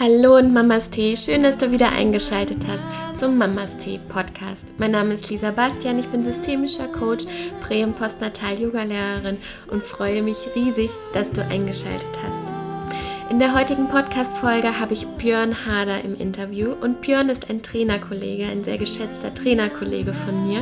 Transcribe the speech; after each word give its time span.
Hallo 0.00 0.38
und 0.38 0.52
Mamas 0.52 0.90
Tee, 0.90 1.16
schön, 1.16 1.44
dass 1.44 1.56
du 1.56 1.70
wieder 1.70 1.92
eingeschaltet 1.92 2.58
hast 2.68 3.20
zum 3.20 3.38
Mamas 3.38 3.76
Tee 3.76 4.00
Podcast. 4.08 4.66
Mein 4.76 4.90
Name 4.90 5.14
ist 5.14 5.30
Lisa 5.30 5.52
Bastian, 5.52 6.00
ich 6.00 6.08
bin 6.08 6.18
systemischer 6.18 6.88
Coach, 6.88 7.26
Prä- 7.60 7.84
und 7.84 7.94
Postnatal-Yoga-Lehrerin 7.94 9.38
und 9.68 9.84
freue 9.84 10.22
mich 10.22 10.38
riesig, 10.56 10.90
dass 11.12 11.30
du 11.30 11.42
eingeschaltet 11.42 12.08
hast. 12.26 13.30
In 13.30 13.38
der 13.38 13.54
heutigen 13.54 13.88
Podcast-Folge 13.88 14.80
habe 14.80 14.94
ich 14.94 15.06
Björn 15.06 15.64
Hader 15.64 16.02
im 16.02 16.16
Interview 16.16 16.72
und 16.80 17.00
Björn 17.00 17.28
ist 17.28 17.48
ein 17.48 17.62
Trainerkollege, 17.62 18.46
ein 18.46 18.64
sehr 18.64 18.78
geschätzter 18.78 19.32
Trainerkollege 19.32 20.12
von 20.12 20.48
mir 20.48 20.60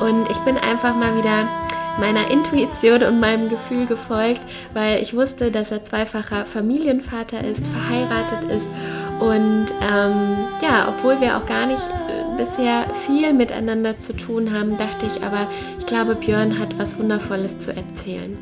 und 0.00 0.28
ich 0.30 0.38
bin 0.38 0.56
einfach 0.56 0.96
mal 0.96 1.16
wieder 1.16 1.63
meiner 1.98 2.30
Intuition 2.30 3.02
und 3.02 3.20
meinem 3.20 3.48
Gefühl 3.48 3.86
gefolgt, 3.86 4.46
weil 4.72 5.02
ich 5.02 5.14
wusste, 5.14 5.50
dass 5.50 5.70
er 5.70 5.82
zweifacher 5.82 6.44
Familienvater 6.46 7.42
ist, 7.44 7.66
verheiratet 7.66 8.50
ist 8.50 8.66
und 9.20 9.66
ähm, 9.80 10.36
ja, 10.60 10.88
obwohl 10.88 11.20
wir 11.20 11.36
auch 11.36 11.46
gar 11.46 11.66
nicht 11.66 11.82
äh, 11.82 12.36
bisher 12.36 12.86
viel 13.06 13.32
miteinander 13.32 13.98
zu 13.98 14.14
tun 14.14 14.52
haben, 14.52 14.76
dachte 14.76 15.06
ich 15.06 15.22
aber, 15.22 15.46
ich 15.78 15.86
glaube, 15.86 16.14
Björn 16.16 16.58
hat 16.58 16.78
was 16.78 16.98
Wundervolles 16.98 17.58
zu 17.58 17.74
erzählen. 17.74 18.36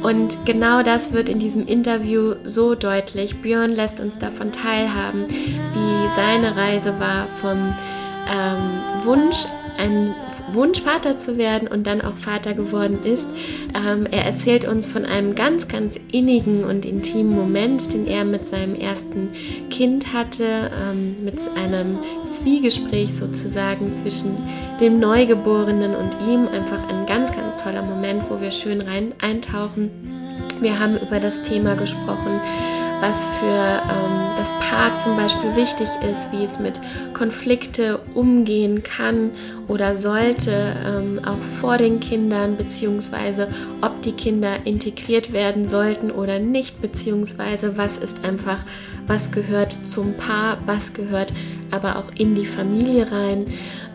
Und 0.00 0.46
genau 0.46 0.82
das 0.84 1.12
wird 1.12 1.28
in 1.28 1.40
diesem 1.40 1.66
Interview 1.66 2.36
so 2.44 2.76
deutlich. 2.76 3.42
Björn 3.42 3.74
lässt 3.74 4.00
uns 4.00 4.16
davon 4.18 4.52
teilhaben, 4.52 5.28
wie 5.28 6.08
seine 6.14 6.56
Reise 6.56 7.00
war 7.00 7.26
vom 7.40 7.74
ähm, 8.30 9.04
Wunsch, 9.04 9.46
ein 9.76 10.14
Wunsch, 10.52 10.80
Vater 10.80 11.18
zu 11.18 11.38
werden 11.38 11.68
und 11.68 11.86
dann 11.86 12.00
auch 12.00 12.16
Vater 12.16 12.54
geworden 12.54 12.98
ist. 13.04 13.26
Ähm, 13.74 14.06
er 14.10 14.24
erzählt 14.24 14.66
uns 14.66 14.86
von 14.86 15.04
einem 15.04 15.34
ganz, 15.34 15.68
ganz 15.68 15.96
innigen 16.10 16.64
und 16.64 16.84
intimen 16.84 17.34
Moment, 17.34 17.92
den 17.92 18.06
er 18.06 18.24
mit 18.24 18.46
seinem 18.46 18.74
ersten 18.74 19.30
Kind 19.70 20.12
hatte, 20.12 20.70
ähm, 20.74 21.16
mit 21.24 21.38
einem 21.56 21.98
Zwiegespräch 22.30 23.16
sozusagen 23.16 23.94
zwischen 23.94 24.36
dem 24.80 25.00
Neugeborenen 25.00 25.94
und 25.94 26.16
ihm. 26.28 26.48
Einfach 26.48 26.88
ein 26.88 27.06
ganz, 27.06 27.30
ganz 27.32 27.62
toller 27.62 27.82
Moment, 27.82 28.30
wo 28.30 28.40
wir 28.40 28.50
schön 28.50 28.80
rein 28.80 29.12
eintauchen. 29.20 29.90
Wir 30.60 30.78
haben 30.78 30.96
über 30.96 31.20
das 31.20 31.42
Thema 31.42 31.74
gesprochen, 31.74 32.40
was 33.00 33.28
für 33.28 33.82
ähm, 33.90 34.28
das 34.36 34.50
Paar 34.60 34.96
zum 34.96 35.16
Beispiel 35.16 35.54
wichtig 35.56 35.88
ist, 36.10 36.32
wie 36.32 36.44
es 36.44 36.58
mit 36.58 36.80
Konflikte 37.14 38.00
umgehen 38.14 38.82
kann 38.82 39.30
oder 39.68 39.96
sollte, 39.96 40.74
ähm, 40.86 41.20
auch 41.24 41.42
vor 41.60 41.78
den 41.78 42.00
Kindern, 42.00 42.56
beziehungsweise 42.56 43.48
ob 43.82 44.02
die 44.02 44.12
Kinder 44.12 44.64
integriert 44.64 45.32
werden 45.32 45.66
sollten 45.66 46.10
oder 46.10 46.38
nicht, 46.38 46.80
beziehungsweise 46.82 47.76
was 47.76 47.98
ist 47.98 48.24
einfach, 48.24 48.64
was 49.06 49.30
gehört 49.30 49.76
zum 49.86 50.14
Paar, 50.14 50.58
was 50.66 50.92
gehört 50.94 51.32
aber 51.70 51.96
auch 51.96 52.10
in 52.16 52.34
die 52.34 52.46
Familie 52.46 53.10
rein. 53.12 53.46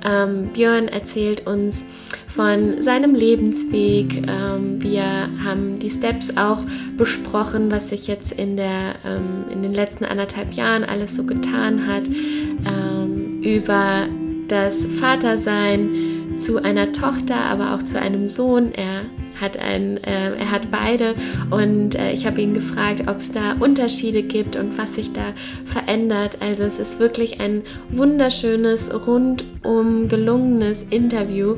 Ähm, 0.04 0.50
Björn 0.54 0.88
erzählt 0.88 1.48
uns 1.48 1.84
von 2.28 2.82
seinem 2.82 3.16
Lebensweg. 3.16 4.28
Ähm, 4.28 4.82
wir 4.82 5.04
haben 5.44 5.80
die 5.80 5.90
Steps 5.90 6.36
auch 6.38 6.60
besprochen, 6.98 7.72
was 7.72 7.90
sich 7.90 8.08
jetzt 8.08 8.34
in, 8.34 8.58
der, 8.58 8.95
ähm, 9.06 9.45
in 9.52 9.62
den 9.62 9.73
letzten 9.73 10.06
anderthalb 10.06 10.54
Jahren 10.54 10.84
alles 10.84 11.16
so 11.16 11.26
getan 11.26 11.88
hat. 11.88 12.08
Ähm, 12.08 13.42
über 13.42 14.08
das 14.48 14.86
Vatersein 14.86 16.38
zu 16.38 16.64
einer 16.64 16.92
Tochter, 16.92 17.36
aber 17.36 17.76
auch 17.76 17.84
zu 17.84 18.00
einem 18.00 18.28
Sohn. 18.30 18.73
Er 18.73 19.04
hat 19.39 19.58
ein, 19.58 19.98
äh, 20.03 20.36
er 20.36 20.52
hat 20.52 20.72
beide 20.72 21.16
und 21.50 21.95
äh, 21.95 22.12
ich 22.12 22.26
habe 22.26 22.42
ihn 22.42 22.53
gefragt, 22.53 23.03
ob 23.08 23.17
es 23.17 23.31
da 23.31 23.53
Unterschiede 23.59 24.23
gibt 24.23 24.56
und 24.56 24.78
was 24.78 24.95
sich 24.95 25.14
da 25.14 25.33
verändert. 25.66 26.38
Also 26.42 26.64
es 26.64 26.80
ist 26.80 26.99
wirklich 26.99 27.39
ein 27.39 27.64
wunderschönes, 27.89 28.94
rundum 29.08 30.08
gelungenes 30.08 30.86
Interview 30.89 31.55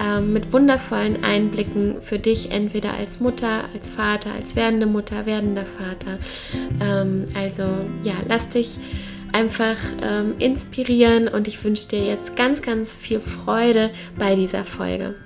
äh, 0.00 0.20
mit 0.20 0.52
wundervollen 0.52 1.22
Einblicken 1.22 2.00
für 2.00 2.18
dich, 2.18 2.50
entweder 2.50 2.94
als 2.94 3.20
Mutter, 3.20 3.64
als 3.72 3.90
Vater, 3.90 4.30
als 4.38 4.56
werdende 4.56 4.86
Mutter, 4.86 5.26
werdender 5.26 5.66
Vater. 5.66 6.18
Ähm, 6.80 7.26
also 7.34 7.62
ja, 8.02 8.14
lass 8.28 8.48
dich 8.48 8.78
einfach 9.32 9.76
ähm, 10.00 10.34
inspirieren 10.38 11.28
und 11.28 11.48
ich 11.48 11.62
wünsche 11.64 11.88
dir 11.88 12.04
jetzt 12.04 12.36
ganz, 12.36 12.62
ganz 12.62 12.96
viel 12.96 13.20
Freude 13.20 13.90
bei 14.16 14.36
dieser 14.36 14.64
Folge. 14.64 15.16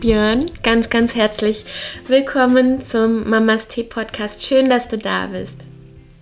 Björn, 0.00 0.44
ganz, 0.62 0.90
ganz 0.90 1.14
herzlich 1.14 1.64
willkommen 2.06 2.82
zum 2.82 3.28
Mamas 3.30 3.66
Tee 3.66 3.82
Podcast. 3.82 4.44
Schön, 4.44 4.68
dass 4.68 4.88
du 4.88 4.98
da 4.98 5.26
bist. 5.26 5.60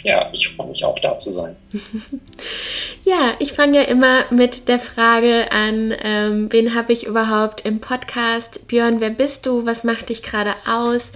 Ja, 0.03 0.31
ich 0.33 0.49
freue 0.49 0.69
mich 0.69 0.85
auch 0.85 0.99
da 1.01 1.19
zu 1.19 1.33
sein. 1.33 1.57
ja, 3.05 3.35
ich 3.41 3.53
fange 3.53 3.79
ja 3.79 3.83
immer 3.83 4.27
mit 4.31 4.69
der 4.69 4.79
Frage 4.79 5.51
an, 5.51 5.93
ähm, 6.03 6.53
wen 6.53 6.75
habe 6.77 6.93
ich 6.93 7.07
überhaupt 7.07 7.63
im 7.63 7.81
Podcast? 7.81 8.69
Björn, 8.69 9.01
wer 9.01 9.11
bist 9.11 9.45
du? 9.45 9.67
Was 9.67 9.83
macht 9.83 10.09
dich 10.09 10.23
gerade 10.23 10.55
aus? 10.67 11.11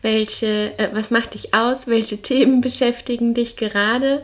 Welche, 0.00 0.78
äh, 0.78 0.90
was 0.92 1.10
macht 1.10 1.34
dich 1.34 1.52
aus? 1.52 1.88
Welche 1.88 2.18
Themen 2.22 2.60
beschäftigen 2.60 3.34
dich 3.34 3.56
gerade? 3.56 4.22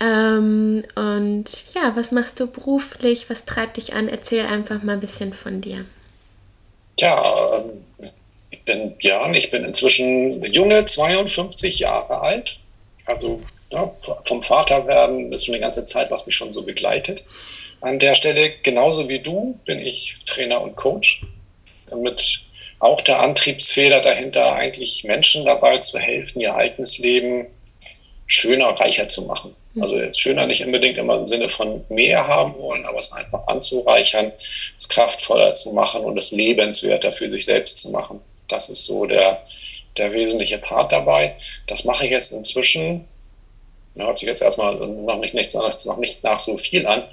Ähm, 0.00 0.84
und 0.96 1.44
ja, 1.74 1.92
was 1.94 2.12
machst 2.12 2.40
du 2.40 2.46
beruflich? 2.46 3.30
Was 3.30 3.46
treibt 3.46 3.78
dich 3.78 3.94
an? 3.94 4.08
Erzähl 4.08 4.44
einfach 4.44 4.82
mal 4.82 4.94
ein 4.94 5.00
bisschen 5.00 5.32
von 5.32 5.62
dir. 5.62 5.86
Ja, 6.98 7.22
ähm, 7.56 7.84
ich 8.50 8.62
bin 8.62 8.96
Björn, 8.96 9.34
ich 9.34 9.50
bin 9.50 9.64
inzwischen 9.64 10.44
junge 10.44 10.84
52 10.84 11.78
Jahre 11.80 12.20
alt. 12.20 12.58
Also 13.06 13.40
ja, 13.70 13.92
vom 14.24 14.42
Vater 14.42 14.86
werden 14.86 15.32
ist 15.32 15.46
schon 15.46 15.54
eine 15.54 15.62
ganze 15.62 15.86
Zeit, 15.86 16.10
was 16.10 16.26
mich 16.26 16.36
schon 16.36 16.52
so 16.52 16.62
begleitet. 16.62 17.24
An 17.80 17.98
der 17.98 18.14
Stelle, 18.14 18.52
genauso 18.62 19.08
wie 19.08 19.18
du, 19.18 19.58
bin 19.64 19.80
ich 19.80 20.18
Trainer 20.26 20.60
und 20.60 20.76
Coach. 20.76 21.22
Mit 21.94 22.44
auch 22.78 23.00
der 23.00 23.20
Antriebsfeder 23.20 24.00
dahinter, 24.00 24.54
eigentlich 24.54 25.04
Menschen 25.04 25.44
dabei 25.44 25.78
zu 25.78 25.98
helfen, 25.98 26.40
ihr 26.40 26.54
eigenes 26.54 26.98
Leben 26.98 27.46
schöner, 28.26 28.68
reicher 28.68 29.08
zu 29.08 29.22
machen. 29.22 29.54
Also 29.80 29.98
schöner 30.12 30.46
nicht 30.46 30.64
unbedingt 30.64 30.98
immer 30.98 31.16
im 31.16 31.26
Sinne 31.26 31.48
von 31.48 31.84
mehr 31.88 32.26
haben 32.26 32.58
wollen, 32.58 32.84
aber 32.84 32.98
es 32.98 33.12
einfach 33.12 33.46
anzureichern, 33.46 34.32
es 34.76 34.88
kraftvoller 34.88 35.54
zu 35.54 35.72
machen 35.72 36.02
und 36.02 36.18
es 36.18 36.30
lebenswerter 36.32 37.12
für 37.12 37.30
sich 37.30 37.46
selbst 37.46 37.78
zu 37.78 37.90
machen. 37.90 38.20
Das 38.48 38.68
ist 38.68 38.84
so 38.84 39.06
der, 39.06 39.42
der 39.96 40.12
wesentliche 40.12 40.58
Part 40.58 40.92
dabei. 40.92 41.36
Das 41.66 41.84
mache 41.84 42.04
ich 42.04 42.10
jetzt 42.10 42.32
inzwischen, 42.32 43.06
hört 43.96 44.18
sich 44.18 44.28
jetzt 44.28 44.42
erstmal 44.42 44.74
noch 44.74 45.18
nicht, 45.18 45.32
nicht, 45.32 45.54
noch 45.54 45.96
nicht 45.96 46.22
nach 46.22 46.38
so 46.38 46.58
viel 46.58 46.86
an, 46.86 47.04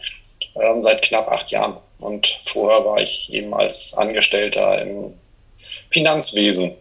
ähm, 0.56 0.84
seit 0.84 1.02
knapp 1.02 1.30
acht 1.30 1.52
Jahren. 1.52 1.78
Und 2.00 2.42
vorher 2.46 2.84
war 2.86 3.02
ich 3.02 3.32
eben 3.32 3.54
als 3.54 3.94
Angestellter 3.94 4.82
im 4.82 5.14
Finanzwesen 5.92 6.74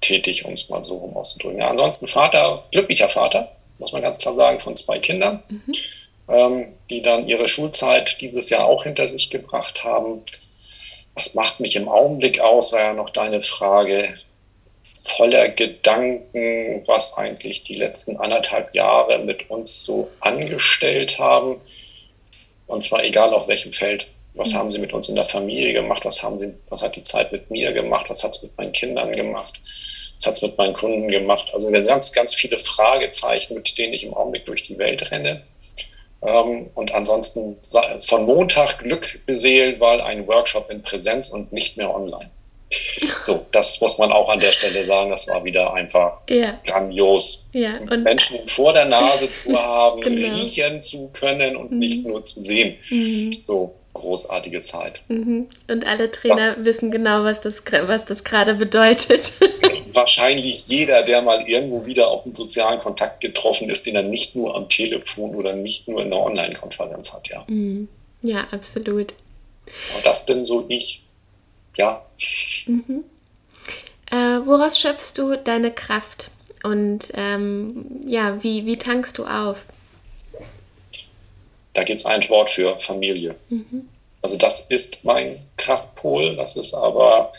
tätig, 0.00 0.44
um 0.44 0.54
es 0.54 0.68
mal 0.68 0.84
so 0.84 0.96
rum 0.98 1.16
auszudrücken. 1.16 1.60
Ja, 1.60 1.70
ansonsten 1.70 2.06
Vater, 2.06 2.64
glücklicher 2.70 3.08
Vater, 3.08 3.53
muss 3.78 3.92
man 3.92 4.02
ganz 4.02 4.18
klar 4.18 4.34
sagen, 4.34 4.60
von 4.60 4.76
zwei 4.76 4.98
Kindern, 4.98 5.42
mhm. 5.48 5.74
ähm, 6.28 6.66
die 6.90 7.02
dann 7.02 7.28
ihre 7.28 7.48
Schulzeit 7.48 8.20
dieses 8.20 8.50
Jahr 8.50 8.64
auch 8.66 8.84
hinter 8.84 9.08
sich 9.08 9.30
gebracht 9.30 9.84
haben. 9.84 10.22
Was 11.14 11.34
macht 11.34 11.60
mich 11.60 11.76
im 11.76 11.88
Augenblick 11.88 12.40
aus, 12.40 12.72
war 12.72 12.80
ja 12.80 12.92
noch 12.92 13.10
deine 13.10 13.42
Frage 13.42 14.18
voller 15.04 15.48
Gedanken, 15.48 16.82
was 16.86 17.16
eigentlich 17.16 17.64
die 17.64 17.76
letzten 17.76 18.16
anderthalb 18.16 18.74
Jahre 18.74 19.18
mit 19.18 19.50
uns 19.50 19.84
so 19.84 20.10
angestellt 20.20 21.18
haben. 21.18 21.60
Und 22.66 22.82
zwar 22.82 23.04
egal 23.04 23.34
auf 23.34 23.46
welchem 23.46 23.72
Feld. 23.72 24.06
Was 24.34 24.52
mhm. 24.52 24.56
haben 24.56 24.70
sie 24.72 24.78
mit 24.78 24.92
uns 24.92 25.08
in 25.08 25.14
der 25.14 25.26
Familie 25.26 25.72
gemacht? 25.72 26.04
Was 26.04 26.22
haben 26.22 26.38
sie, 26.38 26.54
was 26.68 26.82
hat 26.82 26.96
die 26.96 27.02
Zeit 27.02 27.32
mit 27.32 27.50
mir 27.50 27.72
gemacht? 27.72 28.06
Was 28.08 28.24
hat 28.24 28.34
es 28.34 28.42
mit 28.42 28.56
meinen 28.56 28.72
Kindern 28.72 29.12
gemacht? 29.12 29.60
Was 30.16 30.26
hat 30.26 30.34
es 30.34 30.42
mit 30.42 30.58
meinen 30.58 30.74
Kunden 30.74 31.08
gemacht? 31.08 31.50
Also 31.52 31.70
ganz, 31.70 32.12
ganz 32.12 32.34
viele 32.34 32.58
Fragezeichen, 32.58 33.54
mit 33.54 33.76
denen 33.76 33.92
ich 33.92 34.04
im 34.04 34.14
Augenblick 34.14 34.46
durch 34.46 34.62
die 34.62 34.78
Welt 34.78 35.10
renne. 35.10 35.42
Ähm, 36.22 36.70
und 36.74 36.92
ansonsten 36.94 37.56
von 38.06 38.24
Montag 38.24 38.78
Glück 38.78 39.20
beseelt, 39.26 39.80
weil 39.80 40.00
ein 40.00 40.26
Workshop 40.26 40.70
in 40.70 40.82
Präsenz 40.82 41.30
und 41.30 41.52
nicht 41.52 41.76
mehr 41.76 41.94
online. 41.94 42.30
So, 43.24 43.46
das 43.52 43.80
muss 43.80 43.98
man 43.98 44.10
auch 44.10 44.28
an 44.28 44.40
der 44.40 44.52
Stelle 44.52 44.84
sagen. 44.84 45.10
Das 45.10 45.28
war 45.28 45.44
wieder 45.44 45.74
einfach 45.74 46.22
ja. 46.28 46.58
grandios. 46.66 47.48
Ja, 47.52 47.78
Menschen 47.80 48.48
vor 48.48 48.72
der 48.72 48.86
Nase 48.86 49.30
zu 49.30 49.54
haben, 49.58 50.00
genau. 50.00 50.34
riechen 50.34 50.82
zu 50.82 51.10
können 51.12 51.56
und 51.56 51.72
mhm. 51.72 51.78
nicht 51.78 52.06
nur 52.06 52.24
zu 52.24 52.42
sehen. 52.42 52.76
Mhm. 52.90 53.38
So, 53.44 53.74
großartige 53.92 54.60
Zeit. 54.60 55.00
Mhm. 55.08 55.46
Und 55.68 55.86
alle 55.86 56.10
Trainer 56.10 56.56
das, 56.56 56.64
wissen 56.64 56.90
genau, 56.90 57.24
was 57.24 57.40
das, 57.40 57.62
was 57.86 58.04
das 58.04 58.24
gerade 58.24 58.54
bedeutet. 58.54 59.32
wahrscheinlich 59.94 60.68
jeder, 60.68 61.02
der 61.02 61.22
mal 61.22 61.48
irgendwo 61.48 61.86
wieder 61.86 62.08
auf 62.08 62.24
einen 62.24 62.34
sozialen 62.34 62.80
Kontakt 62.80 63.20
getroffen 63.20 63.70
ist, 63.70 63.86
den 63.86 63.96
er 63.96 64.02
nicht 64.02 64.36
nur 64.36 64.54
am 64.54 64.68
Telefon 64.68 65.34
oder 65.34 65.52
nicht 65.52 65.88
nur 65.88 66.00
in 66.02 66.12
einer 66.12 66.22
Online-Konferenz 66.22 67.12
hat, 67.12 67.28
ja. 67.28 67.44
Mhm. 67.46 67.88
Ja, 68.22 68.46
absolut. 68.50 69.12
Und 69.96 70.04
das 70.04 70.24
bin 70.26 70.44
so 70.44 70.64
ich, 70.68 71.02
ja. 71.76 72.04
Mhm. 72.66 73.04
Äh, 74.10 74.46
woraus 74.46 74.78
schöpfst 74.78 75.14
du 75.16 75.36
deine 75.36 75.72
Kraft? 75.72 76.30
und 76.64 77.12
ähm, 77.14 78.00
ja, 78.06 78.42
wie, 78.42 78.64
wie 78.66 78.78
tankst 78.78 79.18
du 79.18 79.26
auf? 79.26 79.66
Da 81.74 81.84
gibt 81.84 82.00
es 82.00 82.06
ein 82.06 82.26
Wort 82.30 82.50
für 82.50 82.80
Familie. 82.80 83.36
Mhm. 83.50 83.88
Also 84.22 84.38
das 84.38 84.60
ist 84.70 85.04
mein 85.04 85.46
Kraftpol, 85.58 86.36
das 86.36 86.56
ist 86.56 86.72
aber, 86.72 87.32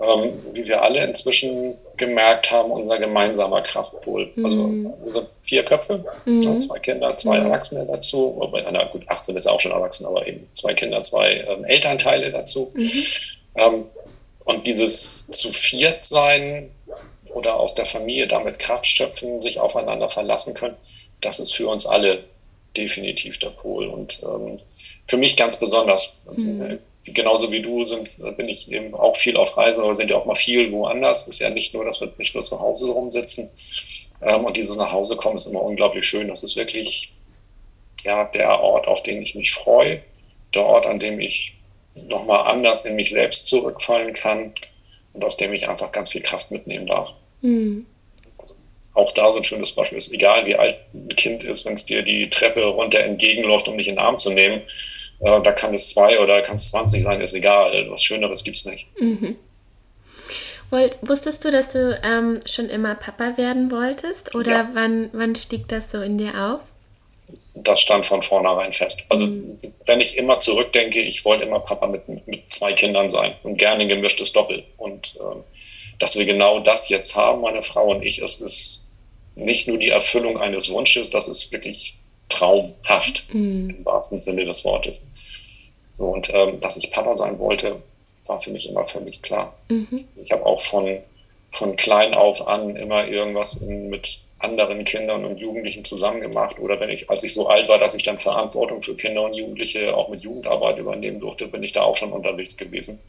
ähm, 0.00 0.32
wie 0.52 0.66
wir 0.66 0.82
alle 0.82 1.04
inzwischen 1.04 1.74
gemerkt 1.96 2.50
haben, 2.50 2.70
unser 2.70 2.98
gemeinsamer 2.98 3.62
Kraftpol. 3.62 4.30
Also, 4.36 4.56
mhm. 4.56 4.94
Also 5.04 5.20
sind 5.20 5.28
vier 5.42 5.64
Köpfe, 5.64 6.04
mhm. 6.24 6.60
zwei 6.60 6.78
Kinder, 6.78 7.16
zwei 7.16 7.38
mhm. 7.40 7.46
Erwachsene 7.46 7.86
dazu. 7.86 8.40
Na 8.70 8.84
gut, 8.84 9.02
18 9.08 9.36
ist 9.36 9.48
auch 9.48 9.60
schon 9.60 9.72
erwachsen, 9.72 10.06
aber 10.06 10.26
eben 10.26 10.48
zwei 10.52 10.74
Kinder, 10.74 11.02
zwei 11.02 11.44
ähm, 11.48 11.64
Elternteile 11.64 12.30
dazu. 12.30 12.70
Mhm. 12.74 13.04
Ähm, 13.56 13.84
und 14.44 14.66
dieses 14.66 15.26
zu 15.26 15.52
viert 15.52 16.04
sein 16.04 16.70
oder 17.34 17.58
aus 17.58 17.74
der 17.74 17.86
Familie 17.86 18.26
damit 18.26 18.58
Kraft 18.58 18.86
schöpfen, 18.86 19.42
sich 19.42 19.58
aufeinander 19.58 20.08
verlassen 20.08 20.54
können, 20.54 20.76
das 21.20 21.40
ist 21.40 21.54
für 21.54 21.68
uns 21.68 21.86
alle 21.86 22.24
definitiv 22.76 23.38
der 23.38 23.50
Pol. 23.50 23.88
Und 23.88 24.20
ähm, 24.22 24.60
für 25.08 25.16
mich 25.16 25.36
ganz 25.36 25.58
besonders. 25.58 26.20
Also, 26.26 26.46
mhm. 26.46 26.78
Genauso 27.12 27.50
wie 27.50 27.62
du 27.62 27.84
sind, 27.84 28.10
bin 28.36 28.48
ich 28.48 28.70
eben 28.70 28.94
auch 28.94 29.16
viel 29.16 29.36
auf 29.36 29.56
Reisen, 29.56 29.82
aber 29.82 29.94
sind 29.94 30.10
ja 30.10 30.16
auch 30.16 30.26
mal 30.26 30.36
viel 30.36 30.70
woanders. 30.72 31.22
Es 31.22 31.28
ist 31.28 31.38
ja 31.40 31.50
nicht 31.50 31.74
nur, 31.74 31.84
dass 31.84 32.00
wir 32.00 32.12
nicht 32.18 32.34
nur 32.34 32.44
zu 32.44 32.58
Hause 32.58 32.86
rumsitzen. 32.90 33.50
Ähm, 34.22 34.44
und 34.44 34.56
dieses 34.56 34.76
nach 34.76 34.92
Hause 34.92 35.16
kommen 35.16 35.36
ist 35.36 35.46
immer 35.46 35.62
unglaublich 35.62 36.06
schön. 36.06 36.28
Das 36.28 36.42
ist 36.42 36.56
wirklich 36.56 37.12
ja, 38.04 38.24
der 38.24 38.60
Ort, 38.60 38.86
auf 38.86 39.02
den 39.02 39.22
ich 39.22 39.34
mich 39.34 39.52
freue. 39.52 40.02
Der 40.54 40.64
Ort, 40.64 40.86
an 40.86 40.98
dem 40.98 41.20
ich 41.20 41.54
nochmal 41.94 42.50
anders 42.50 42.84
in 42.84 42.96
mich 42.96 43.10
selbst 43.10 43.48
zurückfallen 43.48 44.14
kann 44.14 44.52
und 45.12 45.24
aus 45.24 45.36
dem 45.36 45.52
ich 45.52 45.68
einfach 45.68 45.92
ganz 45.92 46.10
viel 46.10 46.22
Kraft 46.22 46.50
mitnehmen 46.50 46.86
darf. 46.86 47.12
Mhm 47.42 47.86
auch 48.98 49.12
da 49.12 49.30
so 49.30 49.36
ein 49.36 49.44
schönes 49.44 49.72
Beispiel 49.72 49.96
ist, 49.96 50.12
egal 50.12 50.44
wie 50.44 50.56
alt 50.56 50.76
ein 50.92 51.08
Kind 51.16 51.44
ist, 51.44 51.64
wenn 51.64 51.74
es 51.74 51.86
dir 51.86 52.02
die 52.02 52.28
Treppe 52.28 52.64
runter 52.64 53.00
entgegenläuft, 53.00 53.68
um 53.68 53.78
dich 53.78 53.88
in 53.88 53.94
den 53.94 54.04
Arm 54.04 54.18
zu 54.18 54.30
nehmen, 54.30 54.62
äh, 55.20 55.42
da 55.42 55.52
kann 55.52 55.74
es 55.74 55.90
zwei 55.90 56.20
oder 56.20 56.42
kann 56.42 56.54
es 56.54 56.70
20 56.70 57.02
sein, 57.02 57.20
ist 57.20 57.34
egal. 57.34 57.72
Was 57.90 58.02
Schöneres 58.02 58.44
gibt 58.44 58.56
es 58.56 58.64
nicht. 58.66 58.86
Mhm. 59.00 59.36
wusstest 61.02 61.44
du, 61.44 61.50
dass 61.50 61.68
du 61.70 61.98
ähm, 62.04 62.40
schon 62.46 62.68
immer 62.68 62.94
Papa 62.94 63.36
werden 63.36 63.70
wolltest? 63.70 64.34
Oder 64.34 64.50
ja. 64.50 64.70
wann, 64.74 65.10
wann 65.12 65.34
stieg 65.34 65.68
das 65.68 65.90
so 65.90 66.00
in 66.00 66.18
dir 66.18 66.34
auf? 66.34 66.60
Das 67.54 67.80
stand 67.80 68.06
von 68.06 68.22
vornherein 68.22 68.72
fest. 68.72 69.04
Also, 69.08 69.26
mhm. 69.26 69.58
wenn 69.86 70.00
ich 70.00 70.16
immer 70.16 70.38
zurückdenke, 70.38 71.00
ich 71.00 71.24
wollte 71.24 71.44
immer 71.44 71.60
Papa 71.60 71.88
mit, 71.88 72.06
mit 72.08 72.52
zwei 72.52 72.72
Kindern 72.72 73.10
sein 73.10 73.34
und 73.42 73.56
gerne 73.56 73.82
ein 73.82 73.88
gemischtes 73.88 74.32
Doppel. 74.32 74.62
Und 74.76 75.16
ähm, 75.20 75.42
dass 75.98 76.16
wir 76.16 76.24
genau 76.24 76.60
das 76.60 76.88
jetzt 76.88 77.16
haben, 77.16 77.40
meine 77.40 77.64
Frau 77.64 77.90
und 77.90 78.04
ich, 78.04 78.20
es 78.20 78.40
ist 78.40 78.84
nicht 79.34 79.66
nur 79.66 79.78
die 79.78 79.88
Erfüllung 79.88 80.38
eines 80.38 80.70
Wunsches, 80.70 81.10
das 81.10 81.26
ist 81.26 81.50
wirklich 81.50 81.97
traumhaft 82.28 83.32
mhm. 83.32 83.70
im 83.70 83.84
wahrsten 83.84 84.22
Sinne 84.22 84.44
des 84.44 84.64
Wortes. 84.64 85.10
So, 85.96 86.04
und 86.04 86.32
ähm, 86.32 86.60
dass 86.60 86.76
ich 86.76 86.90
Papa 86.90 87.16
sein 87.16 87.38
wollte, 87.38 87.76
war 88.26 88.40
für 88.40 88.50
mich 88.50 88.68
immer 88.68 88.86
völlig 88.86 89.22
klar. 89.22 89.54
Mhm. 89.68 90.04
Ich 90.22 90.30
habe 90.30 90.46
auch 90.46 90.60
von, 90.60 90.98
von 91.50 91.76
klein 91.76 92.14
auf 92.14 92.46
an 92.46 92.76
immer 92.76 93.06
irgendwas 93.06 93.54
in, 93.54 93.88
mit 93.88 94.20
anderen 94.38 94.84
Kindern 94.84 95.24
und 95.24 95.38
Jugendlichen 95.38 95.84
zusammen 95.84 96.20
gemacht. 96.20 96.58
Oder 96.60 96.78
wenn 96.78 96.90
ich, 96.90 97.10
als 97.10 97.24
ich 97.24 97.34
so 97.34 97.48
alt 97.48 97.68
war, 97.68 97.78
dass 97.78 97.94
ich 97.94 98.04
dann 98.04 98.20
Verantwortung 98.20 98.82
für 98.82 98.94
Kinder 98.94 99.22
und 99.22 99.34
Jugendliche 99.34 99.96
auch 99.96 100.08
mit 100.08 100.22
Jugendarbeit 100.22 100.78
übernehmen 100.78 101.20
durfte, 101.20 101.48
bin 101.48 101.62
ich 101.62 101.72
da 101.72 101.82
auch 101.82 101.96
schon 101.96 102.12
unterwegs 102.12 102.56
gewesen. 102.56 103.00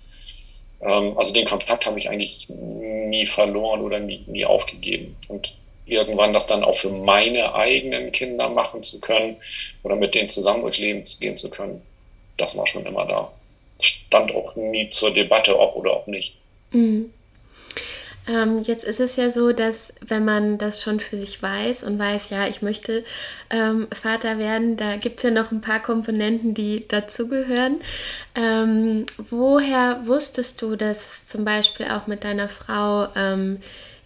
Ähm, 0.82 1.18
also 1.18 1.34
den 1.34 1.46
Kontakt 1.46 1.86
habe 1.86 2.00
ich 2.00 2.10
eigentlich 2.10 2.48
nie 2.50 3.26
verloren 3.26 3.82
oder 3.82 4.00
nie, 4.00 4.24
nie 4.28 4.46
aufgegeben. 4.46 5.16
Und 5.28 5.56
irgendwann 5.92 6.34
das 6.34 6.48
dann 6.48 6.64
auch 6.64 6.78
für 6.78 6.90
meine 6.90 7.54
eigenen 7.56 8.12
Kinder 8.12 8.50
machen 8.50 8.84
zu 8.84 9.00
können 9.00 9.38
oder 9.84 9.96
mit 9.96 10.16
denen 10.16 10.30
zusammen 10.30 10.62
durchs 10.62 10.80
Leben 10.80 11.04
gehen 11.20 11.38
zu 11.38 11.50
können, 11.50 11.82
das 12.38 12.56
war 12.56 12.68
schon 12.68 12.86
immer 12.86 13.06
da. 13.06 13.32
Stand 13.82 14.34
auch 14.34 14.56
nie 14.56 14.90
zur 14.90 15.14
Debatte, 15.14 15.58
ob 15.58 15.76
oder 15.76 15.96
ob 15.96 16.08
nicht. 16.08 16.36
Mhm. 16.72 17.12
Ähm, 18.30 18.62
jetzt 18.64 18.84
ist 18.84 19.00
es 19.00 19.16
ja 19.16 19.32
so, 19.32 19.54
dass 19.54 19.92
wenn 20.06 20.24
man 20.24 20.60
das 20.60 20.84
schon 20.84 21.00
für 21.00 21.18
sich 21.18 21.42
weiß 21.42 21.84
und 21.84 21.98
weiß, 21.98 22.30
ja, 22.30 22.48
ich 22.48 22.62
möchte 22.62 23.04
ähm, 23.50 23.88
Vater 23.92 24.38
werden, 24.38 24.78
da 24.78 24.98
gibt 24.98 25.18
es 25.18 25.24
ja 25.24 25.32
noch 25.32 25.52
ein 25.52 25.62
paar 25.62 25.82
Komponenten, 25.82 26.54
die 26.54 26.88
dazugehören. 26.88 27.82
Ähm, 28.36 29.06
woher 29.32 30.02
wusstest 30.06 30.62
du, 30.62 30.76
dass 30.76 31.26
zum 31.26 31.44
Beispiel 31.44 31.88
auch 31.88 32.06
mit 32.06 32.24
deiner 32.24 32.50
Frau 32.50 33.08
ähm, 33.16 33.62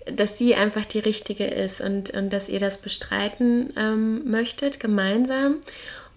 dass 0.05 0.37
sie 0.37 0.55
einfach 0.55 0.85
die 0.85 0.99
richtige 0.99 1.45
ist 1.45 1.81
und, 1.81 2.11
und 2.11 2.31
dass 2.31 2.49
ihr 2.49 2.59
das 2.59 2.77
bestreiten 2.77 3.73
ähm, 3.77 4.29
möchtet, 4.29 4.79
gemeinsam. 4.79 5.57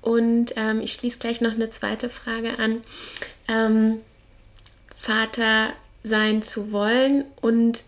Und 0.01 0.53
ähm, 0.57 0.81
ich 0.81 0.93
schließe 0.93 1.19
gleich 1.19 1.41
noch 1.41 1.53
eine 1.53 1.71
zweite 1.71 2.09
Frage 2.09 2.59
an. 2.59 2.83
Ähm, 3.49 4.01
Vater 4.95 5.73
sein 6.03 6.43
zu 6.43 6.73
wollen 6.73 7.25
und 7.41 7.83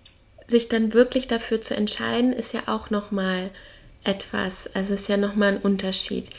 sich 0.47 0.69
dann 0.69 0.95
wirklich 0.95 1.29
dafür 1.29 1.61
zu 1.61 1.77
entscheiden, 1.77 2.33
ist 2.33 2.53
ja 2.53 2.63
auch 2.67 2.91
nochmal 2.91 3.51
etwas, 4.03 4.69
also 4.75 4.95
ist 4.95 5.09
ja 5.09 5.17
nochmal 5.17 5.55
ein 5.55 5.59
Unterschied. 5.59 6.31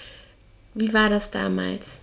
Wie 0.74 0.94
war 0.94 1.10
das 1.10 1.32
damals? 1.32 1.99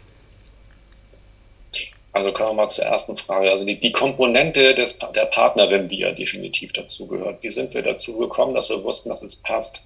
Also 2.17 2.33
kommen 2.33 2.49
wir 2.49 2.63
mal 2.63 2.69
zur 2.69 2.87
ersten 2.87 3.15
Frage. 3.19 3.51
Also 3.51 3.67
die, 3.67 3.79
die 3.79 3.93
Komponente 3.93 4.75
des, 4.75 4.99
der 5.15 5.27
Partnerin, 5.27 5.87
die 5.87 5.99
ja 5.99 6.13
definitiv 6.13 6.73
dazugehört. 6.73 7.43
Wie 7.43 7.51
sind 7.51 7.75
wir 7.75 7.83
dazu 7.83 8.17
gekommen, 8.17 8.55
dass 8.55 8.71
wir 8.71 8.83
wussten, 8.83 9.11
dass 9.11 9.21
es 9.21 9.37
passt? 9.37 9.83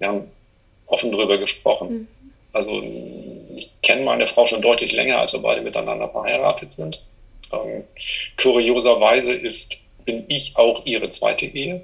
Wir 0.00 0.08
haben 0.08 0.30
offen 0.86 1.12
darüber 1.12 1.38
gesprochen. 1.38 1.88
Mhm. 1.88 2.08
Also 2.52 2.82
ich 3.54 3.70
kenne 3.82 4.02
meine 4.02 4.26
Frau 4.26 4.44
schon 4.48 4.60
deutlich 4.60 4.90
länger, 4.90 5.20
als 5.20 5.34
wir 5.34 5.38
beide 5.38 5.60
miteinander 5.60 6.08
verheiratet 6.08 6.72
sind. 6.72 7.00
Ähm, 7.52 7.84
kurioserweise 8.36 9.32
ist, 9.32 9.78
bin 10.04 10.24
ich 10.26 10.56
auch 10.56 10.84
ihre 10.84 11.10
zweite 11.10 11.46
Ehe. 11.46 11.82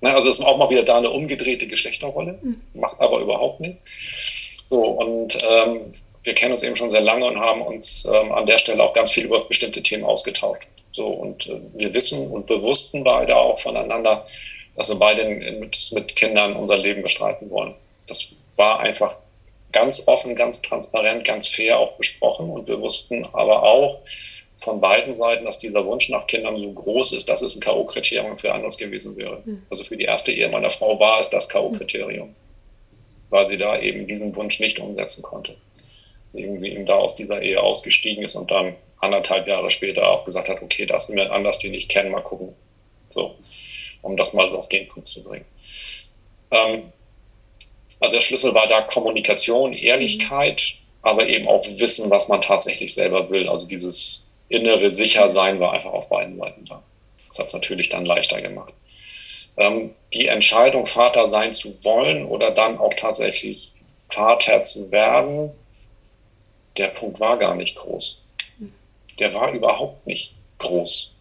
Ne, 0.00 0.12
also 0.12 0.28
es 0.28 0.40
ist 0.40 0.44
auch 0.44 0.58
mal 0.58 0.70
wieder 0.70 0.82
da 0.82 0.98
eine 0.98 1.10
umgedrehte 1.10 1.68
Geschlechterrolle, 1.68 2.40
mhm. 2.42 2.60
macht 2.74 2.98
aber 2.98 3.20
überhaupt 3.20 3.60
nicht. 3.60 3.76
So, 4.64 4.82
und 4.82 5.38
ähm, 5.48 5.92
wir 6.26 6.34
kennen 6.34 6.52
uns 6.52 6.64
eben 6.64 6.76
schon 6.76 6.90
sehr 6.90 7.00
lange 7.00 7.24
und 7.24 7.38
haben 7.38 7.62
uns 7.62 8.04
ähm, 8.04 8.32
an 8.32 8.46
der 8.46 8.58
Stelle 8.58 8.82
auch 8.82 8.92
ganz 8.92 9.12
viel 9.12 9.24
über 9.24 9.44
bestimmte 9.44 9.80
Themen 9.80 10.02
ausgetauscht. 10.02 10.66
So, 10.92 11.06
und 11.06 11.46
äh, 11.46 11.60
wir 11.74 11.94
wissen 11.94 12.28
und 12.28 12.48
wir 12.48 12.60
wussten 12.62 13.04
beide 13.04 13.36
auch 13.36 13.60
voneinander, 13.60 14.26
dass 14.74 14.88
wir 14.88 14.96
beide 14.96 15.24
mit, 15.24 15.92
mit 15.92 16.16
Kindern 16.16 16.56
unser 16.56 16.76
Leben 16.76 17.02
bestreiten 17.02 17.48
wollen. 17.48 17.74
Das 18.08 18.26
war 18.56 18.80
einfach 18.80 19.14
ganz 19.70 20.08
offen, 20.08 20.34
ganz 20.34 20.62
transparent, 20.62 21.24
ganz 21.24 21.46
fair 21.46 21.78
auch 21.78 21.92
besprochen. 21.92 22.50
Und 22.50 22.66
wir 22.66 22.80
wussten 22.80 23.24
aber 23.32 23.62
auch 23.62 24.00
von 24.58 24.80
beiden 24.80 25.14
Seiten, 25.14 25.44
dass 25.44 25.60
dieser 25.60 25.86
Wunsch 25.86 26.08
nach 26.08 26.26
Kindern 26.26 26.56
so 26.56 26.72
groß 26.72 27.12
ist, 27.12 27.28
dass 27.28 27.42
es 27.42 27.54
ein 27.54 27.60
K.O.-Kriterium 27.60 28.36
für 28.38 28.52
anders 28.52 28.78
gewesen 28.78 29.16
wäre. 29.16 29.42
Mhm. 29.44 29.62
Also 29.70 29.84
für 29.84 29.96
die 29.96 30.04
erste 30.04 30.32
Ehe 30.32 30.48
meiner 30.48 30.72
Frau 30.72 30.98
war 30.98 31.20
es 31.20 31.30
das 31.30 31.48
K.O.-Kriterium, 31.48 32.30
weil 33.30 33.46
sie 33.46 33.58
da 33.58 33.78
eben 33.78 34.08
diesen 34.08 34.34
Wunsch 34.34 34.58
nicht 34.58 34.80
umsetzen 34.80 35.22
konnte 35.22 35.54
irgendwie 36.36 36.74
ihm 36.74 36.86
da 36.86 36.94
aus 36.94 37.14
dieser 37.14 37.42
Ehe 37.42 37.62
ausgestiegen 37.62 38.24
ist 38.24 38.34
und 38.34 38.50
dann 38.50 38.74
anderthalb 39.00 39.46
Jahre 39.46 39.70
später 39.70 40.08
auch 40.08 40.24
gesagt 40.24 40.48
hat, 40.48 40.62
okay, 40.62 40.86
das 40.86 41.08
ist 41.08 41.14
mir 41.14 41.30
Anlass, 41.30 41.58
den 41.58 41.74
ich 41.74 41.88
kenne, 41.88 42.10
mal 42.10 42.22
gucken. 42.22 42.54
So, 43.08 43.36
um 44.02 44.16
das 44.16 44.32
mal 44.32 44.54
auf 44.54 44.68
den 44.68 44.88
Punkt 44.88 45.08
zu 45.08 45.22
bringen. 45.22 45.44
Ähm, 46.50 46.92
also 48.00 48.16
der 48.16 48.22
Schlüssel 48.22 48.54
war 48.54 48.68
da 48.68 48.82
Kommunikation, 48.82 49.72
Ehrlichkeit, 49.72 50.74
aber 51.02 51.28
eben 51.28 51.48
auch 51.48 51.64
Wissen, 51.66 52.10
was 52.10 52.28
man 52.28 52.40
tatsächlich 52.40 52.94
selber 52.94 53.30
will. 53.30 53.48
Also 53.48 53.66
dieses 53.66 54.32
innere 54.48 54.90
Sichersein 54.90 55.60
war 55.60 55.72
einfach 55.72 55.92
auf 55.92 56.08
beiden 56.08 56.36
Seiten 56.36 56.64
da. 56.66 56.82
Das 57.28 57.38
hat 57.38 57.46
es 57.46 57.52
natürlich 57.54 57.88
dann 57.88 58.06
leichter 58.06 58.40
gemacht. 58.40 58.72
Ähm, 59.56 59.94
die 60.12 60.26
Entscheidung, 60.26 60.86
Vater 60.86 61.26
sein 61.28 61.52
zu 61.52 61.82
wollen 61.82 62.26
oder 62.26 62.50
dann 62.50 62.78
auch 62.78 62.94
tatsächlich 62.94 63.72
Vater 64.08 64.62
zu 64.62 64.90
werden, 64.90 65.50
der 66.78 66.88
Punkt 66.88 67.20
war 67.20 67.38
gar 67.38 67.54
nicht 67.54 67.76
groß. 67.76 68.22
Der 69.18 69.32
war 69.34 69.52
überhaupt 69.52 70.06
nicht 70.06 70.34
groß. 70.58 71.16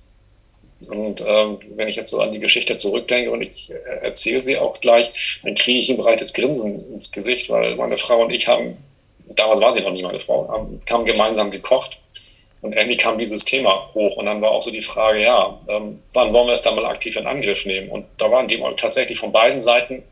Und 0.88 1.24
ähm, 1.26 1.60
wenn 1.76 1.88
ich 1.88 1.96
jetzt 1.96 2.12
so 2.12 2.20
an 2.20 2.32
die 2.32 2.40
Geschichte 2.40 2.78
zurückdenke 2.78 3.32
und 3.32 3.42
ich 3.42 3.72
äh, 3.72 3.76
erzähle 4.02 4.44
sie 4.44 4.58
auch 4.58 4.80
gleich, 4.82 5.40
dann 5.44 5.56
kriege 5.56 5.80
ich 5.80 5.90
ein 5.90 5.98
breites 5.98 6.34
Grinsen 6.34 6.94
ins 6.94 7.12
Gesicht, 7.12 7.50
weil 7.50 7.76
meine 7.76 7.98
Frau 7.98 8.22
und 8.22 8.32
ich 8.32 8.48
haben, 8.48 8.78
damals 9.36 9.62
war 9.62 9.74
sie 9.74 9.82
noch 9.82 9.92
nicht 9.92 10.04
meine 10.04 10.20
Frau, 10.20 10.48
haben, 10.50 10.82
haben 10.90 11.06
gemeinsam 11.06 11.50
gekocht. 11.50 11.98
Und 12.62 12.74
irgendwie 12.74 12.98
kam 12.98 13.18
dieses 13.18 13.46
Thema 13.46 13.90
hoch. 13.94 14.18
Und 14.18 14.26
dann 14.26 14.42
war 14.42 14.52
auch 14.52 14.64
so 14.64 14.72
die 14.72 14.82
Frage, 14.82 15.22
ja, 15.22 15.60
ähm, 15.68 16.02
wann 16.14 16.34
wollen 16.34 16.48
wir 16.48 16.54
es 16.54 16.62
dann 16.62 16.76
mal 16.76 16.86
aktiv 16.86 17.16
in 17.16 17.28
Angriff 17.28 17.66
nehmen? 17.66 17.90
Und 17.90 18.06
da 18.18 18.30
waren 18.32 18.48
die 18.48 18.62
tatsächlich 18.78 19.20
von 19.20 19.32
beiden 19.32 19.62
Seiten, 19.62 20.04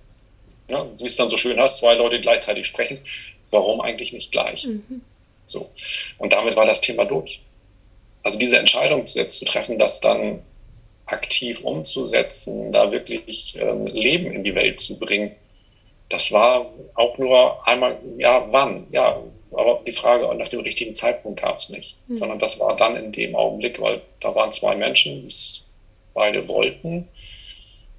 ja, 0.67 0.85
wie 0.97 1.05
es 1.05 1.15
dann 1.15 1.29
so 1.29 1.38
schön 1.38 1.59
hast, 1.59 1.79
zwei 1.79 1.95
Leute 1.95 2.21
gleichzeitig 2.21 2.67
sprechen. 2.67 3.00
Warum 3.50 3.81
eigentlich 3.81 4.13
nicht 4.13 4.31
gleich? 4.31 4.65
Mhm. 4.65 5.01
So. 5.45 5.69
Und 6.17 6.33
damit 6.33 6.55
war 6.55 6.65
das 6.65 6.81
Thema 6.81 7.05
durch. 7.05 7.41
Also 8.23 8.39
diese 8.39 8.57
Entscheidung 8.57 9.05
jetzt 9.05 9.38
zu 9.38 9.45
treffen, 9.45 9.77
dass 9.77 10.00
dann 10.00 10.41
aktiv 11.05 11.59
umzusetzen, 11.62 12.71
da 12.71 12.91
wirklich 12.91 13.57
ähm, 13.59 13.85
Leben 13.88 14.31
in 14.31 14.43
die 14.43 14.55
Welt 14.55 14.79
zu 14.79 14.97
bringen, 14.97 15.35
das 16.09 16.31
war 16.31 16.71
auch 16.93 17.17
nur 17.17 17.67
einmal, 17.67 17.97
ja, 18.17 18.45
wann? 18.51 18.88
Ja, 18.91 19.19
aber 19.51 19.81
die 19.85 19.91
Frage 19.91 20.33
nach 20.35 20.50
dem 20.50 20.62
richtigen 20.62 20.95
Zeitpunkt 20.95 21.41
gab 21.41 21.57
es 21.57 21.69
nicht, 21.69 21.97
mhm. 22.07 22.17
sondern 22.17 22.39
das 22.39 22.59
war 22.59 22.75
dann 22.77 22.95
in 22.95 23.12
dem 23.12 23.35
Augenblick, 23.35 23.81
weil 23.81 24.01
da 24.19 24.33
waren 24.35 24.51
zwei 24.51 24.75
Menschen, 24.75 25.21
die 25.21 25.27
es 25.27 25.67
beide 26.13 26.47
wollten. 26.47 27.07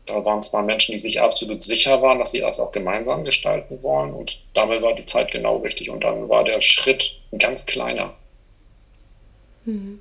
Da 0.07 0.25
waren 0.25 0.43
zwei 0.43 0.63
Menschen, 0.63 0.93
die 0.93 0.99
sich 0.99 1.21
absolut 1.21 1.63
sicher 1.63 2.03
waren, 2.03 2.19
dass 2.19 2.33
sie 2.33 2.41
das 2.41 2.61
auch 2.61 2.73
gemeinsam 2.73 3.25
gestalten 3.25 3.83
wollen. 3.83 4.13
Und 4.13 4.41
damit 4.53 4.83
war 4.83 4.95
die 4.95 5.07
Zeit 5.07 5.31
genau 5.31 5.59
richtig. 5.59 5.89
Und 5.89 6.05
dann 6.05 6.29
war 6.29 6.45
der 6.45 6.61
Schritt 6.61 7.21
ein 7.33 7.39
ganz 7.39 7.65
kleiner. 7.65 8.15
Mhm. 9.65 10.01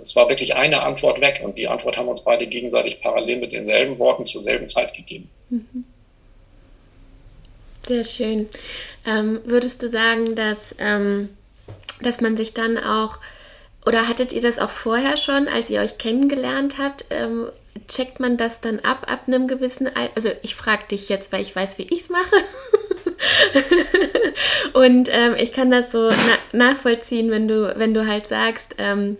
Es 0.00 0.14
war 0.16 0.28
wirklich 0.28 0.54
eine 0.54 0.82
Antwort 0.82 1.20
weg. 1.20 1.40
Und 1.44 1.58
die 1.58 1.66
Antwort 1.66 1.96
haben 1.96 2.08
uns 2.08 2.20
beide 2.22 2.46
gegenseitig 2.46 3.00
parallel 3.00 3.38
mit 3.38 3.52
denselben 3.52 3.98
Worten 3.98 4.26
zur 4.26 4.42
selben 4.42 4.68
Zeit 4.68 4.94
gegeben. 4.94 5.28
Mhm. 5.50 5.84
Sehr 7.86 8.04
schön. 8.04 8.48
Ähm, 9.06 9.40
würdest 9.44 9.82
du 9.82 9.88
sagen, 9.88 10.34
dass, 10.34 10.74
ähm, 10.78 11.28
dass 12.00 12.20
man 12.20 12.36
sich 12.36 12.52
dann 12.52 12.78
auch, 12.78 13.18
oder 13.84 14.08
hattet 14.08 14.32
ihr 14.32 14.42
das 14.42 14.58
auch 14.58 14.70
vorher 14.70 15.16
schon, 15.16 15.46
als 15.46 15.70
ihr 15.70 15.80
euch 15.80 15.98
kennengelernt 15.98 16.78
habt? 16.78 17.04
Ähm, 17.10 17.46
checkt 17.88 18.20
man 18.20 18.36
das 18.36 18.60
dann 18.60 18.80
ab, 18.80 19.06
ab 19.10 19.22
einem 19.26 19.48
gewissen 19.48 19.86
Alter? 19.86 20.12
Also 20.14 20.30
ich 20.42 20.54
frage 20.54 20.84
dich 20.90 21.08
jetzt, 21.08 21.32
weil 21.32 21.42
ich 21.42 21.54
weiß, 21.54 21.78
wie 21.78 21.86
ich 21.90 22.02
es 22.02 22.10
mache. 22.10 22.36
Und 24.72 25.08
ähm, 25.10 25.34
ich 25.38 25.52
kann 25.52 25.70
das 25.70 25.92
so 25.92 26.08
na 26.08 26.58
nachvollziehen, 26.66 27.30
wenn 27.30 27.48
du, 27.48 27.74
wenn 27.76 27.94
du 27.94 28.06
halt 28.06 28.26
sagst, 28.26 28.74
ähm, 28.78 29.16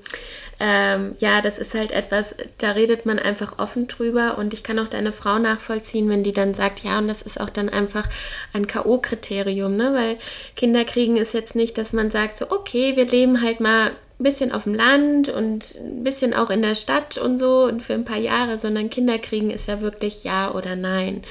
ähm, 0.59 1.17
ja, 1.19 1.43
das 1.43 1.59
ist 1.59 1.75
halt 1.75 1.93
etwas, 1.93 2.35
da 2.59 2.71
redet 2.71 3.05
man 3.05 3.19
einfach 3.19 3.59
offen 3.59 3.89
drüber 3.89 4.39
und 4.39 4.55
ich 4.55 4.63
kann 4.63 4.79
auch 4.79 4.89
deine 4.89 5.13
Frau 5.13 5.39
nachvollziehen, 5.39 6.09
wenn 6.09 6.23
die 6.23 6.33
dann 6.33 6.55
sagt, 6.55 6.83
ja, 6.83 6.99
und 6.99 7.09
das 7.09 7.21
ist 7.21 7.39
auch 7.39 7.51
dann 7.51 7.69
einfach 7.69 8.09
ein 8.55 8.67
K.O.-Kriterium, 8.67 9.69
ne? 9.69 9.93
Weil 9.93 10.19
Kinderkriegen 10.57 11.19
ist 11.19 11.35
jetzt 11.35 11.55
nicht, 11.57 11.77
dass 11.77 11.93
man 11.93 12.11
sagt, 12.11 12.39
so, 12.39 12.51
okay, 12.51 12.97
wir 12.97 13.05
leben 13.05 13.43
halt 13.43 13.61
mal 13.61 13.93
ein 14.19 14.25
bisschen 14.25 14.53
auf 14.53 14.65
dem 14.65 14.75
Land 14.75 15.29
und 15.29 15.75
ein 15.77 16.05
bisschen 16.05 16.33
auch 16.33 16.51
in 16.51 16.63
der 16.63 16.75
Stadt 16.75 17.19
und 17.19 17.39
so 17.39 17.65
und 17.65 17.83
für 17.83 17.95
ein 17.95 18.05
paar 18.05 18.19
Jahre, 18.19 18.59
sondern 18.59 18.91
Kinderkriegen 18.91 19.51
ist 19.51 19.69
ja 19.69 19.81
wirklich 19.81 20.25
ja 20.25 20.55
oder 20.55 20.75
nein. 20.75 21.23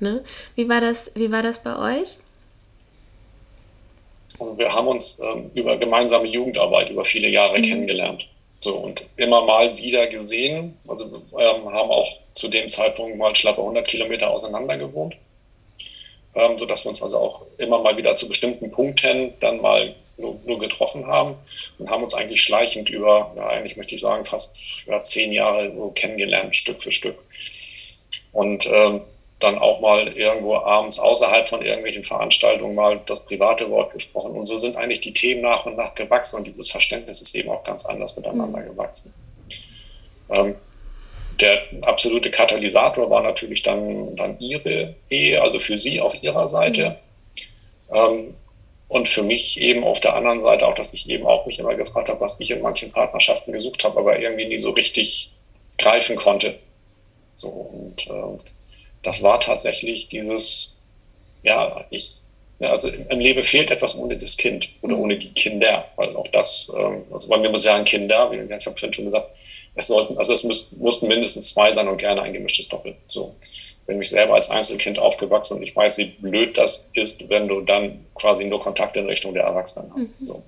Ne? 0.00 0.22
Wie, 0.54 0.68
war 0.68 0.80
das, 0.80 1.10
wie 1.14 1.32
war 1.32 1.42
das 1.42 1.62
bei 1.62 2.00
euch? 2.00 2.16
wir 4.56 4.72
haben 4.72 4.86
uns 4.86 5.20
ähm, 5.20 5.50
über 5.54 5.76
gemeinsame 5.76 6.28
Jugendarbeit 6.28 6.90
über 6.90 7.04
viele 7.04 7.28
Jahre 7.28 7.58
mhm. 7.58 7.62
kennengelernt. 7.62 8.26
So, 8.60 8.74
und 8.74 9.06
immer 9.16 9.44
mal 9.44 9.76
wieder 9.76 10.06
gesehen. 10.08 10.76
Also 10.86 11.10
wir 11.10 11.20
ähm, 11.38 11.72
haben 11.72 11.90
auch 11.90 12.08
zu 12.34 12.48
dem 12.48 12.68
Zeitpunkt 12.68 13.16
mal 13.16 13.34
schlappe 13.34 13.60
100 13.60 13.86
Kilometer 13.86 14.30
auseinander 14.30 14.76
gewohnt, 14.76 15.16
ähm, 16.34 16.58
sodass 16.58 16.84
wir 16.84 16.88
uns 16.88 17.02
also 17.02 17.18
auch 17.18 17.42
immer 17.58 17.80
mal 17.80 17.96
wieder 17.96 18.16
zu 18.16 18.28
bestimmten 18.28 18.70
Punkten 18.70 19.32
dann 19.40 19.60
mal 19.60 19.94
nur, 20.18 20.38
nur 20.44 20.58
getroffen 20.58 21.06
haben 21.06 21.36
und 21.78 21.90
haben 21.90 22.02
uns 22.02 22.14
eigentlich 22.14 22.42
schleichend 22.42 22.90
über, 22.90 23.32
ja, 23.36 23.46
eigentlich 23.48 23.76
möchte 23.76 23.94
ich 23.94 24.00
sagen, 24.00 24.24
fast 24.24 24.58
ja, 24.86 25.02
zehn 25.02 25.32
Jahre 25.32 25.72
so 25.74 25.90
kennengelernt, 25.90 26.56
Stück 26.56 26.82
für 26.82 26.92
Stück. 26.92 27.18
Und 28.32 28.66
ähm, 28.66 29.02
dann 29.38 29.58
auch 29.58 29.80
mal 29.80 30.08
irgendwo 30.08 30.56
abends 30.56 30.98
außerhalb 30.98 31.48
von 31.48 31.62
irgendwelchen 31.62 32.04
Veranstaltungen 32.04 32.74
mal 32.74 33.00
das 33.06 33.26
private 33.26 33.70
Wort 33.70 33.92
gesprochen. 33.92 34.32
Und 34.32 34.46
so 34.46 34.58
sind 34.58 34.76
eigentlich 34.76 35.00
die 35.00 35.12
Themen 35.12 35.42
nach 35.42 35.64
und 35.64 35.76
nach 35.76 35.94
gewachsen 35.94 36.36
und 36.36 36.46
dieses 36.46 36.68
Verständnis 36.68 37.22
ist 37.22 37.34
eben 37.36 37.48
auch 37.48 37.62
ganz 37.62 37.86
anders 37.86 38.16
miteinander 38.16 38.60
mhm. 38.60 38.66
gewachsen. 38.66 39.14
Ähm, 40.30 40.56
der 41.40 41.62
absolute 41.86 42.32
Katalysator 42.32 43.08
war 43.10 43.22
natürlich 43.22 43.62
dann, 43.62 44.16
dann 44.16 44.40
ihre 44.40 44.96
Ehe, 45.08 45.40
also 45.40 45.60
für 45.60 45.78
sie 45.78 46.00
auf 46.00 46.20
ihrer 46.20 46.48
Seite. 46.48 46.98
Mhm. 47.90 47.96
Ähm, 47.96 48.34
und 48.88 49.08
für 49.08 49.22
mich 49.22 49.60
eben 49.60 49.84
auf 49.84 50.00
der 50.00 50.14
anderen 50.14 50.40
Seite 50.40 50.66
auch, 50.66 50.74
dass 50.74 50.94
ich 50.94 51.08
eben 51.08 51.26
auch 51.26 51.46
mich 51.46 51.58
immer 51.58 51.74
gefragt 51.74 52.08
habe, 52.08 52.20
was 52.20 52.40
ich 52.40 52.50
in 52.50 52.62
manchen 52.62 52.90
Partnerschaften 52.90 53.52
gesucht 53.52 53.84
habe, 53.84 53.98
aber 53.98 54.18
irgendwie 54.18 54.46
nie 54.46 54.58
so 54.58 54.70
richtig 54.70 55.30
greifen 55.76 56.16
konnte. 56.16 56.58
So, 57.36 57.48
und 57.48 58.06
äh, 58.08 58.42
das 59.02 59.22
war 59.22 59.40
tatsächlich 59.40 60.08
dieses, 60.08 60.78
ja, 61.42 61.84
ich, 61.90 62.16
ja, 62.58 62.72
also 62.72 62.88
im 62.88 63.20
Leben 63.20 63.44
fehlt 63.44 63.70
etwas 63.70 63.96
ohne 63.96 64.16
das 64.16 64.36
Kind 64.36 64.68
oder 64.82 64.96
ohne 64.96 65.18
die 65.18 65.32
Kinder, 65.32 65.84
weil 65.96 66.16
auch 66.16 66.28
das, 66.28 66.72
ähm, 66.76 67.04
also 67.12 67.28
bei 67.28 67.36
mir 67.36 67.50
muss 67.50 67.62
sagen 67.62 67.84
Kinder, 67.84 68.30
wie 68.32 68.36
ich 68.36 68.66
habe 68.66 68.76
vorhin 68.76 68.92
schon 68.92 69.04
gesagt, 69.04 69.30
es 69.74 69.86
sollten, 69.86 70.18
also 70.18 70.32
es 70.32 70.42
müß, 70.42 70.72
mussten 70.78 71.06
mindestens 71.06 71.52
zwei 71.52 71.72
sein 71.72 71.86
und 71.86 71.98
gerne 71.98 72.22
ein 72.22 72.32
gemischtes 72.32 72.68
Doppel. 72.68 72.96
So. 73.06 73.36
Bin 73.88 73.98
mich 73.98 74.10
selber 74.10 74.34
als 74.34 74.50
Einzelkind 74.50 75.00
aufgewachsen 75.00 75.56
und 75.56 75.64
ich 75.64 75.74
weiß, 75.74 75.98
wie 75.98 76.06
blöd 76.20 76.56
das 76.56 76.90
ist, 76.94 77.28
wenn 77.28 77.48
du 77.48 77.62
dann 77.62 78.06
quasi 78.14 78.44
nur 78.44 78.60
Kontakt 78.60 78.96
in 78.96 79.06
Richtung 79.06 79.34
der 79.34 79.42
Erwachsenen 79.42 79.92
hast. 79.96 80.20
Mhm. 80.20 80.26
So. 80.26 80.42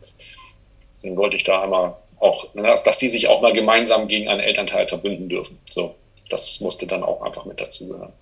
Deswegen 0.97 1.17
wollte 1.17 1.37
ich 1.37 1.45
da 1.45 1.63
einmal 1.63 1.97
auch, 2.21 2.47
dass 2.55 2.99
die 2.99 3.09
sich 3.09 3.27
auch 3.27 3.41
mal 3.41 3.53
gemeinsam 3.53 4.07
gegen 4.07 4.29
einen 4.29 4.41
Elternteil 4.41 4.87
verbünden 4.87 5.29
dürfen. 5.29 5.59
So 5.69 5.97
das 6.31 6.61
musste 6.61 6.87
dann 6.87 7.03
auch 7.03 7.21
einfach 7.23 7.45
mit 7.45 7.61
dazugehören. 7.61 8.13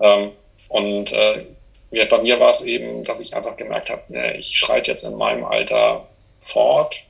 Ähm, 0.00 0.32
und 0.68 1.12
äh, 1.12 1.44
bei 1.90 2.22
mir 2.22 2.40
war 2.40 2.50
es 2.50 2.62
eben, 2.62 3.04
dass 3.04 3.20
ich 3.20 3.34
einfach 3.36 3.56
gemerkt 3.56 3.90
habe, 3.90 4.02
ne, 4.08 4.36
ich 4.36 4.58
schreite 4.58 4.90
jetzt 4.90 5.04
in 5.04 5.16
meinem 5.16 5.44
Alter 5.44 6.06
fort 6.40 7.02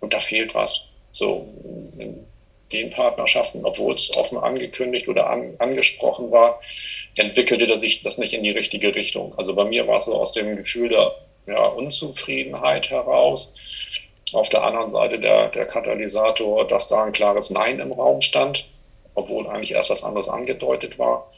und 0.00 0.12
da 0.12 0.20
fehlt 0.20 0.54
was. 0.54 0.86
So 1.12 1.48
in 1.98 2.26
den 2.72 2.90
Partnerschaften, 2.90 3.64
obwohl 3.64 3.94
es 3.94 4.16
offen 4.16 4.38
angekündigt 4.38 5.08
oder 5.08 5.28
an, 5.28 5.54
angesprochen 5.58 6.30
war, 6.30 6.60
entwickelte 7.16 7.78
sich 7.78 8.02
das 8.02 8.18
nicht 8.18 8.32
in 8.32 8.42
die 8.42 8.50
richtige 8.50 8.94
Richtung. 8.94 9.34
Also 9.36 9.54
bei 9.54 9.64
mir 9.64 9.86
war 9.86 9.98
es 9.98 10.04
so 10.04 10.14
aus 10.14 10.32
dem 10.32 10.56
Gefühl 10.56 10.88
der 10.88 11.12
ja, 11.46 11.66
Unzufriedenheit 11.66 12.90
heraus. 12.90 13.56
Auf 14.32 14.48
der 14.48 14.62
anderen 14.62 14.88
Seite 14.88 15.18
der, 15.18 15.48
der 15.48 15.66
Katalysator, 15.66 16.68
dass 16.68 16.88
da 16.88 17.04
ein 17.04 17.12
klares 17.12 17.50
Nein 17.50 17.80
im 17.80 17.92
Raum 17.92 18.20
stand 18.20 18.64
obwohl 19.14 19.46
eigentlich 19.48 19.72
erst 19.72 19.90
was 19.90 20.04
anderes 20.04 20.28
angedeutet 20.28 20.98
war. 20.98 21.30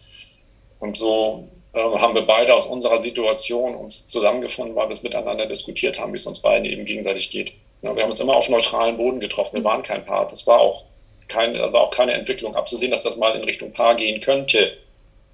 Und 0.79 0.97
so 0.97 1.49
äh, 1.73 1.81
haben 1.81 2.15
wir 2.15 2.23
beide 2.23 2.55
aus 2.55 2.67
unserer 2.67 2.99
Situation 2.99 3.75
uns 3.75 4.07
zusammengefunden, 4.07 4.75
weil 4.75 4.89
wir 4.89 4.95
es 4.95 5.03
miteinander 5.03 5.47
diskutiert 5.47 5.99
haben, 5.99 6.13
wie 6.13 6.17
es 6.17 6.27
uns 6.27 6.41
beiden 6.41 6.65
eben 6.65 6.85
gegenseitig 6.85 7.31
geht. 7.31 7.53
Ja, 7.83 7.95
wir 7.95 8.03
haben 8.03 8.11
uns 8.11 8.21
immer 8.21 8.37
auf 8.37 8.49
neutralen 8.49 8.97
Boden 8.97 9.21
getroffen. 9.21 9.57
Wir 9.57 9.65
waren 9.65 9.83
kein 9.83 10.05
Paar. 10.05 10.29
Das 10.29 10.47
war 10.47 10.61
auch, 10.61 10.87
kein, 11.29 11.55
war 11.55 11.83
auch 11.83 11.91
keine 11.91 12.13
Entwicklung 12.13 12.55
abzusehen, 12.55 12.91
dass 12.91 13.05
das 13.05 13.17
mal 13.17 13.35
in 13.37 13.45
Richtung 13.45 13.73
Paar 13.73 13.95
gehen 13.95 14.21
könnte. 14.21 14.77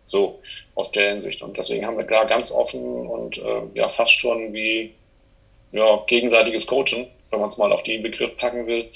So 0.06 0.40
aus 0.74 0.90
der 0.92 1.10
Hinsicht. 1.10 1.42
Und 1.42 1.56
deswegen 1.56 1.86
haben 1.86 1.98
wir 1.98 2.04
da 2.04 2.24
ganz 2.24 2.50
offen 2.50 3.06
und 3.06 3.38
äh, 3.38 3.62
ja 3.74 3.88
fast 3.88 4.12
schon 4.12 4.52
wie 4.52 4.94
ja, 5.72 6.02
gegenseitiges 6.06 6.66
Coaching, 6.66 7.08
wenn 7.30 7.40
man 7.40 7.48
es 7.48 7.58
mal 7.58 7.72
auf 7.72 7.82
den 7.82 8.02
Begriff 8.02 8.36
packen 8.36 8.66
will, 8.66 8.88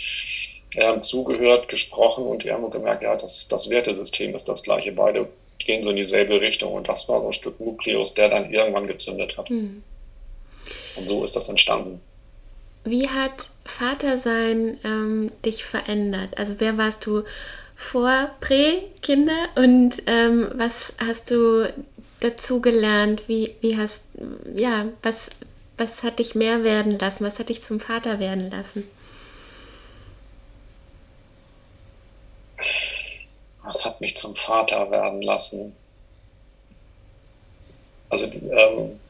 ähm, 0.74 1.02
zugehört, 1.02 1.68
gesprochen 1.68 2.24
und 2.24 2.44
die 2.44 2.50
haben 2.50 2.70
gemerkt, 2.70 3.02
ja, 3.02 3.14
das, 3.16 3.46
das 3.48 3.68
Wertesystem 3.68 4.34
ist 4.34 4.48
das 4.48 4.62
gleiche. 4.62 4.92
Beide 4.92 5.28
gehen 5.58 5.82
so 5.82 5.90
in 5.90 5.96
dieselbe 5.96 6.40
Richtung 6.40 6.72
und 6.72 6.88
das 6.88 7.08
war 7.08 7.20
so 7.20 7.26
ein 7.26 7.32
Stück 7.32 7.60
Nukleus, 7.60 8.14
der 8.14 8.30
dann 8.30 8.52
irgendwann 8.52 8.86
gezündet 8.86 9.36
hat. 9.36 9.50
Mhm. 9.50 9.82
Und 10.96 11.08
so 11.08 11.24
ist 11.24 11.36
das 11.36 11.48
entstanden. 11.48 12.00
Wie 12.84 13.08
hat 13.08 13.50
Vatersein 13.64 14.78
ähm, 14.84 15.30
dich 15.44 15.64
verändert? 15.64 16.36
Also 16.36 16.54
wer 16.58 16.78
warst 16.78 17.06
du 17.06 17.22
vor 17.76 18.30
Prä-Kinder 18.40 19.48
und 19.54 20.02
ähm, 20.06 20.50
was 20.54 20.92
hast 20.98 21.30
du 21.30 21.72
dazu 22.20 22.60
gelernt? 22.60 23.28
Wie, 23.28 23.54
wie 23.60 23.76
hast, 23.76 24.02
ja, 24.54 24.86
was, 25.02 25.28
was 25.78 26.02
hat 26.02 26.18
dich 26.18 26.34
mehr 26.34 26.64
werden 26.64 26.98
lassen? 26.98 27.24
Was 27.24 27.38
hat 27.38 27.48
dich 27.48 27.62
zum 27.62 27.80
Vater 27.80 28.18
werden 28.18 28.50
lassen? 28.50 28.84
was 33.72 33.84
hat 33.86 34.00
mich 34.00 34.16
zum 34.16 34.36
Vater 34.36 34.90
werden 34.90 35.22
lassen? 35.22 35.74
Also 38.10 38.26
ähm, 38.26 39.00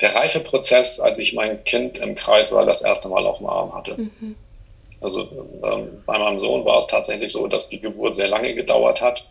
der 0.00 0.14
Reifeprozess, 0.14 1.00
als 1.00 1.18
ich 1.18 1.32
mein 1.32 1.64
Kind 1.64 1.98
im 1.98 2.14
Kreissaal 2.14 2.66
das 2.66 2.82
erste 2.82 3.08
Mal 3.08 3.26
auf 3.26 3.38
dem 3.38 3.46
Arm 3.46 3.74
hatte. 3.74 3.96
Mhm. 3.96 4.36
Also 5.00 5.28
ähm, 5.64 6.02
bei 6.06 6.18
meinem 6.18 6.38
Sohn 6.38 6.64
war 6.64 6.78
es 6.78 6.86
tatsächlich 6.86 7.32
so, 7.32 7.46
dass 7.46 7.68
die 7.68 7.80
Geburt 7.80 8.14
sehr 8.14 8.28
lange 8.28 8.54
gedauert 8.54 9.00
hat 9.00 9.24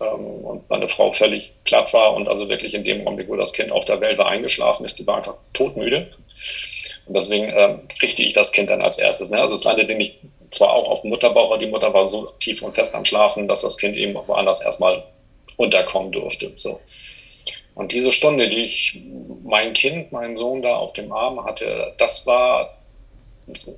ähm, 0.00 0.24
und 0.44 0.68
meine 0.68 0.88
Frau 0.88 1.12
völlig 1.12 1.52
platt 1.64 1.92
war 1.92 2.14
und 2.14 2.28
also 2.28 2.48
wirklich 2.48 2.74
in 2.74 2.84
dem 2.84 3.02
Augenblick, 3.02 3.28
wo 3.28 3.36
das 3.36 3.52
Kind 3.52 3.70
auf 3.70 3.84
der 3.84 4.00
Welt 4.00 4.18
war, 4.18 4.28
eingeschlafen 4.28 4.84
ist, 4.84 4.98
die 4.98 5.06
war 5.06 5.16
einfach 5.16 5.36
todmüde. 5.52 6.08
Und 7.06 7.14
deswegen 7.14 7.52
ähm, 7.54 7.80
kriegte 7.98 8.22
ich 8.22 8.32
das 8.32 8.52
Kind 8.52 8.70
dann 8.70 8.82
als 8.82 8.98
erstes. 8.98 9.30
Ne? 9.30 9.40
Also 9.40 9.54
es 9.54 9.64
landete 9.64 9.94
nicht 9.94 10.18
zwar 10.50 10.72
auch 10.72 10.88
auf 10.88 11.02
dem 11.02 11.10
Mutterbauch, 11.10 11.46
aber 11.46 11.58
die 11.58 11.66
Mutter 11.66 11.92
war 11.92 12.06
so 12.06 12.32
tief 12.38 12.62
und 12.62 12.74
fest 12.74 12.94
am 12.94 13.04
Schlafen, 13.04 13.46
dass 13.46 13.62
das 13.62 13.76
Kind 13.76 13.96
eben 13.96 14.14
woanders 14.14 14.62
erstmal 14.62 15.04
unterkommen 15.56 16.12
durfte. 16.12 16.52
So. 16.56 16.80
Und 17.74 17.92
diese 17.92 18.12
Stunde, 18.12 18.48
die 18.48 18.64
ich 18.64 19.02
mein 19.42 19.72
Kind, 19.72 20.12
meinen 20.12 20.36
Sohn 20.36 20.62
da 20.62 20.76
auf 20.76 20.92
dem 20.92 21.12
Arm 21.12 21.44
hatte, 21.44 21.92
das 21.98 22.26
war 22.26 22.78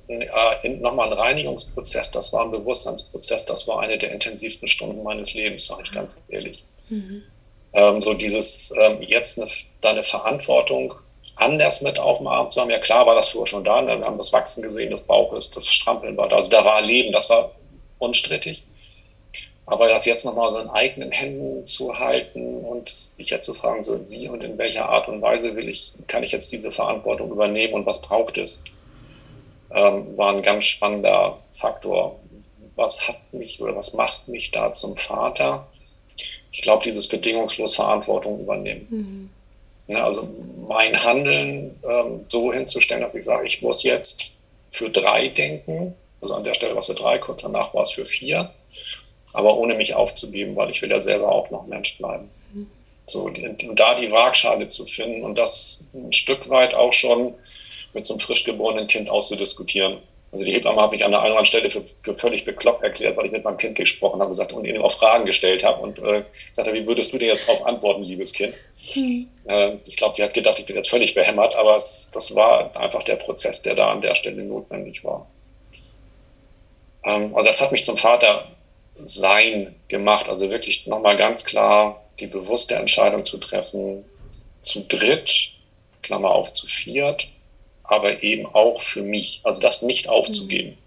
äh, 0.07 0.69
nochmal 0.69 1.07
ein 1.11 1.17
Reinigungsprozess, 1.17 2.11
das 2.11 2.31
war 2.31 2.45
ein 2.45 2.51
Bewusstseinsprozess, 2.51 3.45
das 3.45 3.67
war 3.67 3.81
eine 3.81 3.97
der 3.97 4.11
intensivsten 4.11 4.67
Stunden 4.67 5.03
meines 5.03 5.33
Lebens, 5.33 5.67
sage 5.67 5.83
ich 5.85 5.91
ganz 5.91 6.23
ehrlich. 6.29 6.63
Mhm. 6.89 7.23
Ähm, 7.73 8.01
so 8.01 8.13
dieses 8.13 8.73
ähm, 8.79 9.01
jetzt 9.01 9.39
eine, 9.39 9.49
deine 9.81 10.03
Verantwortung 10.03 10.93
anders 11.35 11.81
mit 11.81 11.99
auf 11.99 12.19
dem 12.19 12.27
Arm 12.27 12.49
zu 12.49 12.61
haben. 12.61 12.69
Ja 12.69 12.79
klar 12.79 13.05
war 13.05 13.15
das 13.15 13.29
vorher 13.29 13.47
schon 13.47 13.63
da, 13.63 13.81
ne? 13.81 13.99
wir 13.99 14.05
haben 14.05 14.17
das 14.17 14.31
Wachsen 14.31 14.61
gesehen 14.63 14.91
des 14.91 15.01
Bauches, 15.01 15.51
das 15.51 15.67
Strampeln 15.67 16.15
war 16.17 16.29
da, 16.29 16.37
also 16.37 16.49
da 16.49 16.63
war 16.63 16.81
Leben, 16.81 17.11
das 17.11 17.29
war 17.29 17.51
unstrittig. 17.99 18.63
Aber 19.67 19.89
das 19.89 20.05
jetzt 20.05 20.23
nochmal 20.25 20.53
so 20.53 20.59
in 20.59 20.69
eigenen 20.69 21.11
Händen 21.11 21.65
zu 21.65 21.99
halten 21.99 22.63
und 22.63 22.87
sich 22.87 23.29
jetzt 23.29 23.45
zu 23.45 23.53
fragen, 23.53 23.83
so 23.83 24.09
wie 24.09 24.29
und 24.29 24.41
in 24.41 24.57
welcher 24.57 24.87
Art 24.87 25.09
und 25.09 25.21
Weise 25.21 25.57
will 25.57 25.67
ich, 25.67 25.91
kann 26.07 26.23
ich 26.23 26.31
jetzt 26.31 26.53
diese 26.53 26.71
Verantwortung 26.71 27.29
übernehmen 27.29 27.73
und 27.73 27.85
was 27.85 28.01
braucht 28.01 28.37
es, 28.37 28.63
ähm, 29.71 30.17
war 30.17 30.33
ein 30.33 30.41
ganz 30.41 30.65
spannender 30.65 31.39
Faktor. 31.53 32.17
Was 32.77 33.09
hat 33.09 33.17
mich 33.33 33.61
oder 33.61 33.75
was 33.75 33.93
macht 33.93 34.29
mich 34.29 34.51
da 34.51 34.71
zum 34.71 34.95
Vater? 34.95 35.67
Ich 36.53 36.61
glaube, 36.61 36.85
dieses 36.85 37.09
bedingungslos 37.09 37.75
Verantwortung 37.75 38.39
übernehmen. 38.39 38.87
Mhm. 38.89 39.29
Ja, 39.93 40.05
also 40.05 40.29
mein 40.65 41.03
Handeln 41.03 41.77
ähm, 41.83 42.25
so 42.29 42.53
hinzustellen, 42.53 43.01
dass 43.01 43.15
ich 43.15 43.25
sage, 43.25 43.45
ich 43.45 43.61
muss 43.61 43.83
jetzt 43.83 44.37
für 44.69 44.89
drei 44.89 45.27
denken, 45.27 45.93
also 46.21 46.35
an 46.35 46.45
der 46.45 46.53
Stelle 46.53 46.73
war 46.73 46.79
es 46.79 46.85
für 46.85 46.95
drei, 46.95 47.17
kurz 47.17 47.41
danach 47.41 47.73
war 47.73 47.81
es 47.81 47.91
für 47.91 48.05
vier 48.05 48.49
aber 49.33 49.57
ohne 49.57 49.75
mich 49.75 49.93
aufzugeben, 49.93 50.55
weil 50.55 50.71
ich 50.71 50.81
will 50.81 50.89
ja 50.89 50.99
selber 50.99 51.31
auch 51.31 51.49
noch 51.49 51.67
Mensch 51.67 51.97
bleiben. 51.97 52.29
Mhm. 52.53 52.67
So, 53.05 53.23
und 53.23 53.79
da 53.79 53.95
die 53.95 54.11
Waagschale 54.11 54.67
zu 54.67 54.85
finden 54.85 55.23
und 55.23 55.37
das 55.37 55.85
ein 55.93 56.13
Stück 56.13 56.49
weit 56.49 56.73
auch 56.73 56.93
schon 56.93 57.33
mit 57.93 58.05
so 58.05 58.13
einem 58.13 58.19
frisch 58.19 58.43
geborenen 58.43 58.87
Kind 58.87 59.09
auszudiskutieren. 59.09 59.99
Also 60.31 60.43
die 60.43 60.51
Hebamme 60.51 60.81
hat 60.81 60.91
mich 60.91 61.05
an 61.05 61.11
der 61.11 61.21
einen 61.21 61.31
oder 61.31 61.39
anderen 61.39 61.45
Stelle 61.45 61.71
für, 61.71 61.83
für 62.03 62.15
völlig 62.17 62.43
bekloppt 62.43 62.83
erklärt, 62.83 63.15
weil 63.15 63.27
ich 63.27 63.31
mit 63.31 63.45
meinem 63.45 63.57
Kind 63.57 63.75
gesprochen 63.75 64.19
habe 64.19 64.31
gesagt, 64.31 64.51
und 64.51 64.65
ihm 64.65 64.81
auch 64.81 64.91
Fragen 64.91 65.25
gestellt 65.25 65.63
habe 65.63 65.81
und 65.81 65.99
äh, 65.99 66.23
gesagt 66.49 66.67
habe, 66.67 66.73
wie 66.73 66.85
würdest 66.85 67.13
du 67.13 67.17
dir 67.17 67.27
jetzt 67.27 67.47
darauf 67.47 67.65
antworten, 67.65 68.03
liebes 68.03 68.33
Kind? 68.33 68.53
Mhm. 68.93 69.29
Äh, 69.47 69.77
ich 69.85 69.95
glaube, 69.95 70.15
die 70.17 70.23
hat 70.23 70.33
gedacht, 70.33 70.59
ich 70.59 70.65
bin 70.65 70.75
jetzt 70.75 70.89
völlig 70.89 71.15
behämmert, 71.15 71.55
aber 71.55 71.77
es, 71.77 72.11
das 72.13 72.35
war 72.35 72.75
einfach 72.75 73.03
der 73.03 73.15
Prozess, 73.15 73.61
der 73.61 73.75
da 73.75 73.91
an 73.91 74.01
der 74.01 74.15
Stelle 74.15 74.43
notwendig 74.43 75.03
war. 75.05 75.27
Ähm, 77.05 77.31
und 77.31 77.47
das 77.47 77.61
hat 77.61 77.71
mich 77.71 77.83
zum 77.83 77.97
Vater 77.97 78.47
sein 79.05 79.75
gemacht. 79.87 80.29
Also 80.29 80.49
wirklich 80.49 80.87
nochmal 80.87 81.17
ganz 81.17 81.45
klar 81.45 82.03
die 82.19 82.27
bewusste 82.27 82.75
Entscheidung 82.75 83.25
zu 83.25 83.37
treffen, 83.37 84.03
zu 84.61 84.81
dritt, 84.87 85.51
Klammer 86.01 86.31
auf 86.31 86.51
zu 86.51 86.67
viert, 86.67 87.27
aber 87.83 88.23
eben 88.23 88.45
auch 88.45 88.81
für 88.81 89.01
mich, 89.01 89.41
also 89.43 89.61
das 89.61 89.81
nicht 89.81 90.09
aufzugeben. 90.09 90.77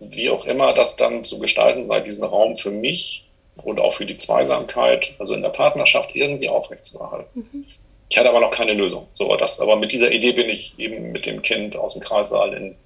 Mhm. 0.00 0.12
Wie 0.12 0.30
auch 0.30 0.44
immer 0.44 0.72
das 0.72 0.96
dann 0.96 1.24
zu 1.24 1.38
gestalten 1.38 1.86
sei, 1.86 2.00
diesen 2.00 2.24
Raum 2.24 2.56
für 2.56 2.70
mich 2.70 3.24
und 3.56 3.80
auch 3.80 3.94
für 3.94 4.06
die 4.06 4.16
Zweisamkeit, 4.16 5.14
also 5.18 5.34
in 5.34 5.42
der 5.42 5.48
Partnerschaft 5.50 6.14
irgendwie 6.14 6.48
aufrechtzuerhalten. 6.48 7.48
Mhm. 7.52 7.66
Ich 8.08 8.18
hatte 8.18 8.28
aber 8.28 8.40
noch 8.40 8.50
keine 8.50 8.74
Lösung. 8.74 9.08
So, 9.14 9.34
das, 9.36 9.60
aber 9.60 9.76
mit 9.76 9.92
dieser 9.92 10.12
Idee 10.12 10.32
bin 10.32 10.48
ich 10.48 10.78
eben 10.78 11.12
mit 11.12 11.26
dem 11.26 11.42
Kind 11.42 11.76
aus 11.76 11.94
dem 11.94 12.02
Kreissaal 12.02 12.52
in, 12.52 12.76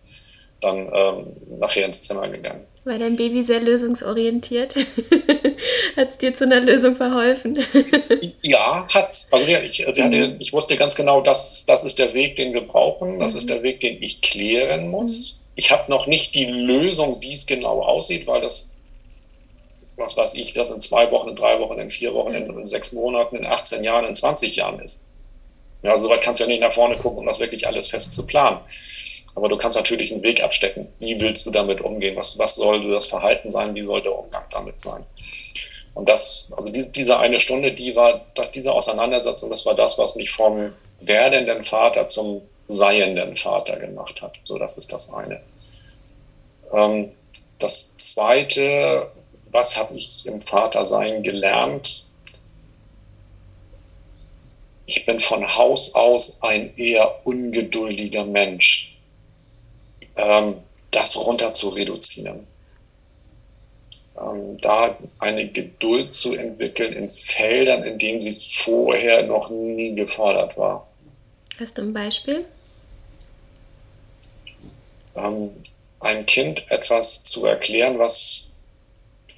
dann 0.60 0.90
ähm, 0.92 1.26
nachher 1.58 1.86
ins 1.86 2.02
Zimmer 2.02 2.28
gegangen. 2.28 2.66
War 2.84 2.98
dein 2.98 3.16
Baby 3.16 3.42
sehr 3.42 3.60
lösungsorientiert? 3.60 4.76
hat 5.96 6.10
es 6.10 6.18
dir 6.18 6.34
zu 6.34 6.44
einer 6.44 6.60
Lösung 6.60 6.96
verholfen? 6.96 7.58
ja, 8.42 8.86
hat 8.88 9.26
Also, 9.30 9.46
ja, 9.46 9.60
ich, 9.60 9.86
also 9.86 10.02
mhm. 10.02 10.36
ich 10.38 10.52
wusste 10.52 10.76
ganz 10.76 10.94
genau, 10.94 11.20
dass 11.20 11.66
das 11.66 11.84
ist 11.84 11.98
der 11.98 12.14
Weg, 12.14 12.36
den 12.36 12.54
wir 12.54 12.62
brauchen. 12.62 13.18
Das 13.18 13.34
mhm. 13.34 13.38
ist 13.38 13.50
der 13.50 13.62
Weg, 13.62 13.80
den 13.80 14.02
ich 14.02 14.22
klären 14.22 14.88
muss. 14.88 15.32
Mhm. 15.32 15.40
Ich 15.56 15.70
habe 15.70 15.90
noch 15.90 16.06
nicht 16.06 16.34
die 16.34 16.46
Lösung, 16.46 17.20
wie 17.20 17.32
es 17.32 17.44
genau 17.44 17.82
aussieht, 17.82 18.26
weil 18.26 18.40
das, 18.40 18.74
was 19.96 20.16
weiß 20.16 20.34
ich, 20.34 20.54
das 20.54 20.70
in 20.70 20.80
zwei 20.80 21.10
Wochen, 21.10 21.28
in 21.28 21.36
drei 21.36 21.60
Wochen, 21.60 21.78
in 21.78 21.90
vier 21.90 22.14
Wochen, 22.14 22.32
in, 22.32 22.46
in 22.46 22.66
sechs 22.66 22.92
Monaten, 22.92 23.36
in 23.36 23.44
18 23.44 23.84
Jahren, 23.84 24.06
in 24.06 24.14
20 24.14 24.56
Jahren 24.56 24.80
ist. 24.80 25.06
Ja, 25.82 25.96
soweit 25.96 26.22
kannst 26.22 26.40
du 26.40 26.44
ja 26.44 26.48
nicht 26.48 26.60
nach 26.60 26.72
vorne 26.72 26.96
gucken, 26.96 27.18
um 27.18 27.26
das 27.26 27.40
wirklich 27.40 27.66
alles 27.66 27.88
fest 27.88 28.14
zu 28.14 28.26
planen. 28.26 28.60
Aber 29.34 29.48
du 29.48 29.56
kannst 29.56 29.76
natürlich 29.76 30.12
einen 30.12 30.22
Weg 30.22 30.42
abstecken. 30.42 30.88
Wie 30.98 31.20
willst 31.20 31.46
du 31.46 31.50
damit 31.50 31.80
umgehen? 31.80 32.16
Was, 32.16 32.38
was 32.38 32.56
soll 32.56 32.90
das 32.90 33.06
Verhalten 33.06 33.50
sein? 33.50 33.74
Wie 33.74 33.84
soll 33.84 34.02
der 34.02 34.18
Umgang 34.18 34.44
damit 34.50 34.80
sein? 34.80 35.04
Und 35.94 36.08
das, 36.08 36.52
also 36.56 36.68
diese, 36.68 36.92
diese 36.92 37.18
eine 37.18 37.40
Stunde, 37.40 37.72
die 37.72 37.94
war, 37.94 38.26
dass 38.34 38.50
diese 38.50 38.72
Auseinandersetzung, 38.72 39.50
das 39.50 39.66
war 39.66 39.74
das, 39.74 39.98
was 39.98 40.16
mich 40.16 40.30
vom 40.30 40.72
werdenden 41.00 41.64
Vater 41.64 42.06
zum 42.06 42.42
seienden 42.68 43.36
Vater 43.36 43.76
gemacht 43.76 44.22
hat. 44.22 44.34
So, 44.44 44.58
das 44.58 44.76
ist 44.76 44.92
das 44.92 45.12
eine. 45.12 45.42
Ähm, 46.72 47.12
das 47.58 47.96
zweite, 47.96 49.10
was 49.50 49.76
habe 49.76 49.96
ich 49.96 50.24
im 50.26 50.40
Vatersein 50.40 51.22
gelernt? 51.22 52.06
Ich 54.86 55.04
bin 55.06 55.20
von 55.20 55.56
Haus 55.56 55.94
aus 55.94 56.42
ein 56.42 56.74
eher 56.76 57.26
ungeduldiger 57.26 58.24
Mensch 58.24 58.89
ähm, 60.20 60.56
das 60.90 61.16
runter 61.16 61.54
zu 61.54 61.70
reduzieren. 61.70 62.46
Ähm, 64.18 64.58
da 64.60 64.98
eine 65.18 65.48
Geduld 65.48 66.14
zu 66.14 66.34
entwickeln 66.34 66.92
in 66.92 67.10
Feldern, 67.10 67.84
in 67.84 67.98
denen 67.98 68.20
sie 68.20 68.36
vorher 68.54 69.22
noch 69.22 69.50
nie 69.50 69.94
gefordert 69.94 70.56
war. 70.56 70.86
Hast 71.58 71.78
du 71.78 71.82
ein 71.82 71.92
Beispiel? 71.92 72.44
Ähm, 75.16 75.50
einem 76.00 76.26
Kind 76.26 76.70
etwas 76.70 77.22
zu 77.22 77.46
erklären, 77.46 77.98
was 77.98 78.56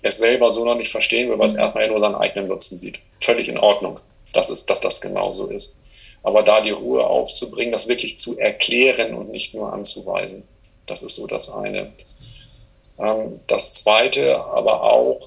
es 0.02 0.18
selber 0.18 0.50
so 0.50 0.64
noch 0.64 0.76
nicht 0.76 0.90
verstehen 0.90 1.28
will, 1.30 1.38
weil 1.38 1.48
es 1.48 1.54
mhm. 1.54 1.60
erstmal 1.60 1.88
nur 1.88 2.00
seinen 2.00 2.14
eigenen 2.16 2.48
Nutzen 2.48 2.76
sieht. 2.76 2.98
Völlig 3.20 3.48
in 3.48 3.58
Ordnung, 3.58 4.00
dass, 4.32 4.50
es, 4.50 4.66
dass 4.66 4.80
das 4.80 5.00
genauso 5.00 5.46
ist. 5.46 5.78
Aber 6.24 6.42
da 6.42 6.60
die 6.60 6.70
Ruhe 6.70 7.04
aufzubringen, 7.04 7.72
das 7.72 7.88
wirklich 7.88 8.18
zu 8.18 8.38
erklären 8.38 9.14
und 9.14 9.30
nicht 9.30 9.54
nur 9.54 9.72
anzuweisen. 9.72 10.44
Das 10.86 11.02
ist 11.02 11.16
so 11.16 11.26
das 11.26 11.50
eine. 11.50 11.92
Ähm, 12.98 13.40
das 13.46 13.74
zweite 13.74 14.36
aber 14.36 14.82
auch 14.82 15.20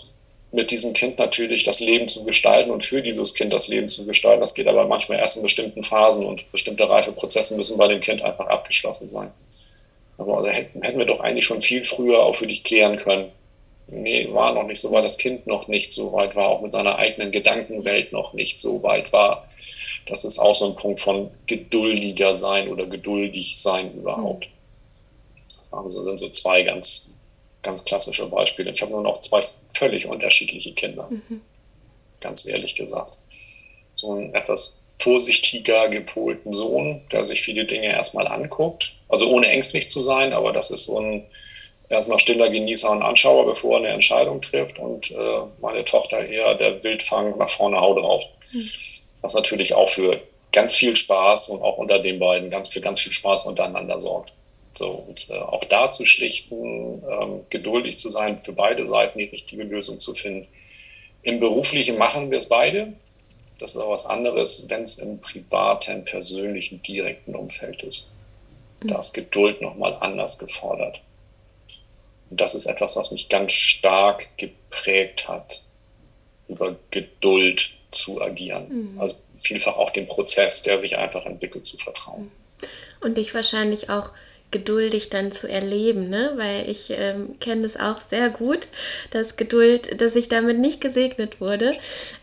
mit 0.51 0.71
diesem 0.71 0.93
Kind 0.93 1.19
natürlich 1.19 1.63
das 1.65 1.81
Leben 1.81 2.07
zu 2.07 2.23
gestalten 2.23 2.71
und 2.71 2.83
für 2.83 3.01
dieses 3.01 3.33
Kind 3.33 3.51
das 3.51 3.67
Leben 3.67 3.89
zu 3.89 4.05
gestalten. 4.05 4.39
Das 4.39 4.53
geht 4.53 4.67
aber 4.67 4.87
manchmal 4.87 5.19
erst 5.19 5.37
in 5.37 5.43
bestimmten 5.43 5.83
Phasen 5.83 6.25
und 6.25 6.49
bestimmte 6.51 6.89
Reifeprozesse 6.89 7.57
müssen 7.57 7.77
bei 7.77 7.87
dem 7.89 7.99
Kind 7.99 8.21
einfach 8.21 8.47
abgeschlossen 8.47 9.09
sein. 9.09 9.31
Aber 10.17 10.37
also 10.37 10.49
hätten, 10.49 10.81
hätten 10.81 10.97
wir 10.97 11.05
doch 11.05 11.19
eigentlich 11.19 11.45
schon 11.45 11.61
viel 11.61 11.85
früher 11.85 12.23
auch 12.23 12.37
für 12.37 12.47
dich 12.47 12.63
klären 12.63 12.95
können. 12.95 13.31
Nee, 13.87 14.29
war 14.31 14.53
noch 14.53 14.63
nicht 14.65 14.79
so 14.79 14.91
weit, 14.91 15.03
das 15.03 15.17
Kind 15.17 15.45
noch 15.45 15.67
nicht 15.67 15.91
so 15.91 16.11
weit 16.13 16.35
war, 16.35 16.47
auch 16.47 16.61
mit 16.61 16.71
seiner 16.71 16.97
eigenen 16.97 17.31
Gedankenwelt 17.31 18.13
noch 18.13 18.33
nicht 18.33 18.59
so 18.59 18.81
weit 18.81 19.11
war. 19.11 19.47
Das 20.07 20.23
ist 20.23 20.39
auch 20.39 20.55
so 20.55 20.69
ein 20.69 20.75
Punkt 20.75 21.01
von 21.01 21.29
geduldiger 21.47 22.33
sein 22.33 22.69
oder 22.69 22.85
geduldig 22.85 23.59
sein 23.59 23.93
überhaupt. 23.93 24.47
Also 25.75 26.03
sind 26.03 26.17
so 26.17 26.29
zwei 26.29 26.63
ganz, 26.63 27.13
ganz 27.61 27.83
klassische 27.83 28.27
Beispiele. 28.27 28.71
Ich 28.71 28.81
habe 28.81 28.91
nur 28.91 29.01
noch 29.01 29.19
zwei 29.21 29.47
völlig 29.73 30.05
unterschiedliche 30.05 30.73
Kinder, 30.73 31.07
mhm. 31.09 31.41
ganz 32.21 32.45
ehrlich 32.45 32.75
gesagt. 32.75 33.13
So 33.95 34.13
einen 34.13 34.33
etwas 34.33 34.81
vorsichtiger 34.99 35.89
gepolten 35.89 36.53
Sohn, 36.53 37.01
der 37.11 37.27
sich 37.27 37.41
viele 37.41 37.65
Dinge 37.65 37.91
erstmal 37.91 38.27
anguckt, 38.27 38.93
also 39.09 39.29
ohne 39.29 39.47
ängstlich 39.47 39.89
zu 39.89 40.01
sein, 40.01 40.33
aber 40.33 40.53
das 40.53 40.71
ist 40.71 40.85
so 40.85 40.99
ein 40.99 41.25
erstmal 41.89 42.19
stiller 42.19 42.49
Genießer 42.49 42.89
und 42.89 43.03
Anschauer, 43.03 43.45
bevor 43.45 43.73
er 43.73 43.85
eine 43.85 43.89
Entscheidung 43.89 44.41
trifft 44.41 44.79
und 44.79 45.11
äh, 45.11 45.39
meine 45.61 45.85
Tochter 45.85 46.25
eher 46.25 46.55
der 46.55 46.83
Wildfang 46.83 47.38
nach 47.38 47.49
vorne 47.49 47.79
hau 47.79 47.93
drauf. 47.99 48.23
Mhm. 48.51 48.69
Was 49.21 49.33
natürlich 49.33 49.73
auch 49.73 49.89
für 49.89 50.19
ganz 50.51 50.75
viel 50.75 50.95
Spaß 50.95 51.49
und 51.49 51.61
auch 51.61 51.77
unter 51.77 51.99
den 51.99 52.19
beiden 52.19 52.49
ganz, 52.49 52.69
für 52.69 52.81
ganz 52.81 53.01
viel 53.01 53.11
Spaß 53.11 53.45
untereinander 53.45 53.99
sorgt. 53.99 54.31
So, 54.77 54.89
und 54.89 55.29
äh, 55.29 55.38
auch 55.38 55.63
da 55.65 55.91
zu 55.91 56.05
schlichten, 56.05 57.01
ähm, 57.09 57.41
geduldig 57.49 57.97
zu 57.97 58.09
sein, 58.09 58.39
für 58.39 58.51
beide 58.51 58.85
Seiten 58.85 59.19
die 59.19 59.25
richtige 59.25 59.63
Lösung 59.63 60.01
zu 60.01 60.13
finden. 60.13 60.47
Im 61.23 61.39
Beruflichen 61.39 61.97
machen 61.97 62.29
wir 62.29 62.38
es 62.38 62.49
beide. 62.49 62.93
Das 63.57 63.71
ist 63.71 63.81
aber 63.81 63.91
was 63.91 64.05
anderes, 64.05 64.69
wenn 64.69 64.81
es 64.81 64.97
im 64.97 65.19
privaten, 65.19 66.03
persönlichen, 66.03 66.83
direkten 66.83 67.35
Umfeld 67.35 67.83
ist. 67.83 68.11
Mhm. 68.81 68.88
Da 68.89 68.99
ist 68.99 69.13
Geduld 69.13 69.61
nochmal 69.61 69.97
anders 70.01 70.39
gefordert. 70.39 70.99
Und 72.29 72.41
das 72.41 72.53
ist 72.53 72.65
etwas, 72.65 72.97
was 72.97 73.11
mich 73.11 73.29
ganz 73.29 73.53
stark 73.53 74.38
geprägt 74.38 75.29
hat, 75.29 75.61
über 76.49 76.75
Geduld 76.91 77.71
zu 77.91 78.21
agieren. 78.21 78.93
Mhm. 78.93 79.01
Also 79.01 79.15
vielfach 79.39 79.77
auch 79.77 79.91
dem 79.91 80.07
Prozess, 80.07 80.63
der 80.63 80.77
sich 80.77 80.97
einfach 80.97 81.25
entwickelt, 81.25 81.65
zu 81.65 81.77
vertrauen. 81.77 82.29
Und 82.99 83.17
dich 83.17 83.33
wahrscheinlich 83.33 83.89
auch 83.89 84.11
geduldig 84.51 85.10
dann 85.10 85.31
zu 85.31 85.49
erleben, 85.49 86.10
ne? 86.10 86.34
weil 86.36 86.69
ich 86.69 86.91
ähm, 86.91 87.39
kenne 87.39 87.62
das 87.62 87.77
auch 87.77 87.99
sehr 87.99 88.29
gut, 88.29 88.67
dass 89.12 89.36
Geduld, 89.36 89.99
dass 89.99 90.15
ich 90.15 90.29
damit 90.29 90.60
nicht 90.60 90.79
gesegnet 90.79 91.41
wurde. 91.41 91.73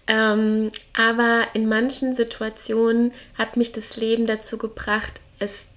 Ähm, 0.06 0.70
aber 0.96 1.46
in 1.54 1.68
manchen 1.68 2.14
Situationen 2.14 3.12
hat 3.36 3.56
mich 3.56 3.72
das 3.72 3.96
Leben 3.96 4.26
dazu 4.26 4.56
gebracht, 4.56 5.20
es 5.38 5.68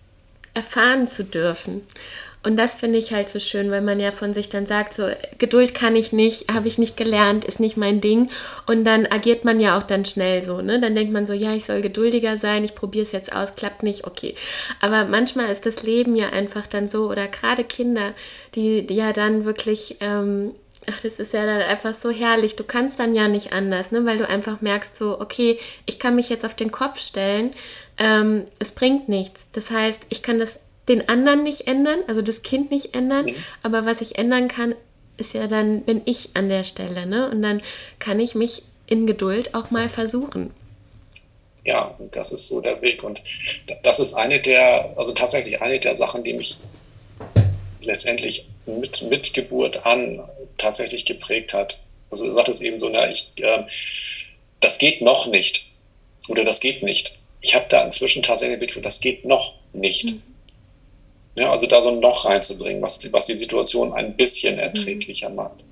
erfahren 0.54 1.08
zu 1.08 1.24
dürfen. 1.26 1.86
Und 2.46 2.58
das 2.58 2.76
finde 2.76 3.00
ich 3.00 3.12
halt 3.12 3.30
so 3.30 3.40
schön, 3.40 3.72
weil 3.72 3.82
man 3.82 4.00
ja 4.00 4.12
von 4.12 4.36
sich 4.36 4.50
dann 4.50 4.68
sagt, 4.68 4.94
so 4.94 5.08
Geduld 5.40 5.74
kann 5.74 5.96
ich 5.96 6.14
nicht, 6.14 6.48
habe 6.54 6.68
ich 6.68 6.78
nicht 6.78 6.96
gelernt, 6.96 7.44
ist 7.44 7.60
nicht 7.60 7.76
mein 7.76 8.02
Ding. 8.02 8.30
Und 8.68 8.86
dann 8.86 9.08
agiert 9.08 9.46
man 9.46 9.60
ja 9.60 9.78
auch 9.78 9.84
dann 9.84 10.06
schnell 10.06 10.46
so, 10.46 10.62
ne? 10.62 10.80
Dann 10.80 10.94
denkt 10.94 11.12
man 11.12 11.26
so, 11.26 11.34
ja, 11.34 11.56
ich 11.56 11.66
soll 11.66 11.82
geduldiger 11.82 12.38
sein, 12.38 12.64
ich 12.64 12.76
probiere 12.76 13.04
es 13.04 13.12
jetzt 13.14 13.36
aus, 13.36 13.56
klappt 13.56 13.82
nicht, 13.82 14.06
okay. 14.06 14.36
Aber 14.80 15.06
manchmal 15.06 15.50
ist 15.50 15.66
das 15.66 15.82
Leben 15.82 16.16
ja 16.16 16.30
einfach 16.30 16.68
dann 16.68 16.88
so, 16.88 17.10
oder 17.10 17.28
gerade 17.28 17.64
Kinder, 17.64 18.14
die, 18.54 18.86
die 18.86 18.96
ja 18.96 19.12
dann 19.12 19.46
wirklich 19.46 19.98
ähm, 20.02 20.52
Ach, 20.88 21.02
das 21.02 21.20
ist 21.20 21.34
ja 21.34 21.46
dann 21.48 21.62
einfach 21.62 21.96
so 21.96 22.12
herrlich. 22.12 22.56
Du 22.56 22.64
kannst 22.64 23.00
dann 23.00 23.16
ja 23.16 23.28
nicht 23.28 23.54
anders, 23.54 23.92
ne? 23.92 24.06
weil 24.06 24.20
du 24.20 24.30
einfach 24.30 24.62
merkst, 24.62 24.96
so, 24.96 25.20
okay, 25.20 25.58
ich 25.88 25.98
kann 25.98 26.16
mich 26.16 26.30
jetzt 26.30 26.46
auf 26.46 26.54
den 26.54 26.72
Kopf 26.72 27.00
stellen, 27.00 27.56
ähm, 27.98 28.46
es 28.60 28.74
bringt 28.74 29.10
nichts. 29.10 29.48
Das 29.54 29.72
heißt, 29.72 30.04
ich 30.10 30.22
kann 30.22 30.38
das 30.38 30.60
den 30.88 31.08
anderen 31.10 31.44
nicht 31.44 31.68
ändern, 31.68 32.00
also 32.08 32.22
das 32.22 32.44
Kind 32.44 32.72
nicht 32.72 32.96
ändern, 32.96 33.26
mhm. 33.26 33.36
aber 33.64 33.86
was 33.86 34.02
ich 34.02 34.18
ändern 34.18 34.48
kann, 34.48 34.76
ist 35.18 35.34
ja 35.34 35.48
dann, 35.48 35.82
bin 35.82 36.02
ich 36.06 36.30
an 36.34 36.50
der 36.50 36.64
Stelle, 36.64 37.06
ne? 37.06 37.30
Und 37.30 37.42
dann 37.42 37.62
kann 38.00 38.20
ich 38.20 38.36
mich 38.36 38.64
in 38.88 39.08
Geduld 39.08 39.56
auch 39.56 39.72
mal 39.72 39.90
versuchen. 39.90 40.52
Ja, 41.64 41.98
das 42.12 42.32
ist 42.32 42.48
so 42.48 42.62
der 42.62 42.82
Weg. 42.82 43.04
Und 43.04 43.22
das 43.84 44.00
ist 44.00 44.14
eine 44.14 44.40
der, 44.40 44.94
also 44.98 45.14
tatsächlich 45.14 45.62
eine 45.62 45.80
der 45.80 45.96
Sachen, 45.96 46.24
die 46.24 46.34
mich 46.34 46.58
letztendlich 47.82 48.48
mit, 48.66 49.02
mit 49.04 49.34
Geburt 49.34 49.86
an 49.86 50.22
tatsächlich 50.58 51.06
geprägt 51.06 51.54
hat. 51.54 51.80
Also 52.12 52.26
du 52.26 52.34
sagtest 52.34 52.62
eben 52.62 52.78
so, 52.78 52.90
na, 52.90 53.10
ich, 53.10 53.32
äh, 53.42 53.64
das 54.60 54.78
geht 54.78 55.02
noch 55.02 55.28
nicht. 55.28 55.68
Oder 56.30 56.44
das 56.44 56.60
geht 56.60 56.84
nicht. 56.84 57.18
Ich 57.42 57.56
habe 57.56 57.66
da 57.70 57.84
inzwischen 57.84 58.24
tatsächlich 58.24 58.60
begriffen, 58.60 58.84
das 58.84 59.00
geht 59.00 59.26
noch 59.26 59.54
nicht. 59.74 60.06
Mhm. 60.06 60.22
Ja, 61.36 61.52
also 61.52 61.68
da 61.68 61.82
so 61.82 61.90
ein 61.90 62.00
Noch 62.00 62.26
reinzubringen, 62.26 62.82
was, 62.82 63.12
was 63.12 63.28
die 63.28 63.36
Situation 63.36 63.94
ein 63.94 64.16
bisschen 64.16 64.58
erträglicher 64.58 65.30
mhm. 65.30 65.36
macht. 65.36 65.64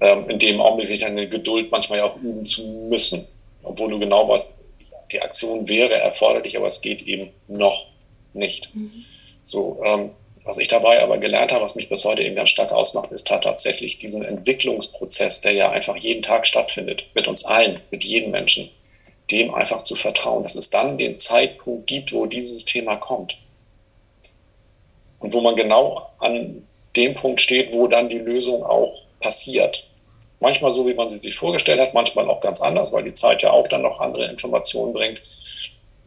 Ähm, 0.00 0.28
in 0.30 0.38
dem 0.38 0.60
Augenblick 0.60 0.88
sich 0.88 1.04
eine 1.04 1.28
Geduld 1.28 1.70
manchmal 1.70 1.98
ja 1.98 2.04
auch 2.06 2.16
üben 2.16 2.46
zu 2.46 2.66
müssen. 2.88 3.26
Obwohl 3.62 3.90
du 3.90 3.98
genau 3.98 4.28
weißt, 4.28 4.58
die 5.12 5.20
Aktion 5.20 5.68
wäre 5.68 5.94
erforderlich, 5.94 6.56
aber 6.56 6.66
es 6.68 6.80
geht 6.80 7.02
eben 7.02 7.30
noch 7.46 7.86
nicht. 8.32 8.74
Mhm. 8.74 9.04
So, 9.42 9.80
ähm, 9.84 10.10
was 10.44 10.58
ich 10.58 10.68
dabei 10.68 11.02
aber 11.02 11.18
gelernt 11.18 11.52
habe, 11.52 11.62
was 11.62 11.74
mich 11.74 11.88
bis 11.88 12.04
heute 12.04 12.22
eben 12.22 12.34
ganz 12.34 12.50
stark 12.50 12.72
ausmacht, 12.72 13.12
ist 13.12 13.26
tatsächlich 13.26 13.98
diesen 13.98 14.24
Entwicklungsprozess, 14.24 15.42
der 15.42 15.52
ja 15.52 15.70
einfach 15.70 15.96
jeden 15.96 16.22
Tag 16.22 16.46
stattfindet, 16.46 17.06
mit 17.14 17.28
uns 17.28 17.44
allen, 17.44 17.80
mit 17.90 18.04
jedem 18.04 18.30
Menschen, 18.30 18.70
dem 19.30 19.54
einfach 19.54 19.82
zu 19.82 19.96
vertrauen, 19.96 20.42
dass 20.42 20.56
es 20.56 20.70
dann 20.70 20.96
den 20.96 21.18
Zeitpunkt 21.18 21.86
gibt, 21.86 22.12
wo 22.12 22.26
dieses 22.26 22.64
Thema 22.64 22.96
kommt. 22.96 23.36
Und 25.20 25.32
wo 25.32 25.40
man 25.40 25.54
genau 25.54 26.10
an 26.18 26.66
dem 26.96 27.14
Punkt 27.14 27.40
steht, 27.40 27.72
wo 27.72 27.86
dann 27.86 28.08
die 28.08 28.18
Lösung 28.18 28.62
auch 28.64 29.02
passiert. 29.20 29.86
Manchmal 30.40 30.72
so, 30.72 30.86
wie 30.86 30.94
man 30.94 31.08
sie 31.08 31.20
sich 31.20 31.36
vorgestellt 31.36 31.80
hat, 31.80 31.94
manchmal 31.94 32.28
auch 32.28 32.40
ganz 32.40 32.60
anders, 32.60 32.92
weil 32.92 33.04
die 33.04 33.14
Zeit 33.14 33.42
ja 33.42 33.50
auch 33.52 33.68
dann 33.68 33.82
noch 33.82 34.00
andere 34.00 34.28
Informationen 34.28 34.92
bringt. 34.92 35.20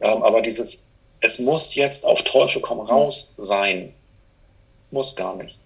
Ähm, 0.02 0.24
aber 0.24 0.42
dieses, 0.42 0.90
es 1.22 1.40
muss 1.40 1.76
jetzt 1.76 2.06
auf 2.06 2.22
Teufel 2.24 2.62
komm 2.62 2.80
raus 2.80 3.36
sein, 3.38 3.94
muss 4.92 5.16
gar 5.16 5.36
nicht. 5.36 5.58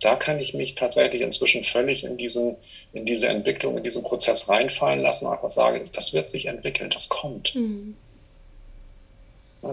Da 0.00 0.14
kann 0.14 0.38
ich 0.38 0.54
mich 0.54 0.74
tatsächlich 0.74 1.22
inzwischen 1.22 1.64
völlig 1.64 2.04
in, 2.04 2.16
diesen, 2.16 2.56
in 2.92 3.04
diese 3.04 3.28
Entwicklung, 3.28 3.78
in 3.78 3.84
diesen 3.84 4.04
Prozess 4.04 4.48
reinfallen 4.48 5.00
lassen 5.00 5.26
und 5.26 5.32
einfach 5.32 5.48
sagen, 5.48 5.90
das 5.92 6.12
wird 6.12 6.28
sich 6.30 6.46
entwickeln, 6.46 6.90
das 6.90 7.08
kommt. 7.08 7.54
Mhm. 7.54 7.96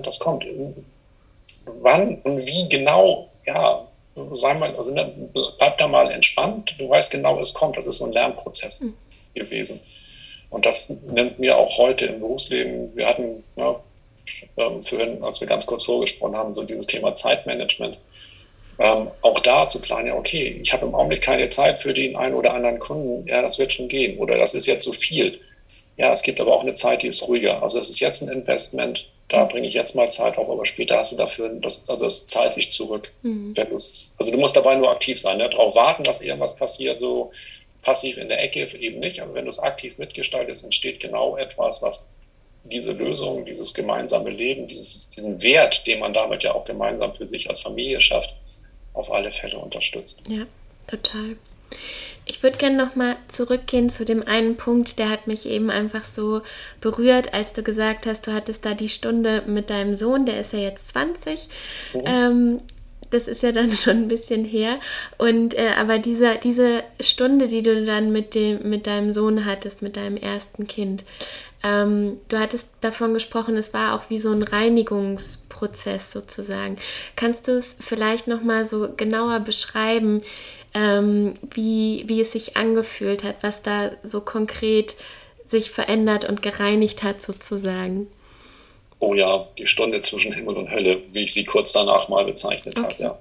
Das 0.01 0.19
kommt. 0.19 0.45
Wann 1.65 2.19
und 2.21 2.45
wie 2.45 2.69
genau, 2.69 3.29
ja, 3.45 3.87
sei 4.33 4.53
mal, 4.53 4.75
also 4.75 4.93
ne, 4.93 5.11
bleib 5.33 5.77
da 5.77 5.87
mal 5.87 6.11
entspannt. 6.11 6.75
Du 6.79 6.89
weißt 6.89 7.11
genau, 7.11 7.39
es 7.39 7.53
kommt. 7.53 7.77
Das 7.77 7.85
ist 7.85 7.97
so 7.97 8.05
ein 8.05 8.11
Lernprozess 8.11 8.81
mhm. 8.81 8.93
gewesen. 9.33 9.79
Und 10.49 10.65
das 10.65 10.89
nimmt 10.89 11.39
mir 11.39 11.57
auch 11.57 11.77
heute 11.77 12.05
im 12.05 12.19
Berufsleben, 12.19 12.95
wir 12.95 13.07
hatten 13.07 13.43
ja, 13.57 13.79
ähm, 14.57 14.81
vorhin, 14.81 15.21
als 15.23 15.41
wir 15.41 15.47
ganz 15.47 15.65
kurz 15.65 15.83
vorgesprochen 15.83 16.35
haben, 16.35 16.53
so 16.53 16.63
dieses 16.63 16.87
Thema 16.87 17.13
Zeitmanagement 17.13 17.97
ähm, 18.77 19.09
auch 19.21 19.39
da 19.39 19.67
zu 19.67 19.79
planen, 19.79 20.07
ja, 20.07 20.15
okay, 20.15 20.59
ich 20.61 20.73
habe 20.73 20.85
im 20.85 20.95
Augenblick 20.95 21.21
keine 21.21 21.49
Zeit 21.49 21.79
für 21.79 21.93
den 21.93 22.15
einen 22.15 22.35
oder 22.35 22.53
anderen 22.53 22.79
Kunden, 22.79 23.27
ja, 23.27 23.41
das 23.41 23.57
wird 23.57 23.71
schon 23.71 23.87
gehen. 23.87 24.17
Oder 24.17 24.37
das 24.37 24.53
ist 24.53 24.67
jetzt 24.67 24.83
zu 24.83 24.91
so 24.91 24.99
viel. 24.99 25.39
Ja, 25.97 26.11
es 26.11 26.23
gibt 26.23 26.41
aber 26.41 26.53
auch 26.53 26.61
eine 26.61 26.73
Zeit, 26.73 27.03
die 27.03 27.07
ist 27.07 27.25
ruhiger. 27.27 27.63
Also 27.63 27.79
es 27.79 27.89
ist 27.89 28.01
jetzt 28.01 28.21
ein 28.21 28.29
Investment, 28.29 29.11
da 29.27 29.45
bringe 29.45 29.67
ich 29.67 29.73
jetzt 29.73 29.95
mal 29.95 30.09
Zeit 30.09 30.37
auf, 30.37 30.49
aber 30.49 30.65
später 30.65 30.97
hast 30.97 31.11
du 31.11 31.15
dafür, 31.15 31.49
das, 31.49 31.89
also 31.89 32.05
es 32.05 32.25
zahlt 32.27 32.53
sich 32.53 32.69
zurück. 32.69 33.11
Mhm. 33.23 33.55
also 33.57 34.31
du 34.31 34.37
musst 34.37 34.55
dabei 34.55 34.75
nur 34.75 34.91
aktiv 34.91 35.19
sein, 35.19 35.37
ne? 35.37 35.49
darauf 35.49 35.73
warten, 35.75 36.03
dass 36.03 36.21
irgendwas 36.21 36.55
passiert, 36.55 36.99
so 36.99 37.31
passiv 37.81 38.17
in 38.17 38.29
der 38.29 38.41
Ecke 38.41 38.77
eben 38.77 38.99
nicht, 38.99 39.21
aber 39.21 39.33
wenn 39.33 39.45
du 39.45 39.49
es 39.49 39.59
aktiv 39.59 39.97
mitgestaltest, 39.97 40.63
entsteht 40.63 40.99
genau 40.99 41.37
etwas, 41.37 41.81
was 41.81 42.11
diese 42.63 42.91
Lösung, 42.91 43.45
dieses 43.45 43.73
gemeinsame 43.73 44.31
Leben, 44.31 44.67
dieses, 44.67 45.09
diesen 45.11 45.41
Wert, 45.41 45.85
den 45.85 45.99
man 45.99 46.13
damit 46.13 46.43
ja 46.43 46.53
auch 46.53 46.65
gemeinsam 46.65 47.13
für 47.13 47.27
sich 47.27 47.47
als 47.47 47.59
Familie 47.59 48.01
schafft, 48.01 48.33
auf 48.93 49.11
alle 49.11 49.31
Fälle 49.31 49.57
unterstützt. 49.57 50.23
Ja, 50.27 50.47
total. 50.87 51.37
Ich 52.25 52.41
würde 52.41 52.57
gerne 52.57 52.77
nochmal 52.77 53.17
zurückgehen 53.27 53.89
zu 53.89 54.03
dem 54.03 54.27
einen 54.27 54.57
Punkt, 54.57 54.97
der 54.97 55.09
hat 55.09 55.27
mich 55.27 55.47
eben 55.47 55.69
einfach 55.69 56.05
so 56.05 56.41
berührt, 56.81 57.33
als 57.35 57.53
du 57.53 57.61
gesagt 57.61 58.07
hast, 58.07 58.25
du 58.25 58.33
hattest 58.33 58.65
da 58.65 58.73
die 58.73 58.89
Stunde 58.89 59.43
mit 59.45 59.69
deinem 59.69 59.95
Sohn, 59.95 60.25
der 60.25 60.39
ist 60.39 60.53
ja 60.53 60.59
jetzt 60.59 60.89
20. 60.89 61.47
Mhm. 61.93 62.01
Ähm, 62.05 62.57
das 63.11 63.27
ist 63.27 63.43
ja 63.43 63.51
dann 63.51 63.71
schon 63.73 63.97
ein 63.97 64.07
bisschen 64.07 64.43
her. 64.43 64.79
Und 65.17 65.53
äh, 65.53 65.71
aber 65.77 65.99
diese, 65.99 66.35
diese 66.43 66.83
Stunde, 66.99 67.47
die 67.47 67.61
du 67.61 67.85
dann 67.85 68.11
mit, 68.11 68.33
dem, 68.33 68.67
mit 68.67 68.87
deinem 68.87 69.13
Sohn 69.13 69.45
hattest, 69.45 69.81
mit 69.81 69.95
deinem 69.95 70.17
ersten 70.17 70.67
Kind, 70.67 71.05
ähm, 71.63 72.19
du 72.29 72.39
hattest 72.39 72.67
davon 72.81 73.13
gesprochen, 73.13 73.55
es 73.55 73.73
war 73.73 73.95
auch 73.95 74.09
wie 74.09 74.19
so 74.19 74.31
ein 74.31 74.43
Reinigungsprozess 74.43 76.11
sozusagen. 76.11 76.77
Kannst 77.15 77.47
du 77.47 77.53
es 77.53 77.77
vielleicht 77.79 78.27
nochmal 78.27 78.65
so 78.65 78.89
genauer 78.95 79.39
beschreiben, 79.39 80.21
ähm, 80.75 81.33
wie, 81.53 82.03
wie 82.05 82.21
es 82.21 82.33
sich 82.33 82.55
angefühlt 82.55 83.23
hat, 83.23 83.37
was 83.41 83.63
da 83.63 83.91
so 84.03 84.21
konkret 84.21 84.93
sich 85.47 85.71
verändert 85.71 86.25
und 86.29 86.43
gereinigt 86.43 87.01
hat 87.01 87.23
sozusagen? 87.23 88.07
oh 88.99 89.13
ja, 89.13 89.47
die 89.57 89.67
Stunde 89.67 90.01
zwischen 90.01 90.33
Himmel 90.33 90.55
und 90.55 90.71
Hölle, 90.71 91.01
wie 91.11 91.23
ich 91.23 91.33
sie 91.33 91.43
kurz 91.43 91.73
danach 91.73 92.07
mal 92.07 92.25
bezeichnet 92.25 92.77
okay. 92.77 92.87
habe. 92.87 93.03
Ja. 93.03 93.19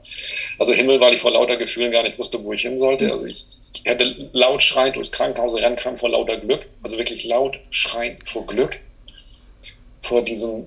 Also 0.59 0.73
Himmel, 0.73 1.01
weil 1.01 1.15
ich 1.15 1.21
vor 1.21 1.33
lauter 1.33 1.57
Gefühlen 1.57 1.93
gar 1.93 2.03
nicht 2.03 2.19
wusste, 2.19 2.43
wo 2.43 2.53
ich 2.53 2.63
hin 2.63 2.79
sollte. 2.79 3.13
Also 3.13 3.27
ich, 3.27 3.47
hätte 3.85 4.31
laut 4.33 4.63
schreiend 4.63 4.97
durchs 4.97 5.11
Krankenhaus 5.11 5.55
rennen 5.55 5.77
können 5.77 5.99
vor 5.99 6.09
lauter 6.09 6.39
Glück. 6.39 6.67
Also 6.83 6.97
wirklich 6.97 7.25
laut 7.25 7.59
schreien 7.71 8.17
vor 8.25 8.47
Glück. 8.47 8.81
Vor 10.01 10.23
diesem, 10.23 10.67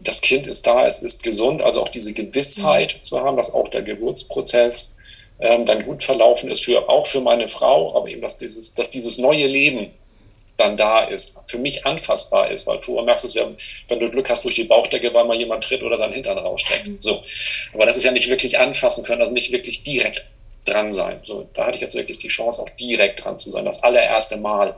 das 0.00 0.20
Kind 0.20 0.46
ist 0.46 0.66
da, 0.66 0.86
es 0.86 1.02
ist 1.02 1.22
gesund. 1.22 1.62
Also 1.62 1.82
auch 1.82 1.88
diese 1.88 2.12
Gewissheit 2.12 2.96
mhm. 2.96 3.02
zu 3.02 3.20
haben, 3.20 3.36
dass 3.36 3.54
auch 3.54 3.68
der 3.68 3.82
Geburtsprozess 3.82 4.95
ähm, 5.38 5.66
dann 5.66 5.84
gut 5.84 6.02
verlaufen 6.02 6.50
ist, 6.50 6.64
für, 6.64 6.88
auch 6.88 7.06
für 7.06 7.20
meine 7.20 7.48
Frau, 7.48 7.96
aber 7.96 8.08
eben, 8.08 8.22
dass 8.22 8.38
dieses, 8.38 8.74
dass 8.74 8.90
dieses 8.90 9.18
neue 9.18 9.46
Leben 9.46 9.90
dann 10.56 10.76
da 10.76 11.04
ist, 11.04 11.38
für 11.48 11.58
mich 11.58 11.84
anfassbar 11.84 12.50
ist, 12.50 12.66
weil 12.66 12.80
vorher 12.80 13.04
merkst 13.04 13.24
du 13.24 13.28
es 13.28 13.34
ja, 13.34 13.46
wenn 13.88 14.00
du 14.00 14.10
Glück 14.10 14.30
hast 14.30 14.44
durch 14.44 14.54
die 14.54 14.64
Bauchdecke, 14.64 15.12
weil 15.12 15.26
mal 15.26 15.36
jemand 15.36 15.64
tritt 15.64 15.82
oder 15.82 15.98
seinen 15.98 16.14
Hintern 16.14 16.38
rausstreckt. 16.38 16.86
Mhm. 16.86 16.96
So. 16.98 17.22
Aber 17.74 17.84
das 17.84 17.96
ist 17.96 18.04
ja 18.04 18.12
nicht 18.12 18.28
wirklich 18.28 18.58
anfassen 18.58 19.04
können, 19.04 19.20
also 19.20 19.32
nicht 19.32 19.52
wirklich 19.52 19.82
direkt 19.82 20.24
dran 20.64 20.92
sein. 20.92 21.20
So, 21.24 21.48
da 21.54 21.66
hatte 21.66 21.76
ich 21.76 21.82
jetzt 21.82 21.94
wirklich 21.94 22.18
die 22.18 22.28
Chance, 22.28 22.62
auch 22.62 22.70
direkt 22.70 23.24
dran 23.24 23.38
zu 23.38 23.50
sein, 23.50 23.64
das 23.64 23.82
allererste 23.82 24.38
Mal. 24.38 24.76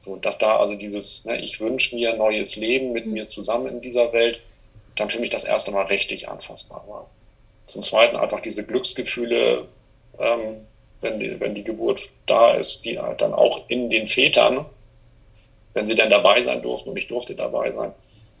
So, 0.00 0.16
dass 0.16 0.38
da 0.38 0.58
also 0.58 0.74
dieses, 0.74 1.24
ne, 1.24 1.40
ich 1.40 1.60
wünsche 1.60 1.96
mir 1.96 2.12
ein 2.12 2.18
neues 2.18 2.56
Leben 2.56 2.92
mit 2.92 3.06
mhm. 3.06 3.14
mir 3.14 3.28
zusammen 3.28 3.68
in 3.68 3.80
dieser 3.80 4.12
Welt, 4.12 4.40
dann 4.96 5.10
für 5.10 5.18
mich 5.18 5.30
das 5.30 5.44
erste 5.44 5.70
Mal 5.70 5.86
richtig 5.86 6.28
anfassbar 6.28 6.84
war. 6.86 7.10
Zum 7.68 7.82
Zweiten 7.82 8.16
einfach 8.16 8.40
diese 8.40 8.66
Glücksgefühle, 8.66 9.66
ähm, 10.18 10.66
wenn 11.00 11.20
die, 11.20 11.38
wenn 11.38 11.54
die 11.54 11.64
Geburt 11.64 12.08
da 12.26 12.54
ist, 12.54 12.84
die 12.84 12.98
halt 12.98 13.20
dann 13.20 13.32
auch 13.32 13.62
in 13.68 13.88
den 13.90 14.08
Vätern, 14.08 14.66
wenn 15.74 15.86
sie 15.86 15.94
denn 15.94 16.10
dabei 16.10 16.42
sein 16.42 16.60
durften 16.60 16.90
und 16.90 16.96
ich 16.96 17.08
durfte 17.08 17.34
dabei 17.34 17.70
sein, 17.72 17.92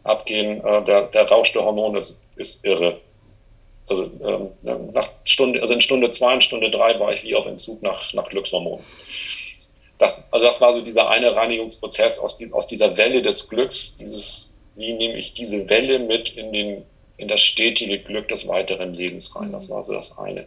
abgehen. 0.02 0.64
Äh, 0.64 0.84
der, 0.84 1.02
der 1.02 1.28
Rausch 1.28 1.52
der 1.52 1.64
Hormone 1.64 1.98
ist, 1.98 2.24
ist 2.36 2.64
irre. 2.64 3.00
Also, 3.86 4.10
ähm, 4.22 4.50
nach 4.92 5.08
Stunde, 5.24 5.62
also 5.62 5.72
in 5.72 5.80
Stunde 5.80 6.10
zwei 6.10 6.34
und 6.34 6.44
Stunde 6.44 6.70
drei 6.70 6.98
war 6.98 7.12
ich 7.12 7.22
wie 7.22 7.34
auf 7.34 7.46
Entzug 7.46 7.82
nach, 7.82 8.12
nach 8.12 8.28
Glückshormonen. 8.28 8.84
Das, 9.98 10.32
also 10.32 10.46
das 10.46 10.60
war 10.60 10.72
so 10.72 10.80
dieser 10.80 11.08
eine 11.08 11.34
Reinigungsprozess 11.34 12.18
aus, 12.18 12.36
die, 12.36 12.52
aus 12.52 12.66
dieser 12.66 12.96
Welle 12.96 13.22
des 13.22 13.48
Glücks, 13.48 13.96
dieses, 13.96 14.56
wie 14.76 14.92
nehme 14.92 15.18
ich 15.18 15.34
diese 15.34 15.68
Welle 15.68 15.98
mit 15.98 16.36
in, 16.36 16.52
den, 16.52 16.84
in 17.18 17.28
das 17.28 17.40
stetige 17.40 17.98
Glück 17.98 18.28
des 18.28 18.48
weiteren 18.48 18.94
Lebens 18.94 19.36
rein. 19.36 19.52
Das 19.52 19.68
war 19.68 19.82
so 19.82 19.92
das 19.92 20.18
eine. 20.18 20.46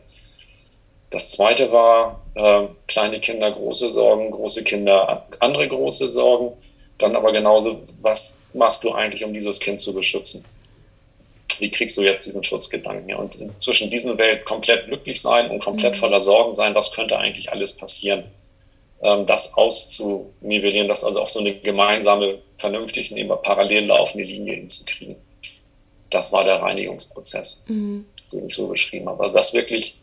Das 1.12 1.32
zweite 1.32 1.72
war 1.72 2.22
äh, 2.36 2.68
kleine 2.88 3.20
Kinder, 3.20 3.52
große 3.52 3.92
Sorgen, 3.92 4.32
große 4.32 4.64
Kinder, 4.64 5.28
andere 5.40 5.68
große 5.68 6.10
Sorgen. 6.10 6.54
Dann 6.98 7.16
aber 7.16 7.32
genauso, 7.32 7.84
was 8.02 8.42
machst 8.54 8.84
du 8.84 8.94
eigentlich, 8.94 9.24
um 9.24 9.34
dieses 9.34 9.60
Kind 9.60 9.82
zu 9.82 9.94
beschützen? 9.94 10.46
wie 11.62 11.70
kriegst 11.70 11.98
du 11.98 12.02
jetzt 12.02 12.26
diesen 12.26 12.44
Schutzgedanken 12.44 13.08
her? 13.08 13.20
Und 13.20 13.38
zwischen 13.62 13.90
diesen 13.90 14.18
Welt 14.18 14.46
komplett 14.46 14.88
glücklich 14.88 15.22
sein 15.22 15.50
und 15.50 15.64
komplett 15.64 15.94
mhm. 15.94 16.00
voller 16.00 16.20
Sorgen 16.20 16.54
sein, 16.54 16.76
was 16.76 16.92
könnte 16.92 17.18
eigentlich 17.18 17.52
alles 17.52 17.78
passieren? 17.78 18.24
Ähm, 19.02 19.26
das 19.26 19.54
auszunivellieren, 19.54 20.88
das 20.88 21.04
also 21.04 21.22
auf 21.22 21.30
so 21.30 21.40
eine 21.40 21.56
gemeinsame, 21.56 22.40
vernünftig 22.58 23.12
neben 23.12 23.30
parallel 23.42 23.86
laufende 23.86 24.26
Linie 24.26 24.56
hinzukriegen. 24.56 25.16
Das 26.12 26.32
war 26.32 26.44
der 26.44 26.62
Reinigungsprozess, 26.62 27.64
mhm. 27.68 28.06
den 28.32 28.48
ich 28.48 28.56
so 28.56 28.68
beschrieben 28.68 29.10
habe. 29.10 29.24
Also 29.24 29.38
das 29.38 29.54
wirklich, 29.54 29.96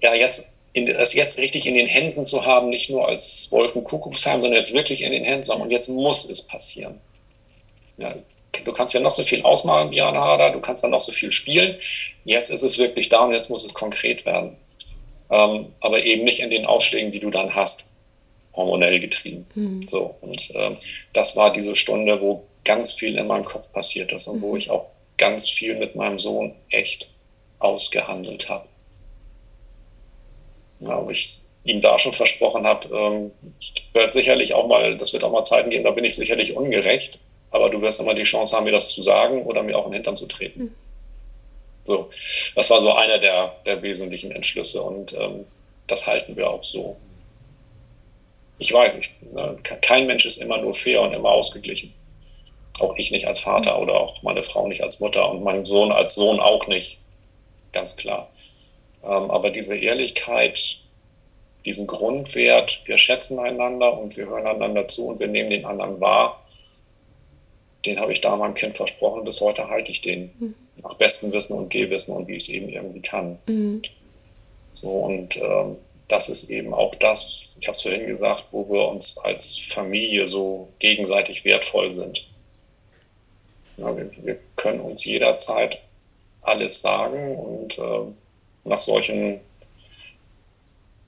ja, 0.00 0.14
jetzt, 0.14 0.58
in, 0.72 0.86
das 0.86 1.14
jetzt 1.14 1.38
richtig 1.38 1.66
in 1.66 1.74
den 1.74 1.86
Händen 1.86 2.26
zu 2.26 2.44
haben, 2.44 2.68
nicht 2.68 2.90
nur 2.90 3.08
als 3.08 3.48
Wolkenkuckucksheim, 3.50 4.40
sondern 4.42 4.58
jetzt 4.58 4.74
wirklich 4.74 5.02
in 5.02 5.12
den 5.12 5.24
Händen 5.24 5.44
zu 5.44 5.52
haben. 5.52 5.62
Und 5.62 5.70
jetzt 5.70 5.88
muss 5.88 6.28
es 6.28 6.42
passieren. 6.42 7.00
Ja, 7.96 8.14
du 8.64 8.72
kannst 8.72 8.94
ja 8.94 9.00
noch 9.00 9.10
so 9.10 9.22
viel 9.24 9.42
ausmalen, 9.42 9.90
Björn 9.90 10.16
Harder, 10.16 10.50
du 10.50 10.60
kannst 10.60 10.82
ja 10.82 10.88
noch 10.88 11.00
so 11.00 11.12
viel 11.12 11.32
spielen. 11.32 11.76
Jetzt 12.24 12.50
ist 12.50 12.62
es 12.62 12.78
wirklich 12.78 13.08
da 13.08 13.24
und 13.24 13.32
jetzt 13.32 13.48
muss 13.48 13.64
es 13.64 13.74
konkret 13.74 14.26
werden. 14.26 14.56
Ähm, 15.30 15.72
aber 15.80 16.02
eben 16.02 16.24
nicht 16.24 16.40
in 16.40 16.50
den 16.50 16.66
Ausschlägen, 16.66 17.12
die 17.12 17.20
du 17.20 17.30
dann 17.30 17.54
hast, 17.54 17.88
hormonell 18.54 19.00
getrieben. 19.00 19.46
Mhm. 19.54 19.88
So, 19.88 20.14
und 20.20 20.50
ähm, 20.54 20.74
das 21.12 21.36
war 21.36 21.52
diese 21.52 21.74
Stunde, 21.76 22.20
wo 22.20 22.44
ganz 22.64 22.92
viel 22.92 23.16
in 23.16 23.26
meinem 23.26 23.44
Kopf 23.44 23.70
passiert 23.72 24.12
ist 24.12 24.26
und 24.26 24.36
mhm. 24.36 24.42
wo 24.42 24.56
ich 24.56 24.70
auch 24.70 24.86
ganz 25.18 25.48
viel 25.48 25.76
mit 25.76 25.94
meinem 25.94 26.18
Sohn 26.18 26.54
echt 26.70 27.08
ausgehandelt 27.58 28.48
habe. 28.48 28.66
Ja, 30.80 31.04
wo 31.04 31.10
ich 31.10 31.38
ihm 31.64 31.80
da 31.80 31.98
schon 31.98 32.12
versprochen 32.12 32.66
habe, 32.66 32.88
ähm, 32.94 33.30
wird 33.92 34.12
sicherlich 34.14 34.54
auch 34.54 34.66
mal, 34.66 34.96
das 34.96 35.12
wird 35.12 35.22
auch 35.22 35.30
mal 35.30 35.44
Zeiten 35.44 35.70
geben, 35.70 35.84
da 35.84 35.92
bin 35.92 36.04
ich 36.04 36.16
sicherlich 36.16 36.56
ungerecht, 36.56 37.18
aber 37.50 37.70
du 37.70 37.80
wirst 37.80 38.00
immer 38.00 38.14
die 38.14 38.24
Chance 38.24 38.56
haben, 38.56 38.64
mir 38.64 38.72
das 38.72 38.88
zu 38.88 39.02
sagen 39.02 39.42
oder 39.44 39.62
mir 39.62 39.78
auch 39.78 39.86
in 39.86 39.92
den 39.92 39.98
Hintern 39.98 40.16
zu 40.16 40.26
treten. 40.26 40.60
Mhm. 40.60 40.74
So, 41.84 42.10
das 42.54 42.70
war 42.70 42.80
so 42.80 42.92
einer 42.92 43.18
der, 43.18 43.56
der 43.66 43.82
wesentlichen 43.82 44.32
Entschlüsse 44.32 44.82
und 44.82 45.12
ähm, 45.14 45.46
das 45.86 46.06
halten 46.06 46.36
wir 46.36 46.48
auch 46.48 46.62
so. 46.62 46.96
Ich 48.58 48.72
weiß, 48.72 48.94
ich, 48.96 49.10
ne, 49.32 49.58
kein 49.80 50.06
Mensch 50.06 50.24
ist 50.24 50.38
immer 50.38 50.58
nur 50.58 50.74
fair 50.74 51.02
und 51.02 51.12
immer 51.12 51.30
ausgeglichen. 51.30 51.92
Auch 52.78 52.96
ich 52.96 53.10
nicht 53.10 53.26
als 53.26 53.40
Vater 53.40 53.80
oder 53.80 53.94
auch 53.94 54.22
meine 54.22 54.44
Frau 54.44 54.66
nicht 54.66 54.82
als 54.82 55.00
Mutter 55.00 55.30
und 55.30 55.42
mein 55.42 55.64
Sohn 55.64 55.92
als 55.92 56.14
Sohn 56.14 56.40
auch 56.40 56.66
nicht. 56.66 56.98
Ganz 57.72 57.96
klar. 57.96 58.30
Ähm, 59.02 59.30
aber 59.30 59.50
diese 59.50 59.76
Ehrlichkeit, 59.76 60.78
diesen 61.64 61.86
Grundwert, 61.86 62.80
wir 62.86 62.98
schätzen 62.98 63.38
einander 63.38 63.98
und 63.98 64.16
wir 64.16 64.26
hören 64.26 64.46
einander 64.46 64.88
zu 64.88 65.08
und 65.08 65.20
wir 65.20 65.28
nehmen 65.28 65.50
den 65.50 65.64
anderen 65.64 66.00
wahr, 66.00 66.44
den 67.84 67.98
habe 68.00 68.12
ich 68.12 68.20
da 68.20 68.36
meinem 68.36 68.54
Kind 68.54 68.76
versprochen. 68.76 69.24
Bis 69.24 69.40
heute 69.40 69.68
halte 69.68 69.90
ich 69.90 70.02
den 70.02 70.30
mhm. 70.38 70.54
nach 70.82 70.94
bestem 70.94 71.32
Wissen 71.32 71.58
und 71.58 71.70
Gehwissen 71.70 72.14
und 72.14 72.28
wie 72.28 72.36
ich 72.36 72.44
es 72.44 72.48
eben 72.48 72.68
irgendwie 72.68 73.02
kann. 73.02 73.38
Mhm. 73.46 73.82
So 74.72 74.88
und 74.88 75.36
ähm, 75.36 75.76
das 76.08 76.28
ist 76.28 76.50
eben 76.50 76.74
auch 76.74 76.94
das, 76.96 77.54
ich 77.58 77.66
habe 77.66 77.76
es 77.76 77.82
vorhin 77.82 78.06
gesagt, 78.06 78.44
wo 78.50 78.68
wir 78.68 78.88
uns 78.88 79.18
als 79.18 79.56
Familie 79.56 80.28
so 80.28 80.68
gegenseitig 80.78 81.44
wertvoll 81.44 81.92
sind. 81.92 82.26
Ja, 83.76 83.96
wir, 83.96 84.10
wir, 84.22 84.38
können 84.56 84.80
uns 84.80 85.04
jederzeit 85.04 85.80
alles 86.42 86.80
sagen 86.80 87.36
und 87.36 87.78
äh, 87.78 88.12
nach 88.64 88.80
solchen 88.80 89.40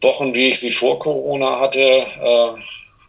Wochen, 0.01 0.35
wie 0.35 0.51
ich 0.51 0.61
sie 0.61 0.73
vor 0.73 0.99
Corona 0.99 1.61
hatte, 1.61 1.81
äh, 1.81 2.53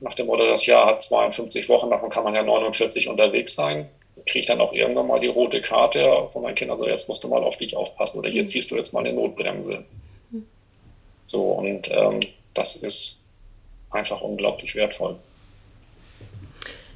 nach 0.02 0.14
dem 0.14 0.28
Motto, 0.28 0.46
das 0.46 0.66
Jahr 0.66 0.86
hat 0.86 1.02
52 1.02 1.68
Wochen, 1.70 1.90
davon 1.90 2.10
kann 2.10 2.24
man 2.24 2.36
ja 2.36 2.44
49 2.44 3.08
unterwegs 3.08 3.56
sein. 3.56 3.90
Kriege 4.26 4.40
ich 4.40 4.46
dann 4.46 4.62
auch 4.62 4.74
irgendwann 4.74 5.08
mal 5.08 5.20
die 5.20 5.28
rote 5.28 5.62
Karte 5.62 6.30
von 6.32 6.42
meinen 6.42 6.56
Kindern, 6.56 6.78
so 6.78 6.88
jetzt 6.88 7.10
musst 7.10 7.24
du 7.24 7.28
mal 7.28 7.44
auf 7.44 7.58
dich 7.58 7.76
aufpassen 7.76 8.20
oder 8.20 8.30
hier 8.30 8.44
mhm. 8.44 8.48
ziehst 8.48 8.72
du 8.72 8.76
jetzt 8.76 8.94
mal 8.94 9.02
eine 9.02 9.14
Notbremse. 9.14 9.84
Mhm. 10.32 10.46
So, 11.26 11.42
und 11.42 11.92
ähm, 11.92 12.20
das 12.54 12.76
ist 12.76 13.26
einfach 13.92 14.22
unglaublich 14.22 14.76
wertvoll. 14.76 15.18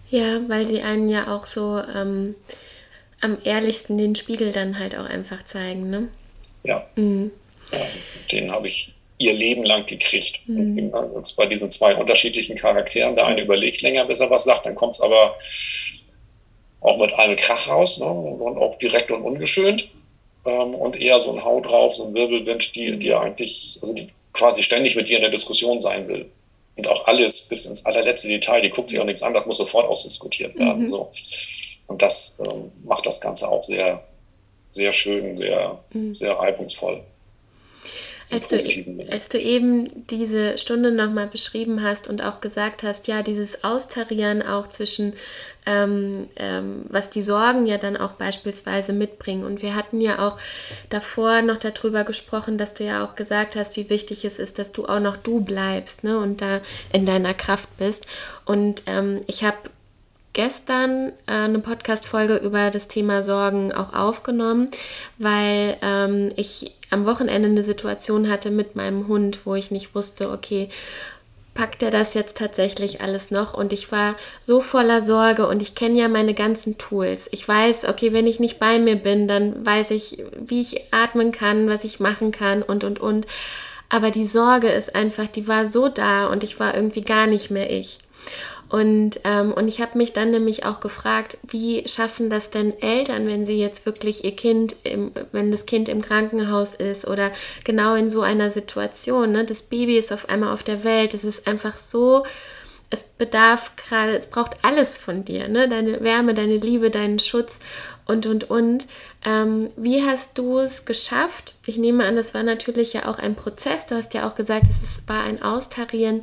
Ja, 0.10 0.42
weil 0.48 0.66
sie 0.66 0.82
einen 0.82 1.10
ja 1.10 1.36
auch 1.36 1.46
so 1.46 1.80
ähm, 1.80 2.36
am 3.22 3.38
ehrlichsten 3.44 3.98
den 3.98 4.16
Spiegel 4.16 4.52
dann 4.52 4.80
halt 4.80 4.96
auch 4.98 5.06
einfach 5.06 5.44
zeigen, 5.44 5.90
ne? 5.90 6.10
Ja. 6.64 6.88
Mhm. 6.96 7.32
ja 7.72 7.80
den 8.32 8.52
habe 8.52 8.68
ich 8.68 8.94
ihr 9.20 9.34
Leben 9.34 9.64
lang 9.64 9.86
gekriegt. 9.86 10.40
Mhm. 10.48 10.90
Und 10.90 11.36
bei 11.36 11.46
diesen 11.46 11.70
zwei 11.70 11.96
unterschiedlichen 11.96 12.58
Charakteren. 12.58 13.16
Der 13.16 13.28
eine 13.28 13.42
überlegt 13.42 13.82
länger, 13.82 14.06
bis 14.06 14.22
er 14.22 14.30
was 14.30 14.46
sagt, 14.46 14.66
dann 14.66 14.76
kommt 14.76 14.96
es 14.96 15.02
aber 15.02 15.36
auch 16.82 16.98
mit 16.98 17.14
einem 17.14 17.36
Krach 17.36 17.68
raus 17.68 18.00
ne? 18.00 18.06
und 18.06 18.58
auch 18.58 18.80
direkt 18.80 19.12
und 19.12 19.22
ungeschönt. 19.22 19.90
Ähm, 20.46 20.74
und 20.74 20.96
eher 20.96 21.20
so 21.20 21.34
ein 21.34 21.44
Hau 21.44 21.60
drauf, 21.60 21.96
so 21.96 22.06
ein 22.06 22.14
Wirbelwind, 22.14 22.74
die, 22.76 22.98
die 22.98 23.14
eigentlich, 23.14 23.78
also 23.82 23.94
die 23.94 24.10
quasi 24.32 24.64
ständig 24.64 24.96
mit 24.96 25.10
dir 25.10 25.18
in 25.18 25.24
der 25.24 25.32
Diskussion 25.32 25.82
sein 25.82 26.08
will. 26.08 26.32
Und 26.80 26.88
auch 26.88 27.08
alles 27.08 27.42
bis 27.42 27.66
ins 27.66 27.86
allerletzte 27.86 28.30
Detail, 28.30 28.62
die 28.62 28.70
guckt 28.70 28.90
sich 28.90 29.02
auch 29.02 29.06
nichts 29.06 29.22
an, 29.22 29.34
das 29.34 29.46
muss 29.46 29.58
sofort 29.58 29.86
ausdiskutiert 29.86 30.58
werden. 30.58 30.86
Mhm. 30.86 30.92
So. 30.92 31.12
Und 31.88 32.02
das 32.02 32.40
ähm, 32.40 32.72
macht 32.86 33.06
das 33.06 33.20
Ganze 33.20 33.50
auch 33.50 33.66
sehr, 33.66 34.02
sehr 34.72 34.94
schön, 34.94 35.36
sehr, 35.36 35.78
mhm. 35.92 36.16
sehr 36.16 36.32
reibungsvoll. 36.32 37.04
Als 38.32 38.48
du, 38.48 38.58
als 39.10 39.30
du 39.30 39.40
eben 39.40 40.06
diese 40.08 40.58
Stunde 40.60 40.92
nochmal 40.92 41.28
beschrieben 41.28 41.82
hast 41.82 42.08
und 42.08 42.24
auch 42.24 42.42
gesagt 42.42 42.84
hast, 42.84 43.08
ja, 43.08 43.24
dieses 43.24 43.64
Austarieren 43.64 44.44
auch 44.44 44.68
zwischen, 44.68 45.14
ähm, 45.66 46.28
ähm, 46.36 46.86
was 46.90 47.10
die 47.10 47.24
Sorgen 47.24 47.66
ja 47.66 47.80
dann 47.80 47.98
auch 47.98 48.12
beispielsweise 48.12 48.94
mitbringen. 48.94 49.44
Und 49.44 49.64
wir 49.64 49.74
hatten 49.74 50.00
ja 50.00 50.28
auch 50.28 50.38
davor 50.90 51.42
noch 51.42 51.58
darüber 51.58 52.04
gesprochen, 52.04 52.60
dass 52.60 52.76
du 52.76 52.84
ja 52.84 53.04
auch 53.04 53.16
gesagt 53.16 53.56
hast, 53.56 53.76
wie 53.78 53.90
wichtig 53.90 54.24
es 54.24 54.38
ist, 54.38 54.60
dass 54.60 54.72
du 54.72 54.86
auch 54.86 55.00
noch 55.00 55.18
du 55.18 55.42
bleibst 55.42 56.04
ne, 56.04 56.20
und 56.20 56.42
da 56.42 56.62
in 56.94 57.08
deiner 57.08 57.34
Kraft 57.34 57.70
bist. 57.78 58.06
Und 58.46 58.84
ähm, 58.86 59.22
ich 59.26 59.44
habe 59.44 59.58
gestern 60.34 61.10
äh, 61.28 61.32
eine 61.32 61.60
Podcast-Folge 61.60 62.38
über 62.38 62.72
das 62.72 62.88
Thema 62.88 63.24
Sorgen 63.24 63.72
auch 63.74 63.94
aufgenommen, 63.94 64.70
weil 65.18 65.78
ähm, 65.82 66.30
ich 66.36 66.76
am 66.90 67.06
Wochenende 67.06 67.50
eine 67.50 67.64
Situation 67.64 68.30
hatte 68.30 68.52
mit 68.52 68.76
meinem 68.76 69.08
Hund, 69.08 69.46
wo 69.46 69.56
ich 69.56 69.72
nicht 69.72 69.96
wusste, 69.96 70.32
okay, 70.32 70.70
packt 71.54 71.84
er 71.84 71.92
das 71.92 72.14
jetzt 72.14 72.38
tatsächlich 72.38 73.02
alles 73.02 73.32
noch? 73.32 73.54
Und 73.54 73.74
ich 73.74 73.92
war 73.92 74.16
so 74.40 74.62
voller 74.62 75.02
Sorge 75.02 75.48
und 75.48 75.62
ich 75.62 75.76
kenne 75.76 76.00
ja 76.00 76.08
meine 76.08 76.34
ganzen 76.34 76.78
Tools. 76.78 77.28
Ich 77.32 77.46
weiß, 77.46 77.86
okay, 77.86 78.14
wenn 78.14 78.28
ich 78.28 78.40
nicht 78.40 78.60
bei 78.60 78.80
mir 78.80 78.96
bin, 78.96 79.28
dann 79.28 79.66
weiß 79.66 79.92
ich, 79.92 80.24
wie 80.40 80.62
ich 80.62 80.94
atmen 80.94 81.32
kann, 81.32 81.68
was 81.68 81.84
ich 81.84 82.00
machen 82.00 82.32
kann 82.32 82.64
und, 82.64 82.84
und, 82.84 83.00
und. 83.00 83.28
Aber 83.90 84.12
die 84.12 84.28
Sorge 84.28 84.70
ist 84.70 84.96
einfach, 84.96 85.28
die 85.28 85.48
war 85.48 85.66
so 85.66 85.90
da 85.90 86.28
und 86.28 86.44
ich 86.44 86.60
war 86.60 86.76
irgendwie 86.76 87.02
gar 87.02 87.28
nicht 87.28 87.50
mehr 87.50 87.70
ich. 87.72 87.98
Und, 88.70 89.20
ähm, 89.24 89.52
und 89.52 89.68
ich 89.68 89.82
habe 89.82 89.98
mich 89.98 90.14
dann 90.14 90.30
nämlich 90.30 90.64
auch 90.64 90.80
gefragt, 90.80 91.40
wie 91.48 91.88
schaffen 91.88 92.30
das 92.30 92.52
denn 92.52 92.80
Eltern, 92.80 93.26
wenn 93.26 93.44
sie 93.44 93.60
jetzt 93.60 93.88
wirklich 93.88 94.24
ihr 94.24 94.36
Kind, 94.36 94.76
im, 94.84 95.12
wenn 95.32 95.52
das 95.52 95.66
Kind 95.66 95.90
im 95.90 96.04
Krankenhaus 96.04 96.76
ist 96.76 97.08
oder 97.08 97.32
genau 97.64 97.96
in 97.96 98.12
so 98.12 98.22
einer 98.22 98.52
Situation, 98.52 99.32
ne? 99.32 99.44
das 99.44 99.64
Baby 99.64 99.98
ist 99.98 100.14
auf 100.14 100.30
einmal 100.30 100.54
auf 100.54 100.62
der 100.62 100.84
Welt, 100.84 101.16
es 101.16 101.24
ist 101.24 101.48
einfach 101.48 101.78
so, 101.78 102.24
es 102.92 103.04
bedarf 103.04 103.76
gerade, 103.76 104.16
es 104.16 104.28
braucht 104.28 104.58
alles 104.62 104.96
von 104.96 105.26
dir, 105.26 105.48
ne? 105.48 105.68
deine 105.68 106.02
Wärme, 106.02 106.36
deine 106.36 106.58
Liebe, 106.58 106.92
deinen 106.92 107.18
Schutz 107.18 107.58
und, 108.06 108.28
und, 108.28 108.52
und. 108.52 108.86
Ähm, 109.26 109.70
wie 109.78 110.04
hast 110.04 110.38
du 110.38 110.60
es 110.60 110.86
geschafft? 110.86 111.56
Ich 111.66 111.78
nehme 111.78 112.06
an, 112.06 112.16
das 112.16 112.36
war 112.36 112.44
natürlich 112.44 112.94
ja 112.94 113.08
auch 113.08 113.20
ein 113.20 113.36
Prozess. 113.36 113.86
Du 113.86 113.96
hast 113.96 114.14
ja 114.14 114.28
auch 114.28 114.36
gesagt, 114.36 114.66
es 114.84 115.04
war 115.08 115.24
ein 115.24 115.42
Austarieren 115.42 116.22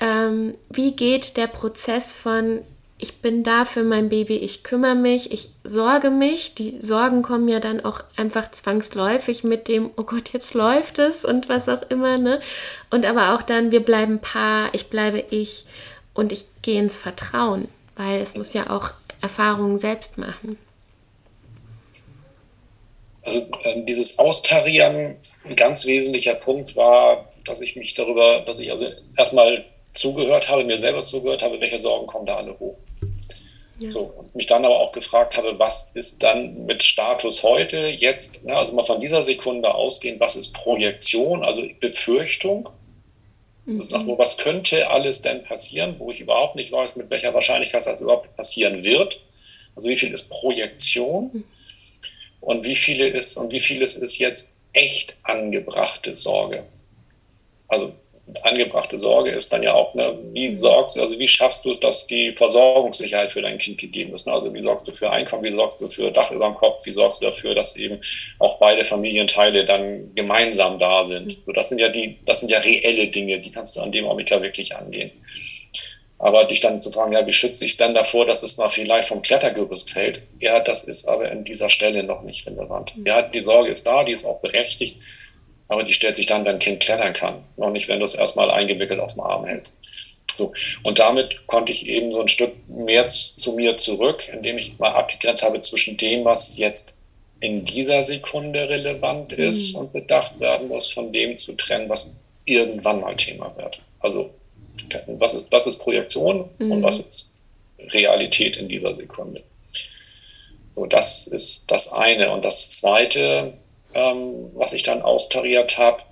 ähm, 0.00 0.52
wie 0.70 0.92
geht 0.92 1.36
der 1.36 1.46
Prozess 1.46 2.14
von 2.14 2.60
ich 2.98 3.20
bin 3.20 3.42
da 3.42 3.66
für 3.66 3.82
mein 3.82 4.08
Baby, 4.08 4.36
ich 4.36 4.62
kümmere 4.62 4.94
mich, 4.94 5.30
ich 5.30 5.50
sorge 5.64 6.10
mich. 6.10 6.54
Die 6.54 6.80
Sorgen 6.80 7.20
kommen 7.20 7.46
ja 7.48 7.60
dann 7.60 7.84
auch 7.84 8.02
einfach 8.16 8.50
zwangsläufig 8.50 9.44
mit 9.44 9.68
dem, 9.68 9.90
oh 9.98 10.04
Gott, 10.04 10.32
jetzt 10.32 10.54
läuft 10.54 10.98
es 10.98 11.24
und 11.24 11.48
was 11.48 11.68
auch 11.68 11.82
immer, 11.90 12.16
ne? 12.16 12.40
Und 12.90 13.04
aber 13.04 13.34
auch 13.34 13.42
dann, 13.42 13.70
wir 13.70 13.84
bleiben 13.84 14.20
Paar, 14.20 14.70
ich 14.72 14.88
bleibe 14.88 15.22
ich 15.30 15.66
und 16.14 16.32
ich 16.32 16.46
gehe 16.62 16.80
ins 16.80 16.96
Vertrauen, 16.96 17.68
weil 17.96 18.20
es 18.20 18.34
muss 18.34 18.54
ja 18.54 18.70
auch 18.70 18.92
Erfahrungen 19.20 19.76
selbst 19.76 20.16
machen. 20.16 20.56
Also 23.22 23.40
äh, 23.64 23.82
dieses 23.84 24.18
Austarieren, 24.18 25.16
ein 25.44 25.56
ganz 25.56 25.84
wesentlicher 25.84 26.34
Punkt 26.34 26.76
war, 26.76 27.30
dass 27.44 27.60
ich 27.60 27.76
mich 27.76 27.92
darüber, 27.92 28.40
dass 28.46 28.58
ich 28.58 28.70
also 28.70 28.90
erstmal 29.18 29.66
zugehört 29.96 30.48
habe, 30.48 30.64
mir 30.64 30.78
selber 30.78 31.02
zugehört 31.02 31.42
habe, 31.42 31.60
welche 31.60 31.78
Sorgen 31.78 32.06
kommen 32.06 32.26
da 32.26 32.36
alle 32.36 32.58
hoch. 32.58 32.76
Ja. 33.78 33.90
So, 33.90 34.00
und 34.00 34.34
mich 34.34 34.46
dann 34.46 34.64
aber 34.64 34.80
auch 34.80 34.92
gefragt 34.92 35.36
habe, 35.36 35.58
was 35.58 35.90
ist 35.94 36.22
dann 36.22 36.64
mit 36.64 36.82
Status 36.82 37.42
heute, 37.42 37.88
jetzt, 37.88 38.46
ne, 38.46 38.56
also 38.56 38.74
mal 38.74 38.86
von 38.86 39.02
dieser 39.02 39.22
Sekunde 39.22 39.74
ausgehen, 39.74 40.18
was 40.18 40.34
ist 40.34 40.54
Projektion, 40.54 41.44
also 41.44 41.62
Befürchtung, 41.78 42.70
mhm. 43.66 43.80
also 43.80 44.18
was 44.18 44.38
könnte 44.38 44.88
alles 44.88 45.20
denn 45.20 45.44
passieren, 45.44 45.96
wo 45.98 46.10
ich 46.10 46.20
überhaupt 46.20 46.56
nicht 46.56 46.72
weiß, 46.72 46.96
mit 46.96 47.10
welcher 47.10 47.34
Wahrscheinlichkeit 47.34 47.84
das 47.84 48.00
überhaupt 48.00 48.34
passieren 48.34 48.82
wird. 48.82 49.20
Also 49.74 49.90
wie 49.90 49.96
viel 49.98 50.12
ist 50.12 50.30
Projektion? 50.30 51.30
Mhm. 51.32 51.44
und 52.40 52.64
wie 52.64 52.76
viele 52.76 53.08
ist 53.08 53.36
und 53.36 53.50
wie 53.50 53.60
vieles 53.60 53.96
ist 53.96 54.18
jetzt 54.18 54.60
echt 54.72 55.16
angebrachte 55.22 56.14
Sorge. 56.14 56.64
Also 57.68 57.92
angebrachte 58.42 58.98
Sorge 58.98 59.30
ist 59.30 59.52
dann 59.52 59.62
ja 59.62 59.72
auch, 59.72 59.94
ne, 59.94 60.18
wie 60.32 60.54
sorgst 60.54 60.96
du, 60.96 61.00
also 61.00 61.18
wie 61.18 61.28
schaffst 61.28 61.64
du 61.64 61.70
es, 61.70 61.78
dass 61.78 62.06
die 62.06 62.32
Versorgungssicherheit 62.32 63.32
für 63.32 63.42
dein 63.42 63.58
Kind 63.58 63.78
gegeben 63.78 64.14
ist? 64.14 64.26
Ne? 64.26 64.32
Also 64.32 64.52
wie 64.52 64.60
sorgst 64.60 64.88
du 64.88 64.92
für 64.92 65.10
Einkommen, 65.10 65.44
wie 65.44 65.54
sorgst 65.54 65.80
du 65.80 65.88
für 65.88 66.10
Dach 66.10 66.30
über 66.32 66.46
dem 66.46 66.54
Kopf, 66.54 66.84
wie 66.84 66.92
sorgst 66.92 67.22
du 67.22 67.26
dafür, 67.26 67.54
dass 67.54 67.76
eben 67.76 68.00
auch 68.38 68.58
beide 68.58 68.84
Familienteile 68.84 69.64
dann 69.64 70.14
gemeinsam 70.14 70.78
da 70.78 71.04
sind? 71.04 71.38
So, 71.46 71.52
das 71.52 71.68
sind 71.68 71.78
ja 71.78 71.88
die, 71.88 72.18
das 72.24 72.40
sind 72.40 72.50
ja 72.50 72.58
reelle 72.58 73.08
Dinge, 73.08 73.38
die 73.38 73.52
kannst 73.52 73.76
du 73.76 73.80
an 73.80 73.92
dem 73.92 74.06
Augenblick 74.06 74.30
wirklich 74.30 74.74
angehen. 74.74 75.12
Aber 76.18 76.44
dich 76.44 76.60
dann 76.60 76.80
zu 76.80 76.90
fragen, 76.90 77.12
ja, 77.12 77.26
wie 77.26 77.32
schütze 77.32 77.64
ich 77.64 77.72
es 77.72 77.76
denn 77.76 77.94
davor, 77.94 78.24
dass 78.24 78.42
es 78.42 78.56
mal 78.56 78.70
vielleicht 78.70 79.08
vom 79.08 79.20
Klettergerüst 79.20 79.90
fällt? 79.90 80.22
Ja, 80.40 80.60
das 80.60 80.84
ist 80.84 81.06
aber 81.06 81.30
an 81.30 81.44
dieser 81.44 81.68
Stelle 81.68 82.02
noch 82.02 82.22
nicht 82.22 82.46
relevant. 82.46 82.94
Ja, 83.04 83.22
die 83.22 83.42
Sorge 83.42 83.70
ist 83.70 83.86
da, 83.86 84.02
die 84.02 84.12
ist 84.12 84.24
auch 84.24 84.40
berechtigt, 84.40 84.96
aber 85.68 85.82
die 85.82 85.94
stellt 85.94 86.16
sich 86.16 86.26
dann, 86.26 86.44
wenn 86.44 86.54
ein 86.54 86.60
Kind 86.60 86.80
klettern 86.80 87.12
kann. 87.12 87.42
Noch 87.56 87.70
nicht, 87.70 87.88
wenn 87.88 87.98
du 87.98 88.04
es 88.04 88.14
erstmal 88.14 88.50
eingewickelt 88.50 89.00
auf 89.00 89.14
dem 89.14 89.20
Arm 89.20 89.46
hältst. 89.46 89.78
So. 90.36 90.52
Und 90.82 90.98
damit 90.98 91.46
konnte 91.46 91.72
ich 91.72 91.86
eben 91.86 92.12
so 92.12 92.20
ein 92.20 92.28
Stück 92.28 92.52
mehr 92.68 93.08
zu 93.08 93.52
mir 93.52 93.76
zurück, 93.76 94.28
indem 94.32 94.58
ich 94.58 94.78
mal 94.78 94.92
abgegrenzt 94.92 95.42
habe 95.42 95.60
zwischen 95.60 95.96
dem, 95.96 96.24
was 96.24 96.58
jetzt 96.58 96.98
in 97.40 97.64
dieser 97.64 98.02
Sekunde 98.02 98.68
relevant 98.68 99.32
ist 99.32 99.74
mhm. 99.74 99.80
und 99.80 99.92
bedacht 99.92 100.38
werden 100.40 100.68
muss, 100.68 100.88
von 100.88 101.12
dem 101.12 101.36
zu 101.36 101.52
trennen, 101.52 101.88
was 101.88 102.16
irgendwann 102.44 103.00
mal 103.00 103.16
Thema 103.16 103.54
wird. 103.56 103.78
Also 104.00 104.30
was 105.06 105.34
ist, 105.34 105.50
was 105.50 105.66
ist 105.66 105.78
Projektion 105.78 106.48
mhm. 106.58 106.72
und 106.72 106.82
was 106.82 107.00
ist 107.00 107.32
Realität 107.78 108.56
in 108.56 108.68
dieser 108.68 108.94
Sekunde. 108.94 109.42
So, 110.72 110.86
das 110.86 111.26
ist 111.26 111.70
das 111.70 111.92
eine. 111.92 112.30
Und 112.30 112.44
das 112.44 112.70
zweite, 112.70 113.54
ähm, 113.96 114.50
was 114.54 114.74
ich 114.74 114.82
dann 114.82 115.00
austariert 115.00 115.78
habe, 115.78 116.02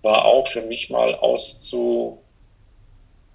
war 0.00 0.24
auch 0.24 0.48
für 0.48 0.62
mich 0.62 0.88
mal 0.88 1.14
auszu, 1.14 2.18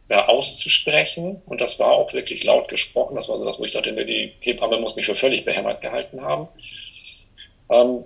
ja, 0.10 0.27
auszusprechen. 0.27 1.41
Und 1.45 1.62
das 1.62 1.77
war 1.77 1.91
auch 1.91 2.12
wirklich 2.12 2.43
laut 2.43 2.69
gesprochen. 2.69 3.15
Das 3.15 3.29
war 3.29 3.38
so 3.38 3.45
das, 3.45 3.60
wo 3.60 3.65
ich 3.65 3.71
sagte, 3.71 3.93
die 3.93 4.34
Hebamme 4.39 4.79
muss 4.79 4.95
mich 4.95 5.06
für 5.06 5.15
völlig 5.15 5.45
behämmert 5.45 5.82
gehalten 5.82 6.21
haben. 6.21 6.47
Ähm, 7.69 8.03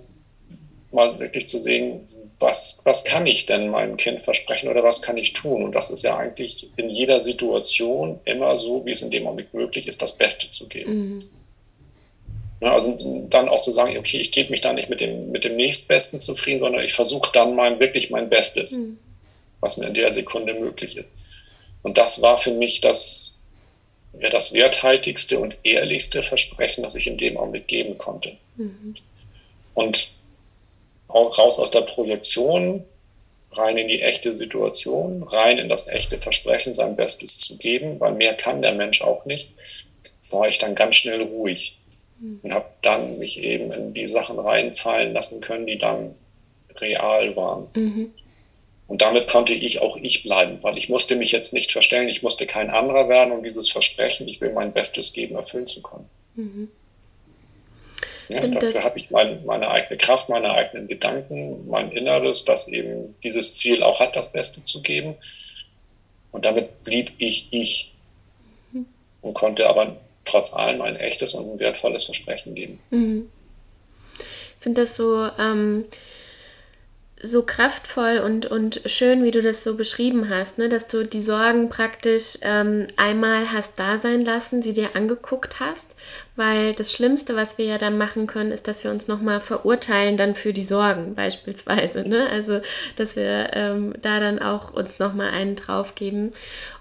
mal 0.92 1.18
wirklich 1.18 1.48
zu 1.48 1.58
sehen, 1.58 2.06
was, 2.38 2.82
was 2.84 3.04
kann 3.04 3.26
ich 3.26 3.46
denn 3.46 3.70
meinem 3.70 3.96
Kind 3.96 4.22
versprechen 4.22 4.68
oder 4.68 4.84
was 4.84 5.00
kann 5.00 5.16
ich 5.16 5.32
tun? 5.32 5.62
Und 5.64 5.72
das 5.72 5.90
ist 5.90 6.04
ja 6.04 6.18
eigentlich 6.18 6.70
in 6.76 6.90
jeder 6.90 7.20
Situation 7.22 8.20
immer 8.26 8.58
so, 8.58 8.84
wie 8.84 8.92
es 8.92 9.02
in 9.02 9.10
dem 9.10 9.24
Moment 9.24 9.54
möglich 9.54 9.86
ist, 9.86 10.02
das 10.02 10.18
Beste 10.18 10.50
zu 10.50 10.68
geben. 10.68 10.92
Mhm. 10.92 11.24
Ja, 12.60 12.74
also 12.74 12.96
dann 13.30 13.48
auch 13.48 13.60
zu 13.60 13.72
sagen, 13.72 13.96
okay, 13.96 14.20
ich 14.20 14.32
gebe 14.32 14.50
mich 14.50 14.60
da 14.60 14.72
nicht 14.72 14.88
mit 14.88 15.00
dem, 15.00 15.30
mit 15.30 15.44
dem 15.44 15.56
nächstbesten 15.56 16.18
zufrieden, 16.18 16.60
sondern 16.60 16.82
ich 16.82 16.92
versuche 16.92 17.30
dann 17.32 17.54
mein, 17.54 17.78
wirklich 17.78 18.10
mein 18.10 18.28
Bestes, 18.28 18.72
mhm. 18.72 18.98
was 19.60 19.76
mir 19.76 19.86
in 19.86 19.94
der 19.94 20.10
Sekunde 20.10 20.54
möglich 20.54 20.96
ist. 20.96 21.14
Und 21.82 21.98
das 21.98 22.20
war 22.20 22.36
für 22.36 22.50
mich 22.50 22.80
das, 22.80 23.34
ja, 24.18 24.28
das 24.28 24.52
werthaltigste 24.52 25.38
und 25.38 25.56
ehrlichste 25.62 26.24
Versprechen, 26.24 26.82
das 26.82 26.96
ich 26.96 27.06
in 27.06 27.16
dem 27.16 27.36
Augenblick 27.36 27.68
geben 27.68 27.96
konnte. 27.96 28.36
Mhm. 28.56 28.96
Und 29.74 30.08
raus 31.08 31.58
aus 31.60 31.70
der 31.70 31.82
Projektion, 31.82 32.84
rein 33.52 33.78
in 33.78 33.88
die 33.88 34.02
echte 34.02 34.36
Situation, 34.36 35.22
rein 35.22 35.58
in 35.58 35.68
das 35.68 35.88
echte 35.88 36.20
Versprechen, 36.20 36.74
sein 36.74 36.96
Bestes 36.96 37.38
zu 37.38 37.56
geben, 37.56 37.98
weil 38.00 38.12
mehr 38.12 38.34
kann 38.34 38.62
der 38.62 38.72
Mensch 38.72 39.00
auch 39.00 39.24
nicht, 39.24 39.52
war 40.30 40.48
ich 40.48 40.58
dann 40.58 40.74
ganz 40.74 40.96
schnell 40.96 41.22
ruhig. 41.22 41.77
Und 42.20 42.52
habe 42.52 42.66
dann 42.82 43.18
mich 43.18 43.42
eben 43.42 43.72
in 43.72 43.94
die 43.94 44.08
Sachen 44.08 44.38
reinfallen 44.38 45.12
lassen 45.12 45.40
können, 45.40 45.66
die 45.66 45.78
dann 45.78 46.14
real 46.76 47.36
waren. 47.36 47.68
Mhm. 47.74 48.12
Und 48.88 49.02
damit 49.02 49.28
konnte 49.28 49.52
ich 49.52 49.82
auch 49.82 49.96
ich 49.96 50.22
bleiben, 50.22 50.58
weil 50.62 50.78
ich 50.78 50.88
musste 50.88 51.14
mich 51.14 51.30
jetzt 51.30 51.52
nicht 51.52 51.72
verstellen, 51.72 52.08
ich 52.08 52.22
musste 52.22 52.46
kein 52.46 52.70
anderer 52.70 53.08
werden, 53.08 53.32
um 53.32 53.42
dieses 53.42 53.70
Versprechen, 53.70 54.26
ich 54.28 54.40
will 54.40 54.52
mein 54.52 54.72
Bestes 54.72 55.12
geben, 55.12 55.36
erfüllen 55.36 55.66
zu 55.66 55.82
können. 55.82 56.08
Mhm. 56.34 56.68
Ja, 58.28 58.46
dafür 58.46 58.84
habe 58.84 58.98
ich 58.98 59.10
mein, 59.10 59.44
meine 59.46 59.70
eigene 59.70 59.96
Kraft, 59.96 60.28
meine 60.28 60.52
eigenen 60.52 60.86
Gedanken, 60.86 61.66
mein 61.68 61.92
Inneres, 61.92 62.44
das 62.44 62.68
eben 62.68 63.14
dieses 63.22 63.54
Ziel 63.54 63.82
auch 63.82 64.00
hat, 64.00 64.16
das 64.16 64.32
Beste 64.32 64.64
zu 64.64 64.82
geben. 64.82 65.14
Und 66.30 66.44
damit 66.44 66.84
blieb 66.84 67.12
ich 67.18 67.48
ich 67.50 67.94
und 69.22 69.34
konnte 69.34 69.68
aber 69.68 69.96
trotz 70.28 70.52
allem 70.52 70.80
ein 70.82 70.96
echtes 70.96 71.34
und 71.34 71.50
ein 71.50 71.58
wertvolles 71.58 72.04
Versprechen 72.04 72.54
geben. 72.54 72.80
Mhm. 72.90 73.30
Ich 74.18 74.64
finde 74.64 74.82
das 74.82 74.96
so, 74.96 75.28
ähm, 75.38 75.84
so 77.22 77.42
kraftvoll 77.42 78.18
und, 78.18 78.46
und 78.46 78.80
schön, 78.86 79.24
wie 79.24 79.30
du 79.30 79.42
das 79.42 79.64
so 79.64 79.76
beschrieben 79.76 80.28
hast, 80.28 80.58
ne? 80.58 80.68
dass 80.68 80.86
du 80.86 81.04
die 81.04 81.22
Sorgen 81.22 81.68
praktisch 81.68 82.38
ähm, 82.42 82.86
einmal 82.96 83.52
hast 83.52 83.78
da 83.78 83.98
sein 83.98 84.20
lassen, 84.20 84.62
sie 84.62 84.72
dir 84.72 84.94
angeguckt 84.94 85.58
hast, 85.58 85.88
weil 86.36 86.72
das 86.74 86.92
Schlimmste, 86.92 87.34
was 87.34 87.58
wir 87.58 87.64
ja 87.64 87.78
dann 87.78 87.98
machen 87.98 88.28
können, 88.28 88.52
ist, 88.52 88.68
dass 88.68 88.84
wir 88.84 88.92
uns 88.92 89.08
nochmal 89.08 89.40
verurteilen 89.40 90.16
dann 90.16 90.34
für 90.34 90.52
die 90.52 90.62
Sorgen 90.62 91.14
beispielsweise. 91.14 92.02
Ne? 92.08 92.28
Also, 92.30 92.60
dass 92.96 93.16
wir 93.16 93.50
ähm, 93.52 93.94
da 94.00 94.20
dann 94.20 94.38
auch 94.38 94.72
uns 94.72 94.98
nochmal 94.98 95.30
einen 95.30 95.56
draufgeben 95.56 96.32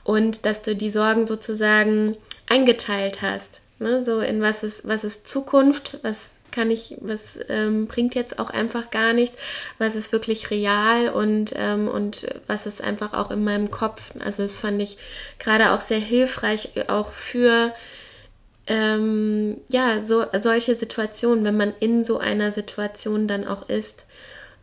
und 0.04 0.46
dass 0.46 0.62
du 0.62 0.76
die 0.76 0.92
Sorgen 0.92 1.26
sozusagen 1.26 2.16
eingeteilt 2.48 3.22
hast. 3.22 3.62
Ne? 3.80 4.04
So 4.04 4.20
in 4.20 4.42
was 4.42 4.64
ist, 4.64 4.88
was 4.88 5.04
ist 5.04 5.28
Zukunft, 5.28 6.00
was 6.02 6.32
kann 6.52 6.72
ich, 6.72 6.98
was 7.02 7.40
ähm, 7.50 7.88
bringt 7.88 8.16
jetzt 8.16 8.40
auch 8.40 8.50
einfach 8.50 8.90
gar 8.90 9.14
nichts, 9.14 9.38
was 9.78 9.96
ist 9.96 10.12
wirklich 10.12 10.50
real 10.50 11.10
und, 11.10 11.54
ähm, 11.56 11.88
und 11.88 12.28
was 12.48 12.66
ist 12.66 12.82
einfach 12.82 13.14
auch 13.14 13.30
in 13.30 13.44
meinem 13.44 13.70
Kopf. 13.70 14.12
Also 14.20 14.44
das 14.44 14.58
fand 14.58 14.82
ich 14.82 14.98
gerade 15.38 15.72
auch 15.72 15.82
sehr 15.82 16.00
hilfreich, 16.00 16.72
auch 16.88 17.12
für 17.12 17.74
ähm, 18.66 19.58
ja, 19.70 20.02
so, 20.02 20.26
solche 20.34 20.76
Situationen, 20.76 21.46
wenn 21.46 21.58
man 21.58 21.74
in 21.80 22.04
so 22.04 22.18
einer 22.18 22.52
Situation 22.52 23.28
dann 23.28 23.48
auch 23.48 23.70
ist. 23.70 24.06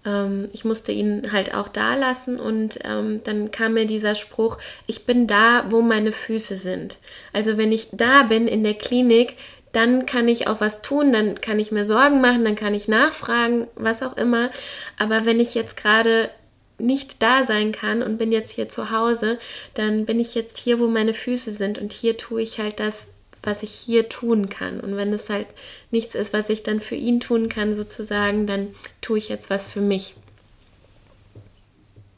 Ähm, 0.04 0.48
ich 0.52 0.64
musste 0.64 0.92
ihn 0.92 1.32
halt 1.32 1.54
auch 1.54 1.68
da 1.68 1.94
lassen 1.94 2.38
und 2.38 2.78
ähm, 2.84 3.22
dann 3.24 3.50
kam 3.50 3.74
mir 3.74 3.86
dieser 3.86 4.14
Spruch, 4.14 4.58
ich 4.86 5.06
bin 5.06 5.26
da, 5.26 5.66
wo 5.70 5.82
meine 5.82 6.12
Füße 6.12 6.56
sind. 6.56 6.98
Also 7.32 7.56
wenn 7.56 7.72
ich 7.72 7.88
da 7.92 8.24
bin 8.24 8.48
in 8.48 8.64
der 8.64 8.74
Klinik, 8.74 9.36
dann 9.72 10.06
kann 10.06 10.28
ich 10.28 10.46
auch 10.46 10.60
was 10.60 10.82
tun, 10.82 11.12
dann 11.12 11.40
kann 11.40 11.58
ich 11.58 11.72
mir 11.72 11.84
Sorgen 11.84 12.20
machen, 12.20 12.44
dann 12.44 12.54
kann 12.54 12.74
ich 12.74 12.86
nachfragen, 12.86 13.66
was 13.74 14.02
auch 14.02 14.16
immer. 14.16 14.50
Aber 14.98 15.24
wenn 15.24 15.40
ich 15.40 15.54
jetzt 15.54 15.76
gerade 15.76 16.30
nicht 16.78 17.22
da 17.22 17.44
sein 17.44 17.72
kann 17.72 18.02
und 18.02 18.18
bin 18.18 18.32
jetzt 18.32 18.52
hier 18.52 18.68
zu 18.68 18.90
Hause, 18.90 19.38
dann 19.74 20.06
bin 20.06 20.20
ich 20.20 20.34
jetzt 20.34 20.58
hier, 20.58 20.78
wo 20.78 20.86
meine 20.86 21.14
Füße 21.14 21.52
sind 21.52 21.78
und 21.78 21.92
hier 21.92 22.16
tue 22.16 22.42
ich 22.42 22.58
halt 22.60 22.78
das, 22.80 23.13
was 23.46 23.62
ich 23.62 23.70
hier 23.70 24.09
tun 24.09 24.48
kann. 24.48 24.80
Und 24.80 24.96
wenn 24.96 25.12
es 25.12 25.28
halt 25.28 25.46
nichts 25.90 26.14
ist, 26.14 26.33
was 26.33 26.50
ich 26.50 26.62
dann 26.62 26.80
für 26.80 26.96
ihn 26.96 27.20
tun 27.20 27.48
kann, 27.48 27.74
sozusagen, 27.74 28.46
dann 28.46 28.74
tue 29.00 29.18
ich 29.18 29.28
jetzt 29.28 29.50
was 29.50 29.68
für 29.68 29.80
mich. 29.80 30.14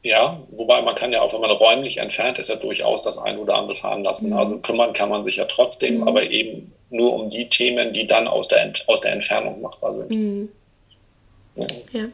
Ja, 0.03 0.41
wobei 0.51 0.83
man 0.83 0.95
kann 0.95 1.13
ja 1.13 1.21
auch, 1.21 1.35
wenn 1.35 1.41
man 1.41 1.51
räumlich 1.51 1.97
entfernt 1.97 2.39
ist, 2.39 2.49
ja 2.49 2.55
durchaus 2.55 3.03
das 3.03 3.19
ein 3.19 3.39
oder 3.39 3.57
andere 3.57 3.77
fahren 3.77 4.05
lassen. 4.05 4.31
Mhm. 4.31 4.37
Also 4.37 4.59
kümmern 4.61 4.93
kann 4.93 5.09
man 5.09 5.25
sich 5.25 5.37
ja 5.37 5.47
trotzdem, 5.47 5.97
mhm. 5.99 6.09
aber 6.09 6.31
eben 6.31 6.73
nur 6.91 7.13
um 7.15 7.31
die 7.31 7.49
Themen, 7.49 7.93
die 7.93 8.07
dann 8.07 8.29
aus 8.29 8.47
der, 8.47 8.73
aus 8.87 9.01
der 9.01 9.13
Entfernung 9.13 9.61
machbar 9.61 9.93
sind. 9.95 10.11
Mhm. 10.11 10.49
Ja. 11.57 11.67
ja. 11.93 12.09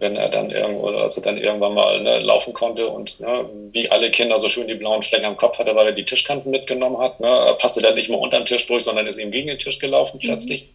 Wenn 0.00 0.14
er 0.14 0.28
dann 0.28 0.50
irgendwo, 0.50 0.86
als 0.86 1.16
er 1.16 1.24
dann 1.24 1.38
irgendwann 1.38 1.74
mal 1.74 2.00
ne, 2.00 2.20
laufen 2.20 2.52
konnte 2.52 2.88
und 2.88 3.18
ne, 3.18 3.48
wie 3.72 3.90
alle 3.90 4.10
Kinder 4.12 4.38
so 4.38 4.48
schön 4.48 4.68
die 4.68 4.74
blauen 4.74 5.02
Flecken 5.02 5.24
am 5.24 5.36
Kopf 5.36 5.58
hatte, 5.58 5.74
weil 5.74 5.88
er 5.88 5.92
die 5.92 6.04
Tischkanten 6.04 6.52
mitgenommen 6.52 6.98
hat, 6.98 7.18
ne, 7.18 7.56
passte 7.58 7.82
dann 7.82 7.96
nicht 7.96 8.08
mehr 8.08 8.20
unter 8.20 8.38
den 8.38 8.46
Tisch 8.46 8.66
durch, 8.68 8.84
sondern 8.84 9.08
ist 9.08 9.18
eben 9.18 9.32
gegen 9.32 9.48
den 9.48 9.58
Tisch 9.58 9.80
gelaufen 9.80 10.18
mhm. 10.22 10.26
plötzlich. 10.26 10.68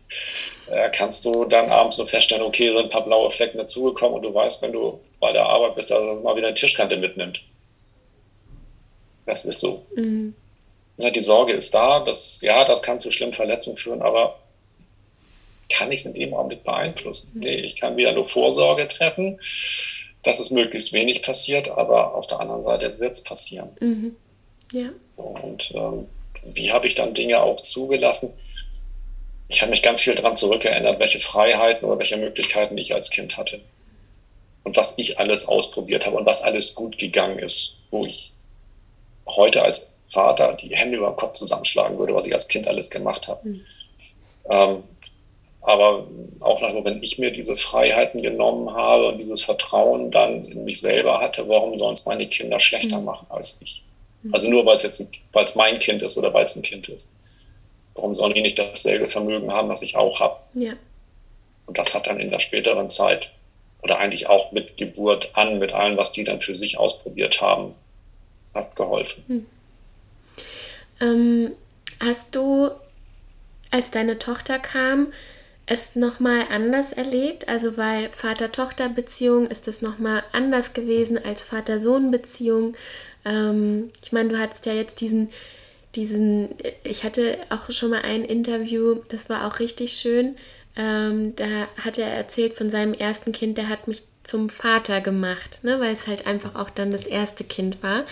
Äh, 0.69 0.89
kannst 0.89 1.23
du 1.23 1.45
dann 1.45 1.69
abends 1.69 1.97
nur 1.97 2.07
feststellen, 2.07 2.43
okay, 2.43 2.69
sind 2.71 2.83
ein 2.83 2.89
paar 2.89 3.05
blaue 3.05 3.31
Flecken 3.31 3.57
dazugekommen 3.57 4.15
und 4.15 4.23
du 4.23 4.33
weißt, 4.33 4.61
wenn 4.61 4.73
du 4.73 4.99
bei 5.19 5.31
der 5.31 5.45
Arbeit 5.45 5.75
bist, 5.75 5.91
dass 5.91 5.99
er 5.99 6.15
mal 6.15 6.35
wieder 6.35 6.47
eine 6.47 6.55
Tischkante 6.55 6.97
mitnimmt. 6.97 7.41
Das 9.25 9.45
ist 9.45 9.59
so. 9.59 9.85
Mhm. 9.95 10.35
Ja, 10.97 11.09
die 11.09 11.21
Sorge 11.21 11.53
ist 11.53 11.73
da, 11.73 12.01
dass, 12.01 12.41
ja, 12.41 12.65
das 12.65 12.81
kann 12.81 12.99
zu 12.99 13.09
schlimmen 13.09 13.33
Verletzungen 13.33 13.77
führen, 13.77 14.01
aber 14.01 14.37
kann 15.69 15.91
ich 15.91 16.01
es 16.01 16.05
in 16.05 16.13
dem 16.13 16.33
Augenblick 16.33 16.63
beeinflussen? 16.63 17.33
Mhm. 17.35 17.41
Nee, 17.41 17.55
ich 17.57 17.79
kann 17.79 17.97
wieder 17.97 18.11
nur 18.13 18.27
Vorsorge 18.27 18.87
treffen, 18.87 19.39
dass 20.23 20.39
es 20.39 20.51
möglichst 20.51 20.93
wenig 20.93 21.21
passiert, 21.21 21.69
aber 21.69 22.15
auf 22.15 22.27
der 22.27 22.39
anderen 22.39 22.63
Seite 22.63 22.99
wird 22.99 23.11
es 23.11 23.23
passieren. 23.23 23.69
Mhm. 23.79 24.15
Ja. 24.71 24.89
Und 25.15 25.71
ähm, 25.75 26.07
wie 26.45 26.71
habe 26.71 26.87
ich 26.87 26.95
dann 26.95 27.13
Dinge 27.13 27.41
auch 27.41 27.59
zugelassen? 27.59 28.33
Ich 29.47 29.61
habe 29.61 29.69
mich 29.69 29.83
ganz 29.83 30.01
viel 30.01 30.15
daran 30.15 30.35
zurückerinnert, 30.35 30.99
welche 30.99 31.19
Freiheiten 31.19 31.85
oder 31.87 31.99
welche 31.99 32.17
Möglichkeiten 32.17 32.77
ich 32.77 32.93
als 32.93 33.11
Kind 33.11 33.37
hatte. 33.37 33.61
Und 34.63 34.77
was 34.77 34.97
ich 34.97 35.19
alles 35.19 35.47
ausprobiert 35.47 36.05
habe 36.05 36.15
und 36.15 36.25
was 36.25 36.41
alles 36.41 36.73
gut 36.73 36.97
gegangen 36.97 37.37
ist, 37.37 37.81
wo 37.91 38.05
ich 38.05 38.31
heute 39.27 39.61
als 39.61 39.93
Vater 40.07 40.53
die 40.53 40.75
Hände 40.75 40.97
über 40.97 41.09
den 41.09 41.17
Kopf 41.17 41.33
zusammenschlagen 41.33 41.97
würde, 41.97 42.15
was 42.15 42.25
ich 42.25 42.33
als 42.33 42.47
Kind 42.47 42.67
alles 42.67 42.89
gemacht 42.89 43.27
habe. 43.27 43.47
Mhm. 43.47 43.61
Ähm, 44.49 44.83
Aber 45.63 46.07
auch 46.41 46.61
noch, 46.61 46.83
wenn 46.83 47.01
ich 47.01 47.19
mir 47.19 47.31
diese 47.31 47.55
Freiheiten 47.55 48.21
genommen 48.21 48.73
habe 48.73 49.07
und 49.07 49.17
dieses 49.17 49.41
Vertrauen 49.41 50.11
dann 50.11 50.45
in 50.45 50.65
mich 50.65 50.81
selber 50.81 51.21
hatte, 51.21 51.47
warum 51.47 51.77
sollen 51.79 51.93
es 51.93 52.05
meine 52.05 52.27
Kinder 52.27 52.59
schlechter 52.59 52.99
mhm. 52.99 53.05
machen 53.05 53.27
als 53.29 53.61
ich? 53.61 53.81
Mhm. 54.23 54.33
Also 54.33 54.49
nur 54.49 54.65
weil 54.65 54.75
es 54.75 54.83
jetzt 54.83 55.07
weil 55.31 55.45
es 55.45 55.55
mein 55.55 55.79
Kind 55.79 56.01
ist 56.03 56.17
oder 56.17 56.33
weil 56.33 56.45
es 56.45 56.55
ein 56.55 56.63
Kind 56.63 56.89
ist. 56.89 57.15
Warum 57.95 58.13
sollen 58.13 58.33
die 58.33 58.41
nicht 58.41 58.59
dasselbe 58.59 59.07
Vermögen 59.07 59.51
haben, 59.51 59.69
was 59.69 59.83
ich 59.83 59.95
auch 59.95 60.19
habe? 60.19 60.37
Ja. 60.53 60.73
Und 61.65 61.77
das 61.77 61.93
hat 61.93 62.07
dann 62.07 62.19
in 62.19 62.29
der 62.29 62.39
späteren 62.39 62.89
Zeit 62.89 63.31
oder 63.81 63.99
eigentlich 63.99 64.27
auch 64.27 64.51
mit 64.51 64.77
Geburt 64.77 65.31
an, 65.33 65.59
mit 65.59 65.73
allem, 65.73 65.97
was 65.97 66.11
die 66.11 66.23
dann 66.23 66.41
für 66.41 66.55
sich 66.55 66.77
ausprobiert 66.77 67.41
haben, 67.41 67.75
hat 68.53 68.75
geholfen. 68.75 69.23
Hm. 69.27 69.45
Ähm, 71.01 71.51
hast 71.99 72.33
du, 72.35 72.69
als 73.71 73.91
deine 73.91 74.19
Tochter 74.19 74.59
kam, 74.59 75.11
es 75.65 75.95
nochmal 75.95 76.45
anders 76.49 76.91
erlebt? 76.91 77.47
Also 77.47 77.77
weil 77.77 78.09
Vater-Tochter-Beziehung 78.09 79.47
ist 79.47 79.67
es 79.67 79.81
nochmal 79.81 80.23
anders 80.31 80.73
gewesen 80.73 81.17
als 81.23 81.41
Vater-Sohn-Beziehung. 81.41 82.75
Ähm, 83.25 83.89
ich 84.03 84.11
meine, 84.11 84.29
du 84.29 84.39
hattest 84.39 84.65
ja 84.65 84.73
jetzt 84.73 85.01
diesen, 85.01 85.29
diesen, 85.95 86.49
ich 86.83 87.03
hatte 87.03 87.37
auch 87.49 87.71
schon 87.71 87.91
mal 87.91 88.01
ein 88.01 88.25
Interview, 88.25 88.95
das 89.09 89.29
war 89.29 89.47
auch 89.47 89.59
richtig 89.59 89.93
schön. 89.93 90.35
Ähm, 90.75 91.35
da 91.35 91.67
hat 91.81 91.97
er 91.99 92.07
erzählt 92.07 92.55
von 92.55 92.69
seinem 92.69 92.93
ersten 92.93 93.31
Kind, 93.31 93.57
der 93.57 93.69
hat 93.69 93.87
mich 93.87 94.01
zum 94.23 94.49
Vater 94.49 95.01
gemacht, 95.01 95.63
ne, 95.63 95.79
weil 95.79 95.93
es 95.93 96.07
halt 96.07 96.25
einfach 96.25 96.55
auch 96.55 96.69
dann 96.69 96.91
das 96.91 97.05
erste 97.05 97.43
Kind 97.43 97.83
war. 97.83 98.05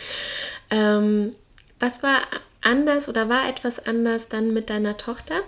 Ähm, 0.70 1.34
was 1.80 2.04
war 2.04 2.22
anders 2.62 3.10
oder 3.10 3.30
war 3.30 3.49
etwas 3.49 3.86
anders 3.86 4.28
dann 4.28 4.54
mit 4.54 4.70
deiner 4.70 4.97
Tochter? 4.97 5.41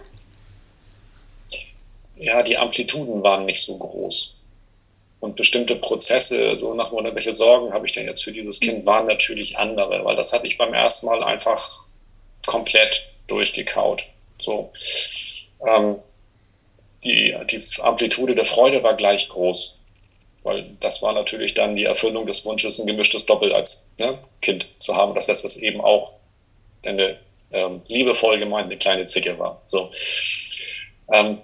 Ja, 2.23 2.41
die 2.41 2.57
Amplituden 2.57 3.21
waren 3.21 3.45
nicht 3.45 3.61
so 3.61 3.77
groß. 3.77 4.39
Und 5.19 5.35
bestimmte 5.35 5.75
Prozesse, 5.75 6.57
so 6.57 6.73
nach 6.73 6.91
Motto, 6.91 7.13
welche 7.13 7.35
Sorgen 7.35 7.73
habe 7.73 7.85
ich 7.85 7.91
denn 7.91 8.05
jetzt 8.05 8.23
für 8.23 8.31
dieses 8.31 8.61
Kind, 8.61 8.85
waren 8.85 9.07
natürlich 9.07 9.57
andere, 9.57 10.05
weil 10.05 10.15
das 10.15 10.31
hatte 10.31 10.47
ich 10.47 10.57
beim 10.57 10.73
ersten 10.73 11.07
Mal 11.07 11.21
einfach 11.21 11.83
komplett 12.45 13.09
durchgekaut. 13.27 14.05
So. 14.41 14.71
Ähm, 15.67 15.97
die, 17.03 17.35
die 17.51 17.61
Amplitude 17.81 18.35
der 18.35 18.45
Freude 18.45 18.81
war 18.83 18.95
gleich 18.95 19.27
groß. 19.27 19.79
Weil 20.43 20.77
das 20.79 21.01
war 21.01 21.11
natürlich 21.11 21.53
dann 21.53 21.75
die 21.75 21.83
Erfüllung 21.83 22.25
des 22.25 22.45
Wunsches, 22.45 22.79
ein 22.79 22.87
gemischtes 22.87 23.25
Doppel 23.25 23.51
als 23.51 23.91
ne, 23.97 24.17
Kind 24.41 24.69
zu 24.79 24.95
haben. 24.95 25.13
Das 25.13 25.27
heißt, 25.27 25.43
dass 25.43 25.57
eben 25.57 25.81
auch 25.81 26.13
eine 26.83 27.17
ähm, 27.51 27.81
liebevoll 27.87 28.39
gemeint 28.39 28.67
eine 28.67 28.77
kleine 28.77 29.05
Zicke 29.07 29.37
war. 29.37 29.61
So. 29.65 29.91
Ähm, 31.11 31.39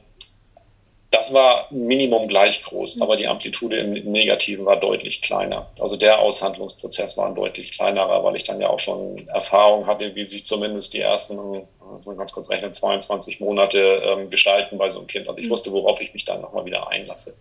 das 1.11 1.33
war 1.33 1.67
Minimum 1.71 2.27
gleich 2.27 2.63
groß, 2.63 2.97
mhm. 2.97 3.01
aber 3.01 3.15
die 3.15 3.27
Amplitude 3.27 3.77
im 3.77 3.93
Negativen 4.11 4.65
war 4.65 4.77
deutlich 4.77 5.21
kleiner. 5.21 5.67
Also 5.79 5.95
der 5.95 6.19
Aushandlungsprozess 6.19 7.17
war 7.17 7.27
ein 7.27 7.35
deutlich 7.35 7.71
kleinerer, 7.71 8.23
weil 8.23 8.35
ich 8.35 8.43
dann 8.43 8.61
ja 8.61 8.69
auch 8.69 8.79
schon 8.79 9.27
Erfahrung 9.27 9.87
hatte, 9.87 10.13
wie 10.15 10.25
sich 10.25 10.45
zumindest 10.45 10.93
die 10.93 10.99
ersten, 10.99 11.67
ganz 12.05 12.31
kurz 12.31 12.49
rechnen, 12.49 12.73
22 12.73 13.39
Monate 13.39 13.79
ähm, 14.05 14.29
gestalten 14.29 14.77
bei 14.77 14.89
so 14.89 14.99
einem 14.99 15.07
Kind. 15.07 15.27
Also 15.27 15.41
ich 15.41 15.47
mhm. 15.47 15.51
wusste, 15.51 15.71
worauf 15.71 15.99
ich 15.99 16.13
mich 16.13 16.25
dann 16.25 16.41
nochmal 16.41 16.65
wieder 16.65 16.87
einlasse 16.89 17.35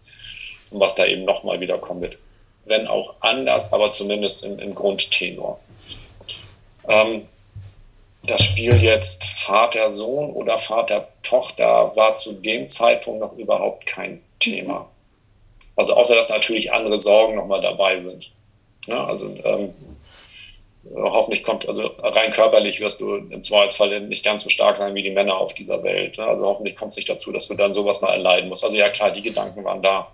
und 0.71 0.81
was 0.81 0.95
da 0.95 1.05
eben 1.05 1.25
nochmal 1.25 1.61
wieder 1.61 1.77
kommt. 1.77 2.17
Wenn 2.65 2.87
auch 2.87 3.15
anders, 3.21 3.73
aber 3.73 3.91
zumindest 3.91 4.45
im, 4.45 4.59
im 4.59 4.75
Grundtenor. 4.75 5.61
Ähm, 6.89 7.29
das 8.29 8.43
Spiel 8.43 8.83
jetzt 8.83 9.25
Vater-Sohn 9.41 10.31
oder 10.31 10.59
Vater-Tochter 10.59 11.93
war 11.97 12.17
zu 12.17 12.35
dem 12.35 12.69
Zeitpunkt 12.69 13.21
noch 13.21 13.37
überhaupt 13.37 13.87
kein 13.87 14.23
Thema. 14.39 14.89
Also 15.77 15.95
außer 15.95 16.15
dass 16.15 16.31
natürlich 16.31 16.73
andere 16.73 16.99
Sorgen 16.99 17.37
nochmal 17.37 17.61
dabei 17.61 17.99
sind. 17.99 18.31
Ja, 18.87 19.05
also 19.07 19.27
ähm, 19.45 19.75
hoffentlich 20.95 21.43
kommt, 21.43 21.69
also 21.69 21.87
rein 21.99 22.33
körperlich 22.33 22.81
wirst 22.81 23.01
du 23.01 23.17
im 23.17 23.43
Zweifelsfall 23.43 24.01
nicht 24.01 24.25
ganz 24.25 24.43
so 24.43 24.49
stark 24.49 24.77
sein 24.77 24.95
wie 24.95 25.03
die 25.03 25.11
Männer 25.11 25.37
auf 25.37 25.55
dieser 25.55 25.83
Welt. 25.83 26.19
Ne? 26.19 26.25
Also 26.25 26.47
hoffentlich 26.47 26.77
kommt 26.77 26.93
es 26.93 26.97
nicht 26.97 27.09
dazu, 27.09 27.33
dass 27.33 27.49
du 27.49 27.55
dann 27.55 27.73
sowas 27.73 28.01
mal 28.01 28.13
erleiden 28.13 28.49
musst. 28.49 28.65
Also 28.65 28.77
ja 28.77 28.89
klar, 28.89 29.11
die 29.11 29.23
Gedanken 29.23 29.65
waren 29.65 29.83
da. 29.83 30.11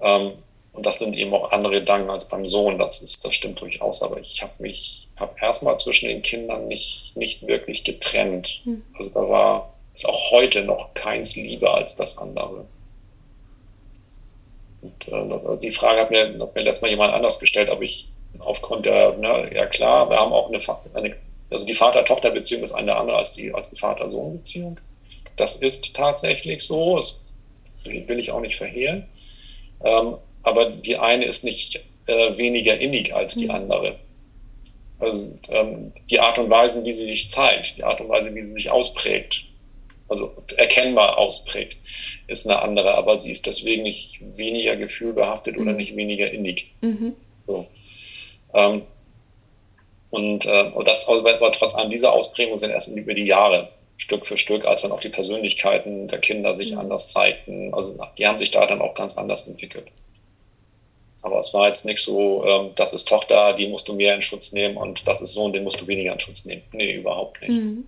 Ähm, 0.00 0.32
und 0.74 0.84
das 0.84 0.98
sind 0.98 1.16
eben 1.16 1.32
auch 1.32 1.52
andere 1.52 1.74
Gedanken 1.74 2.10
als 2.10 2.28
beim 2.28 2.46
Sohn, 2.46 2.78
das 2.78 3.00
ist, 3.00 3.24
das 3.24 3.34
stimmt 3.34 3.60
durchaus. 3.60 4.02
Aber 4.02 4.18
ich 4.18 4.42
habe 4.42 4.52
mich, 4.58 5.08
habe 5.16 5.34
erstmal 5.40 5.78
zwischen 5.78 6.08
den 6.08 6.20
Kindern 6.20 6.66
nicht, 6.66 7.12
nicht 7.14 7.46
wirklich 7.46 7.84
getrennt. 7.84 8.60
Mhm. 8.64 8.82
Also 8.98 9.10
da 9.10 9.28
war, 9.28 9.74
ist 9.94 10.08
auch 10.08 10.32
heute 10.32 10.62
noch 10.62 10.92
keins 10.94 11.36
lieber 11.36 11.74
als 11.74 11.94
das 11.94 12.18
andere. 12.18 12.66
Und 14.82 15.08
äh, 15.08 15.58
die 15.58 15.70
Frage 15.70 16.00
hat 16.00 16.10
mir, 16.10 16.36
hat 16.40 16.54
mir 16.56 16.62
letztes 16.62 16.82
Mal 16.82 16.90
jemand 16.90 17.14
anders 17.14 17.38
gestellt, 17.38 17.70
ob 17.70 17.80
ich 17.80 18.08
aufgrund 18.40 18.84
der, 18.84 19.12
ne, 19.16 19.54
ja 19.54 19.66
klar, 19.66 20.10
wir 20.10 20.18
haben 20.18 20.32
auch 20.32 20.48
eine, 20.48 20.60
eine 20.94 21.14
also 21.50 21.66
die 21.66 21.74
Vater-Tochter-Beziehung 21.74 22.64
ist 22.64 22.72
eine 22.72 22.96
andere 22.96 23.16
als 23.18 23.34
die, 23.34 23.54
als 23.54 23.70
die 23.70 23.78
Vater-Sohn-Beziehung. 23.78 24.80
Das 25.36 25.56
ist 25.56 25.94
tatsächlich 25.94 26.62
so, 26.64 26.96
das 26.96 27.24
will 27.84 28.18
ich 28.18 28.32
auch 28.32 28.40
nicht 28.40 28.56
verhehlen. 28.56 29.06
Ähm, 29.84 30.16
aber 30.44 30.70
die 30.70 30.96
eine 30.96 31.24
ist 31.24 31.44
nicht 31.44 31.84
äh, 32.06 32.36
weniger 32.36 32.78
innig 32.78 33.14
als 33.14 33.34
die 33.34 33.46
mhm. 33.46 33.50
andere. 33.50 33.96
Also 35.00 35.36
ähm, 35.48 35.92
die 36.08 36.20
Art 36.20 36.38
und 36.38 36.50
Weise, 36.50 36.84
wie 36.84 36.92
sie 36.92 37.06
sich 37.06 37.28
zeigt, 37.28 37.78
die 37.78 37.84
Art 37.84 38.00
und 38.00 38.08
Weise, 38.08 38.34
wie 38.34 38.42
sie 38.42 38.52
sich 38.52 38.70
ausprägt, 38.70 39.44
also 40.08 40.32
erkennbar 40.56 41.18
ausprägt, 41.18 41.76
ist 42.26 42.46
eine 42.48 42.62
andere, 42.62 42.94
aber 42.94 43.18
sie 43.18 43.30
ist 43.30 43.46
deswegen 43.46 43.82
nicht 43.82 44.20
weniger 44.36 44.76
gefühlbehaftet 44.76 45.56
mhm. 45.56 45.62
oder 45.62 45.72
nicht 45.72 45.96
weniger 45.96 46.30
innig. 46.30 46.72
Mhm. 46.80 47.14
So. 47.46 47.66
Ähm, 48.54 48.82
und, 50.10 50.46
äh, 50.46 50.70
und 50.72 50.86
das 50.86 51.08
aber 51.08 51.50
trotz 51.52 51.74
allem 51.74 51.90
dieser 51.90 52.12
Ausprägung 52.12 52.58
sind 52.58 52.70
erst 52.70 52.96
über 52.96 53.14
die 53.14 53.24
Jahre 53.24 53.70
Stück 53.96 54.26
für 54.26 54.36
Stück, 54.36 54.64
als 54.64 54.82
dann 54.82 54.92
auch 54.92 55.00
die 55.00 55.08
Persönlichkeiten 55.08 56.08
der 56.08 56.18
Kinder 56.18 56.54
sich 56.54 56.72
mhm. 56.72 56.78
anders 56.78 57.08
zeigten. 57.08 57.74
Also 57.74 57.98
die 58.18 58.26
haben 58.26 58.38
sich 58.38 58.50
da 58.50 58.66
dann 58.66 58.80
auch 58.80 58.94
ganz 58.94 59.18
anders 59.18 59.48
entwickelt. 59.48 59.86
Aber 61.24 61.38
es 61.38 61.54
war 61.54 61.68
jetzt 61.68 61.86
nicht 61.86 62.00
so, 62.00 62.44
ähm, 62.44 62.72
das 62.76 62.92
ist 62.92 63.08
Tochter, 63.08 63.54
die 63.54 63.66
musst 63.66 63.88
du 63.88 63.94
mehr 63.94 64.14
in 64.14 64.20
Schutz 64.20 64.52
nehmen 64.52 64.76
und 64.76 65.08
das 65.08 65.22
ist 65.22 65.32
Sohn, 65.32 65.54
den 65.54 65.64
musst 65.64 65.80
du 65.80 65.86
weniger 65.86 66.12
in 66.12 66.20
Schutz 66.20 66.44
nehmen. 66.44 66.60
Nee, 66.72 66.96
überhaupt 66.96 67.40
nicht. 67.40 67.62
Mhm. 67.62 67.86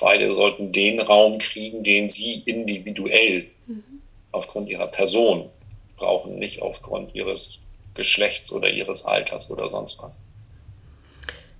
Beide 0.00 0.34
sollten 0.34 0.72
den 0.72 0.98
Raum 0.98 1.38
kriegen, 1.38 1.84
den 1.84 2.10
sie 2.10 2.42
individuell 2.44 3.46
mhm. 3.68 4.02
aufgrund 4.32 4.68
ihrer 4.68 4.88
Person 4.88 5.48
brauchen, 5.96 6.40
nicht 6.40 6.60
aufgrund 6.60 7.14
ihres 7.14 7.60
Geschlechts 7.94 8.52
oder 8.52 8.68
ihres 8.68 9.04
Alters 9.04 9.48
oder 9.48 9.70
sonst 9.70 10.02
was. 10.02 10.20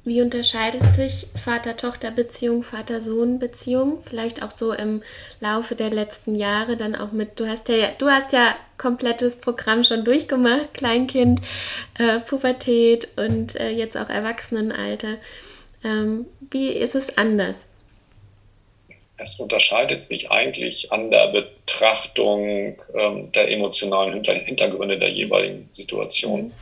Wie 0.04 0.22
unterscheidet 0.22 0.82
sich 0.94 1.26
Vater-Tochter-Beziehung, 1.44 2.62
Vater-Sohn-Beziehung? 2.62 4.02
Vielleicht 4.08 4.42
auch 4.42 4.50
so 4.50 4.72
im 4.72 5.02
Laufe 5.40 5.74
der 5.74 5.90
letzten 5.90 6.34
Jahre 6.34 6.76
dann 6.76 6.94
auch 6.94 7.12
mit, 7.12 7.38
du 7.38 7.46
hast 7.46 7.68
ja, 7.68 7.90
du 7.98 8.08
hast 8.08 8.32
ja 8.32 8.56
komplettes 8.78 9.36
Programm 9.40 9.84
schon 9.84 10.04
durchgemacht, 10.04 10.72
Kleinkind, 10.72 11.40
äh, 11.98 12.20
Pubertät 12.20 13.08
und 13.16 13.56
äh, 13.60 13.70
jetzt 13.70 13.96
auch 13.96 14.08
Erwachsenenalter. 14.08 15.16
Ähm, 15.84 16.26
wie 16.50 16.70
ist 16.70 16.94
es 16.94 17.16
anders? 17.18 17.66
Es 19.18 19.38
unterscheidet 19.40 20.00
sich 20.00 20.30
eigentlich 20.30 20.92
an 20.92 21.10
der 21.10 21.28
Betrachtung 21.28 22.78
ähm, 22.94 23.32
der 23.32 23.50
emotionalen 23.50 24.14
Hinter 24.14 24.34
Hintergründe 24.34 24.98
der 24.98 25.10
jeweiligen 25.10 25.68
Situation. 25.72 26.52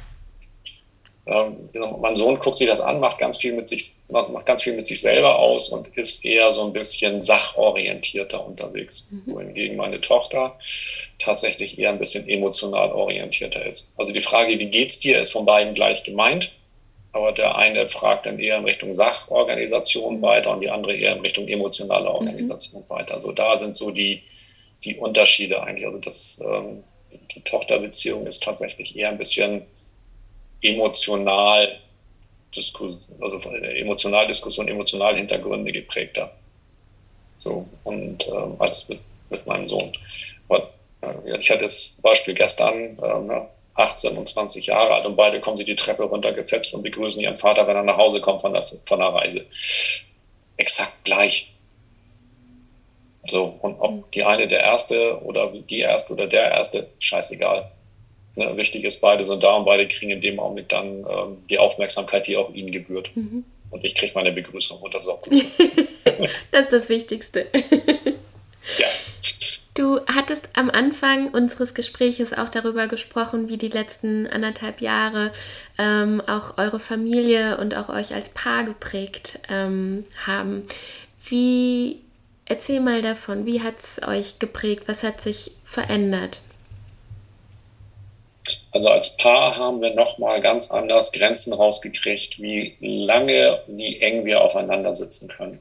Mhm 1.26 1.32
ähm, 1.34 1.68
mein 2.00 2.14
Sohn 2.14 2.38
guckt 2.38 2.56
sich 2.56 2.68
das 2.68 2.80
an, 2.80 3.00
macht 3.00 3.18
ganz 3.18 3.36
viel 3.36 3.52
mit 3.52 3.68
sich, 3.68 3.82
macht 4.08 4.46
ganz 4.46 4.62
viel 4.62 4.74
mit 4.74 4.86
sich 4.86 5.00
selber 5.00 5.38
aus 5.38 5.68
und 5.68 5.88
ist 5.96 6.24
eher 6.24 6.52
so 6.52 6.64
ein 6.64 6.72
bisschen 6.72 7.22
sachorientierter 7.22 8.44
unterwegs. 8.44 9.08
Mhm. 9.10 9.32
Wohingegen 9.32 9.76
meine 9.76 10.00
Tochter 10.00 10.56
tatsächlich 11.18 11.78
eher 11.78 11.90
ein 11.90 11.98
bisschen 11.98 12.28
emotional 12.28 12.92
orientierter 12.92 13.64
ist. 13.66 13.94
Also 13.96 14.12
die 14.12 14.22
Frage, 14.22 14.58
wie 14.58 14.66
geht's 14.66 15.00
dir, 15.00 15.20
ist 15.20 15.32
von 15.32 15.44
beiden 15.44 15.74
gleich 15.74 16.04
gemeint. 16.04 16.52
Aber 17.12 17.32
der 17.32 17.56
eine 17.56 17.88
fragt 17.88 18.26
dann 18.26 18.38
eher 18.38 18.58
in 18.58 18.64
Richtung 18.64 18.92
Sachorganisation 18.92 20.20
weiter 20.20 20.50
und 20.50 20.60
die 20.60 20.68
andere 20.68 20.94
eher 20.94 21.16
in 21.16 21.22
Richtung 21.22 21.48
emotionale 21.48 22.08
mhm. 22.08 22.14
Organisation 22.14 22.82
mhm. 22.82 22.94
weiter. 22.94 23.14
Also 23.14 23.32
da 23.32 23.56
sind 23.56 23.74
so 23.74 23.90
die, 23.90 24.22
die 24.84 24.94
Unterschiede 24.94 25.62
eigentlich. 25.62 25.86
Also 25.86 25.98
das, 25.98 26.42
ähm, 26.46 26.84
die 27.34 27.40
Tochterbeziehung 27.40 28.26
ist 28.26 28.44
tatsächlich 28.44 28.96
eher 28.96 29.08
ein 29.08 29.18
bisschen 29.18 29.62
emotional, 30.62 31.78
also 33.20 33.50
emotional 33.50 34.26
Diskussion, 34.26 34.68
emotional 34.68 35.16
Hintergründe 35.16 35.72
geprägter. 35.72 36.32
So, 37.38 37.66
und 37.84 38.26
ähm, 38.28 38.56
als 38.58 38.88
mit, 38.88 39.00
mit 39.30 39.46
meinem 39.46 39.68
Sohn. 39.68 39.92
Aber, 40.48 40.70
äh, 41.02 41.38
ich 41.38 41.50
hatte 41.50 41.62
das 41.62 41.98
Beispiel 42.02 42.34
gestern, 42.34 42.98
äh, 42.98 43.40
18 43.76 44.16
und 44.16 44.26
20 44.26 44.66
Jahre 44.66 44.94
alt 44.94 45.06
und 45.06 45.16
beide 45.16 45.40
kommen 45.40 45.56
sie 45.56 45.64
die 45.64 45.76
Treppe 45.76 46.04
runtergefetzt 46.04 46.74
und 46.74 46.82
begrüßen 46.82 47.20
ihren 47.20 47.36
Vater, 47.36 47.66
wenn 47.66 47.76
er 47.76 47.82
nach 47.82 47.98
Hause 47.98 48.20
kommt 48.20 48.40
von 48.40 48.52
der, 48.52 48.62
von 48.62 48.98
der 48.98 49.08
Reise. 49.08 49.44
Exakt 50.56 51.04
gleich. 51.04 51.52
So, 53.28 53.58
und 53.60 53.78
ob 53.80 54.10
die 54.12 54.24
eine 54.24 54.48
der 54.48 54.60
Erste 54.60 55.20
oder 55.22 55.48
die 55.48 55.80
Erste 55.80 56.14
oder 56.14 56.26
der 56.26 56.50
Erste, 56.50 56.88
scheißegal. 56.98 57.70
Ne, 58.36 58.54
wichtig 58.58 58.84
ist, 58.84 59.00
beide 59.00 59.24
sind 59.24 59.42
da 59.42 59.54
und 59.54 59.64
beide 59.64 59.88
kriegen 59.88 60.10
in 60.10 60.20
dem 60.20 60.38
Augenblick 60.38 60.68
dann 60.68 61.06
ähm, 61.08 61.38
die 61.48 61.58
Aufmerksamkeit, 61.58 62.26
die 62.26 62.36
auch 62.36 62.52
ihnen 62.52 62.70
gebührt. 62.70 63.10
Mhm. 63.14 63.44
Und 63.70 63.82
ich 63.82 63.94
kriege 63.94 64.12
meine 64.14 64.30
Begrüßung 64.30 64.78
und 64.78 64.94
das 64.94 65.04
ist 65.04 65.10
auch 65.10 65.22
gut. 65.22 65.42
das 66.50 66.62
ist 66.62 66.72
das 66.72 66.88
Wichtigste. 66.90 67.46
ja. 68.78 68.86
Du 69.72 70.00
hattest 70.06 70.50
am 70.54 70.70
Anfang 70.70 71.28
unseres 71.28 71.74
Gespräches 71.74 72.36
auch 72.36 72.50
darüber 72.50 72.88
gesprochen, 72.88 73.48
wie 73.48 73.56
die 73.56 73.68
letzten 73.68 74.26
anderthalb 74.26 74.82
Jahre 74.82 75.32
ähm, 75.78 76.22
auch 76.26 76.58
eure 76.58 76.80
Familie 76.80 77.58
und 77.58 77.74
auch 77.74 77.88
euch 77.88 78.14
als 78.14 78.30
Paar 78.30 78.64
geprägt 78.64 79.40
ähm, 79.50 80.04
haben. 80.26 80.62
Wie, 81.26 82.00
erzähl 82.44 82.80
mal 82.80 83.00
davon, 83.00 83.46
wie 83.46 83.62
hat 83.62 83.74
es 83.80 84.02
euch 84.06 84.38
geprägt? 84.38 84.84
Was 84.86 85.02
hat 85.02 85.20
sich 85.20 85.52
verändert? 85.64 86.40
Also 88.72 88.90
als 88.90 89.16
Paar 89.16 89.56
haben 89.56 89.80
wir 89.80 89.94
nochmal 89.94 90.40
ganz 90.40 90.70
anders 90.70 91.12
Grenzen 91.12 91.52
rausgekriegt, 91.52 92.40
wie 92.40 92.76
lange, 92.80 93.60
wie 93.66 94.00
eng 94.00 94.24
wir 94.24 94.42
aufeinander 94.42 94.94
sitzen 94.94 95.28
können. 95.28 95.60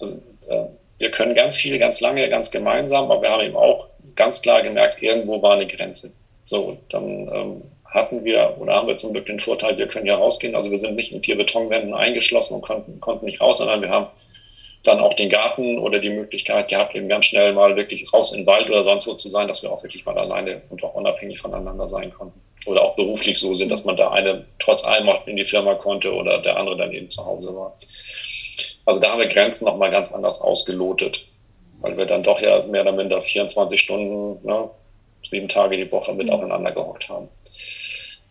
Also, 0.00 0.16
äh, 0.48 0.64
wir 0.98 1.10
können 1.10 1.34
ganz 1.34 1.56
viel, 1.56 1.78
ganz 1.78 2.00
lange, 2.00 2.28
ganz 2.28 2.50
gemeinsam, 2.50 3.10
aber 3.10 3.22
wir 3.22 3.30
haben 3.30 3.44
eben 3.44 3.56
auch 3.56 3.86
ganz 4.16 4.42
klar 4.42 4.62
gemerkt, 4.62 5.02
irgendwo 5.02 5.40
war 5.42 5.54
eine 5.54 5.66
Grenze. 5.66 6.12
So, 6.44 6.78
dann 6.88 7.28
ähm, 7.28 7.62
hatten 7.84 8.24
wir 8.24 8.56
oder 8.58 8.74
haben 8.74 8.88
wir 8.88 8.96
zum 8.96 9.12
Glück 9.12 9.26
den 9.26 9.40
Vorteil, 9.40 9.78
wir 9.78 9.86
können 9.86 10.06
ja 10.06 10.16
rausgehen. 10.16 10.54
Also 10.54 10.70
wir 10.70 10.78
sind 10.78 10.96
nicht 10.96 11.12
in 11.12 11.22
vier 11.22 11.36
Betonwänden 11.36 11.94
eingeschlossen 11.94 12.54
und 12.54 12.62
konnten, 12.62 13.00
konnten 13.00 13.26
nicht 13.26 13.40
raus, 13.40 13.58
sondern 13.58 13.80
wir 13.80 13.90
haben 13.90 14.06
dann 14.84 15.00
auch 15.00 15.14
den 15.14 15.28
Garten 15.28 15.78
oder 15.78 15.98
die 15.98 16.10
Möglichkeit 16.10 16.68
gehabt, 16.68 16.94
eben 16.94 17.08
ganz 17.08 17.26
schnell 17.26 17.52
mal 17.52 17.76
wirklich 17.76 18.12
raus 18.12 18.32
in 18.32 18.40
den 18.40 18.46
Wald 18.46 18.68
oder 18.68 18.84
sonst 18.84 19.06
wo 19.06 19.14
zu 19.14 19.28
sein, 19.28 19.48
dass 19.48 19.62
wir 19.62 19.72
auch 19.72 19.82
wirklich 19.82 20.04
mal 20.04 20.16
alleine 20.16 20.62
und 20.70 20.82
auch 20.84 20.94
unabhängig 20.94 21.40
voneinander 21.40 21.88
sein 21.88 22.12
konnten. 22.12 22.40
Oder 22.66 22.82
auch 22.82 22.96
beruflich 22.96 23.38
so 23.38 23.54
sind, 23.54 23.70
dass 23.70 23.84
man 23.84 23.96
der 23.96 24.12
eine 24.12 24.44
trotz 24.58 24.84
allem 24.84 25.08
auch 25.08 25.26
in 25.26 25.36
die 25.36 25.44
Firma 25.44 25.74
konnte 25.74 26.12
oder 26.12 26.40
der 26.40 26.56
andere 26.56 26.76
dann 26.76 26.92
eben 26.92 27.08
zu 27.10 27.24
Hause 27.24 27.54
war. 27.54 27.76
Also 28.84 29.00
da 29.00 29.10
haben 29.10 29.20
wir 29.20 29.28
Grenzen 29.28 29.64
nochmal 29.64 29.90
ganz 29.90 30.12
anders 30.12 30.40
ausgelotet, 30.40 31.24
weil 31.80 31.96
wir 31.96 32.06
dann 32.06 32.22
doch 32.22 32.40
ja 32.40 32.62
mehr 32.62 32.82
oder 32.82 32.92
minder 32.92 33.22
24 33.22 33.80
Stunden, 33.80 34.46
ne, 34.46 34.70
sieben 35.24 35.48
Tage 35.48 35.76
die 35.76 35.90
Woche 35.90 36.12
mit 36.14 36.26
mhm. 36.26 36.32
aufeinander 36.32 36.72
gehockt 36.72 37.08
haben. 37.08 37.28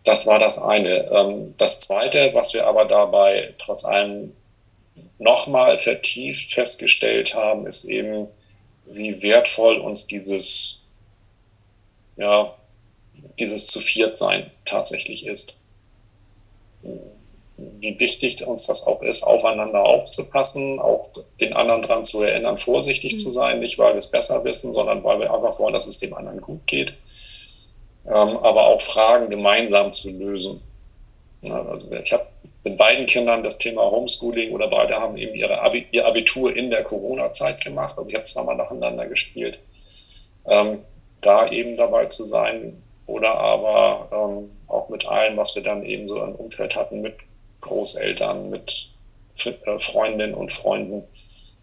Das 0.04 0.26
war 0.26 0.38
das 0.38 0.60
eine. 0.60 1.10
Ähm, 1.10 1.54
das 1.58 1.80
zweite, 1.80 2.30
was 2.32 2.54
wir 2.54 2.66
aber 2.66 2.86
dabei 2.86 3.54
trotz 3.58 3.84
allem 3.84 4.32
nochmal 5.18 5.78
vertieft 5.78 6.52
festgestellt 6.52 7.34
haben, 7.34 7.66
ist 7.66 7.84
eben, 7.84 8.28
wie 8.86 9.22
wertvoll 9.22 9.78
uns 9.78 10.06
dieses, 10.06 10.86
ja, 12.16 12.54
dieses 13.38 13.66
zu 13.66 13.80
viert 13.80 14.16
sein 14.16 14.50
tatsächlich 14.64 15.26
ist 15.26 15.58
wie 17.80 17.98
wichtig 17.98 18.46
uns 18.46 18.66
das 18.66 18.86
auch 18.86 19.02
ist, 19.02 19.22
aufeinander 19.22 19.82
aufzupassen, 19.82 20.78
auch 20.78 21.10
den 21.40 21.52
anderen 21.52 21.82
daran 21.82 22.04
zu 22.04 22.22
erinnern, 22.22 22.58
vorsichtig 22.58 23.14
mhm. 23.14 23.18
zu 23.18 23.30
sein, 23.32 23.60
nicht 23.60 23.78
weil 23.78 23.94
wir 23.94 23.98
es 23.98 24.10
besser 24.10 24.44
wissen, 24.44 24.72
sondern 24.72 25.02
weil 25.02 25.18
wir 25.20 25.32
einfach 25.32 25.58
wollen, 25.58 25.72
dass 25.72 25.86
es 25.86 25.98
dem 25.98 26.14
anderen 26.14 26.40
gut 26.40 26.66
geht. 26.66 26.94
Ähm, 28.06 28.12
aber 28.38 28.66
auch 28.66 28.80
Fragen 28.80 29.28
gemeinsam 29.28 29.92
zu 29.92 30.10
lösen. 30.10 30.60
Ja, 31.42 31.62
also 31.62 31.90
ich 31.90 32.12
habe 32.12 32.26
mit 32.64 32.76
beiden 32.76 33.06
Kindern 33.06 33.42
das 33.42 33.58
Thema 33.58 33.90
Homeschooling 33.90 34.52
oder 34.52 34.68
beide 34.68 34.96
haben 34.96 35.16
eben 35.16 35.34
ihre 35.34 35.60
Abi, 35.60 35.86
ihr 35.92 36.06
Abitur 36.06 36.54
in 36.54 36.70
der 36.70 36.84
Corona-Zeit 36.84 37.62
gemacht. 37.62 37.94
Also 37.96 38.08
ich 38.08 38.14
habe 38.14 38.24
zweimal 38.24 38.56
nacheinander 38.56 39.06
gespielt. 39.06 39.58
Ähm, 40.46 40.80
da 41.20 41.50
eben 41.50 41.76
dabei 41.76 42.06
zu 42.06 42.24
sein 42.24 42.82
oder 43.06 43.34
aber 43.34 44.08
ähm, 44.12 44.50
auch 44.68 44.88
mit 44.88 45.06
allem, 45.06 45.36
was 45.36 45.54
wir 45.54 45.62
dann 45.62 45.84
eben 45.84 46.08
so 46.08 46.22
im 46.22 46.34
Umfeld 46.34 46.76
hatten, 46.76 47.00
mit 47.00 47.16
Großeltern, 47.60 48.50
mit 48.50 48.90
äh, 49.44 49.78
Freundinnen 49.78 50.34
und 50.34 50.52
Freunden, 50.52 51.04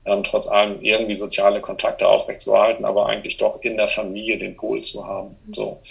ähm, 0.05 0.23
trotz 0.23 0.47
allem 0.47 0.81
irgendwie 0.81 1.15
soziale 1.15 1.61
Kontakte 1.61 2.07
aufrechtzuerhalten, 2.07 2.85
aber 2.85 3.07
eigentlich 3.07 3.37
doch 3.37 3.61
in 3.61 3.77
der 3.77 3.87
Familie 3.87 4.37
den 4.37 4.55
Pol 4.55 4.81
zu 4.81 5.05
haben. 5.05 5.35
So, 5.53 5.81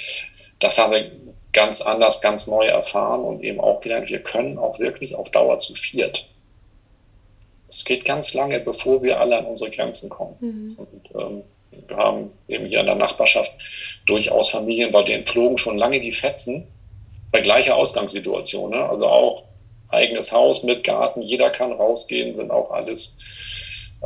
das 0.59 0.79
haben 0.79 0.93
wir 0.93 1.11
ganz 1.55 1.81
anders, 1.81 2.21
ganz 2.21 2.47
neu 2.47 2.67
erfahren 2.67 3.23
und 3.23 3.43
eben 3.43 3.61
auch 3.61 3.81
gelernt, 3.81 4.11
wir 4.11 4.23
können 4.23 4.59
auch 4.59 4.79
wirklich 4.79 5.15
auf 5.15 5.31
Dauer 5.31 5.59
zu 5.59 5.75
viert. 5.75 6.29
Es 7.69 7.85
geht 7.85 8.05
ganz 8.05 8.35
lange, 8.35 8.61
bevor 8.61 9.03
wir 9.03 9.19
alle 9.19 9.39
an 9.39 9.47
unsere 9.47 9.71
Grenzen 9.71 10.11
kommen. 10.11 10.37
Mhm. 10.41 10.77
Und, 10.77 11.21
ähm, 11.21 11.43
wir 11.89 11.97
haben 11.97 12.31
eben 12.47 12.67
hier 12.67 12.81
in 12.81 12.87
der 12.87 12.95
Nachbarschaft 12.95 13.53
durchaus 14.07 14.51
Familien, 14.51 14.93
bei 14.93 15.03
denen 15.03 15.27
flogen 15.27 15.59
schon 15.59 15.79
lange 15.79 16.01
die 16.01 16.13
Fetzen 16.13 16.69
bei 17.33 17.41
gleicher 17.41 17.77
Ausgangssituation. 17.77 18.71
Ne? 18.71 18.89
Also 18.89 19.07
auch 19.07 19.45
eigenes 19.91 20.33
Haus 20.33 20.63
mit 20.63 20.85
Garten, 20.85 21.23
jeder 21.23 21.51
kann 21.51 21.73
rausgehen, 21.73 22.35
sind 22.35 22.51
auch 22.51 22.71
alles, 22.71 23.19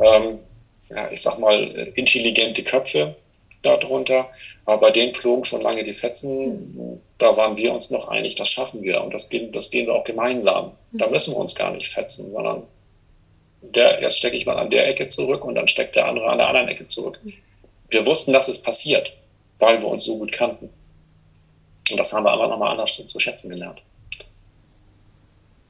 ähm, 0.03 0.39
ja, 0.89 1.11
ich 1.11 1.21
sag 1.21 1.39
mal, 1.39 1.63
intelligente 1.95 2.63
Köpfe 2.63 3.17
darunter. 3.63 4.31
Aber 4.69 4.83
bei 4.83 4.91
denen 4.91 5.15
flogen 5.15 5.47
schon 5.47 5.63
lange 5.63 5.83
die 5.83 5.95
Fetzen. 5.95 7.01
Da 7.17 7.35
waren 7.39 7.57
wir 7.57 7.73
uns 7.73 7.89
noch 7.89 8.09
einig, 8.09 8.35
das 8.35 8.51
schaffen 8.51 8.83
wir. 8.83 9.03
Und 9.03 9.15
das 9.15 9.31
gehen, 9.31 9.51
das 9.51 9.71
gehen 9.71 9.87
wir 9.87 9.95
auch 9.95 10.05
gemeinsam. 10.05 10.73
Da 10.93 11.07
mhm. 11.07 11.13
müssen 11.13 11.33
wir 11.33 11.39
uns 11.39 11.55
gar 11.55 11.73
nicht 11.73 11.89
fetzen, 11.89 12.31
sondern 12.33 12.65
der, 13.63 13.99
erst 14.01 14.19
stecke 14.19 14.37
ich 14.37 14.45
mal 14.45 14.59
an 14.59 14.69
der 14.69 14.87
Ecke 14.87 15.09
zurück 15.09 15.43
und 15.43 15.55
dann 15.55 15.69
steckt 15.69 15.97
der 15.97 16.05
andere 16.05 16.27
an 16.27 16.37
der 16.37 16.49
anderen 16.49 16.69
Ecke 16.69 16.87
zurück. 16.87 17.19
Mhm. 17.23 17.33
Wir 17.89 18.05
wussten, 18.05 18.35
dass 18.35 18.49
es 18.49 18.63
passiert, 18.63 19.17
weil 19.59 19.81
wir 19.81 19.89
uns 19.89 20.05
so 20.05 20.19
gut 20.19 20.33
kannten. 20.33 20.69
Und 21.91 21.97
das 21.97 22.13
haben 22.13 22.25
wir 22.25 22.33
einfach 22.35 22.51
nochmal 22.51 22.73
anders 22.73 22.93
zu 22.93 23.19
schätzen 23.19 23.49
gelernt. 23.49 23.81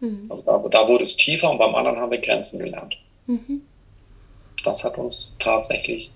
Mhm. 0.01 0.27
Also 0.29 0.43
da, 0.45 0.69
da, 0.69 0.89
wurde 0.89 1.05
es 1.05 1.17
tiefer 1.17 1.49
und 1.49 1.59
beim 1.59 1.77
anderen 1.77 1.99
haben 1.99 2.11
wir 2.11 2.19
Grenzen 2.19 2.59
gelernt. 2.59 2.99
Mhm. 3.29 3.63
Das 4.65 4.83
hat 4.83 4.99
uns 4.99 5.37
tatsächlich 5.39 6.11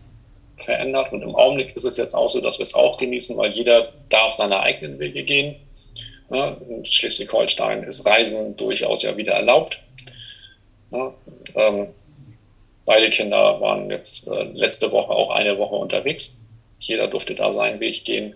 verändert 0.56 1.12
und 1.12 1.22
im 1.22 1.34
Augenblick 1.34 1.74
ist 1.76 1.84
es 1.84 1.96
jetzt 1.96 2.14
auch 2.14 2.28
so, 2.28 2.40
dass 2.40 2.58
wir 2.58 2.64
es 2.64 2.74
auch 2.74 2.98
genießen, 2.98 3.36
weil 3.36 3.52
jeder 3.52 3.92
darf 4.08 4.32
seine 4.32 4.60
eigenen 4.60 4.98
Wege 4.98 5.24
gehen. 5.24 5.56
In 6.30 6.84
Schleswig-Holstein 6.84 7.82
ist 7.82 8.06
Reisen 8.06 8.56
durchaus 8.56 9.02
ja 9.02 9.16
wieder 9.16 9.34
erlaubt. 9.34 9.80
Ähm, 11.54 11.88
beide 12.84 13.10
Kinder 13.10 13.60
waren 13.60 13.90
jetzt 13.90 14.28
äh, 14.28 14.44
letzte 14.44 14.90
Woche 14.92 15.12
auch 15.12 15.30
eine 15.30 15.58
Woche 15.58 15.74
unterwegs. 15.74 16.44
Jeder 16.80 17.06
durfte 17.08 17.34
da 17.34 17.52
seinen 17.52 17.80
Weg 17.80 18.04
gehen. 18.04 18.34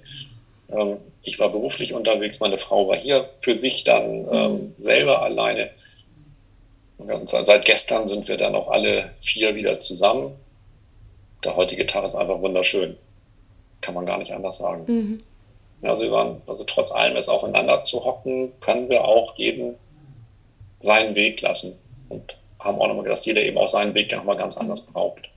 Ähm, 0.70 0.98
ich 1.22 1.38
war 1.38 1.50
beruflich 1.50 1.92
unterwegs, 1.92 2.40
meine 2.40 2.58
Frau 2.58 2.88
war 2.88 2.96
hier 2.96 3.30
für 3.40 3.54
sich 3.54 3.84
dann 3.84 4.26
ähm, 4.30 4.52
mhm. 4.52 4.74
selber 4.78 5.22
alleine. 5.22 5.70
Und 6.98 7.28
seit 7.28 7.64
gestern 7.66 8.08
sind 8.08 8.26
wir 8.26 8.38
dann 8.38 8.54
auch 8.54 8.68
alle 8.68 9.10
vier 9.20 9.54
wieder 9.54 9.78
zusammen. 9.78 10.34
Der 11.46 11.54
heutige 11.54 11.86
Tag 11.86 12.04
ist 12.04 12.16
einfach 12.16 12.40
wunderschön. 12.40 12.96
Kann 13.80 13.94
man 13.94 14.04
gar 14.04 14.18
nicht 14.18 14.32
anders 14.32 14.58
sagen. 14.58 14.84
Mhm. 14.86 15.22
Also 15.82 16.02
wir 16.02 16.10
waren, 16.10 16.42
also 16.48 16.64
trotz 16.64 16.90
allem 16.90 17.14
jetzt 17.14 17.28
aufeinander 17.28 17.84
zu 17.84 18.04
hocken, 18.04 18.52
können 18.60 18.88
wir 18.88 19.04
auch 19.04 19.36
jeden 19.36 19.76
seinen 20.80 21.14
Weg 21.14 21.40
lassen. 21.40 21.78
Und 22.08 22.36
haben 22.58 22.80
auch 22.80 22.88
nochmal 22.88 23.04
gedacht, 23.04 23.18
dass 23.18 23.26
jeder 23.26 23.42
eben 23.42 23.58
auch 23.58 23.68
seinen 23.68 23.94
Weg 23.94 24.10
nochmal 24.10 24.36
ganz 24.36 24.56
anders 24.56 24.86
braucht. 24.86 25.28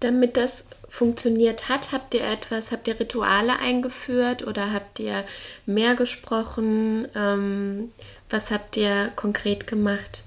Damit 0.00 0.36
das 0.36 0.66
funktioniert 0.86 1.70
hat? 1.70 1.92
Habt 1.92 2.12
ihr 2.14 2.24
etwas, 2.24 2.72
habt 2.72 2.86
ihr 2.88 3.00
Rituale 3.00 3.58
eingeführt 3.58 4.46
oder 4.46 4.72
habt 4.72 5.00
ihr 5.00 5.24
mehr 5.64 5.94
gesprochen? 5.94 7.08
Ähm, 7.14 7.92
was 8.28 8.50
habt 8.50 8.76
ihr 8.76 9.12
konkret 9.16 9.66
gemacht? 9.66 10.24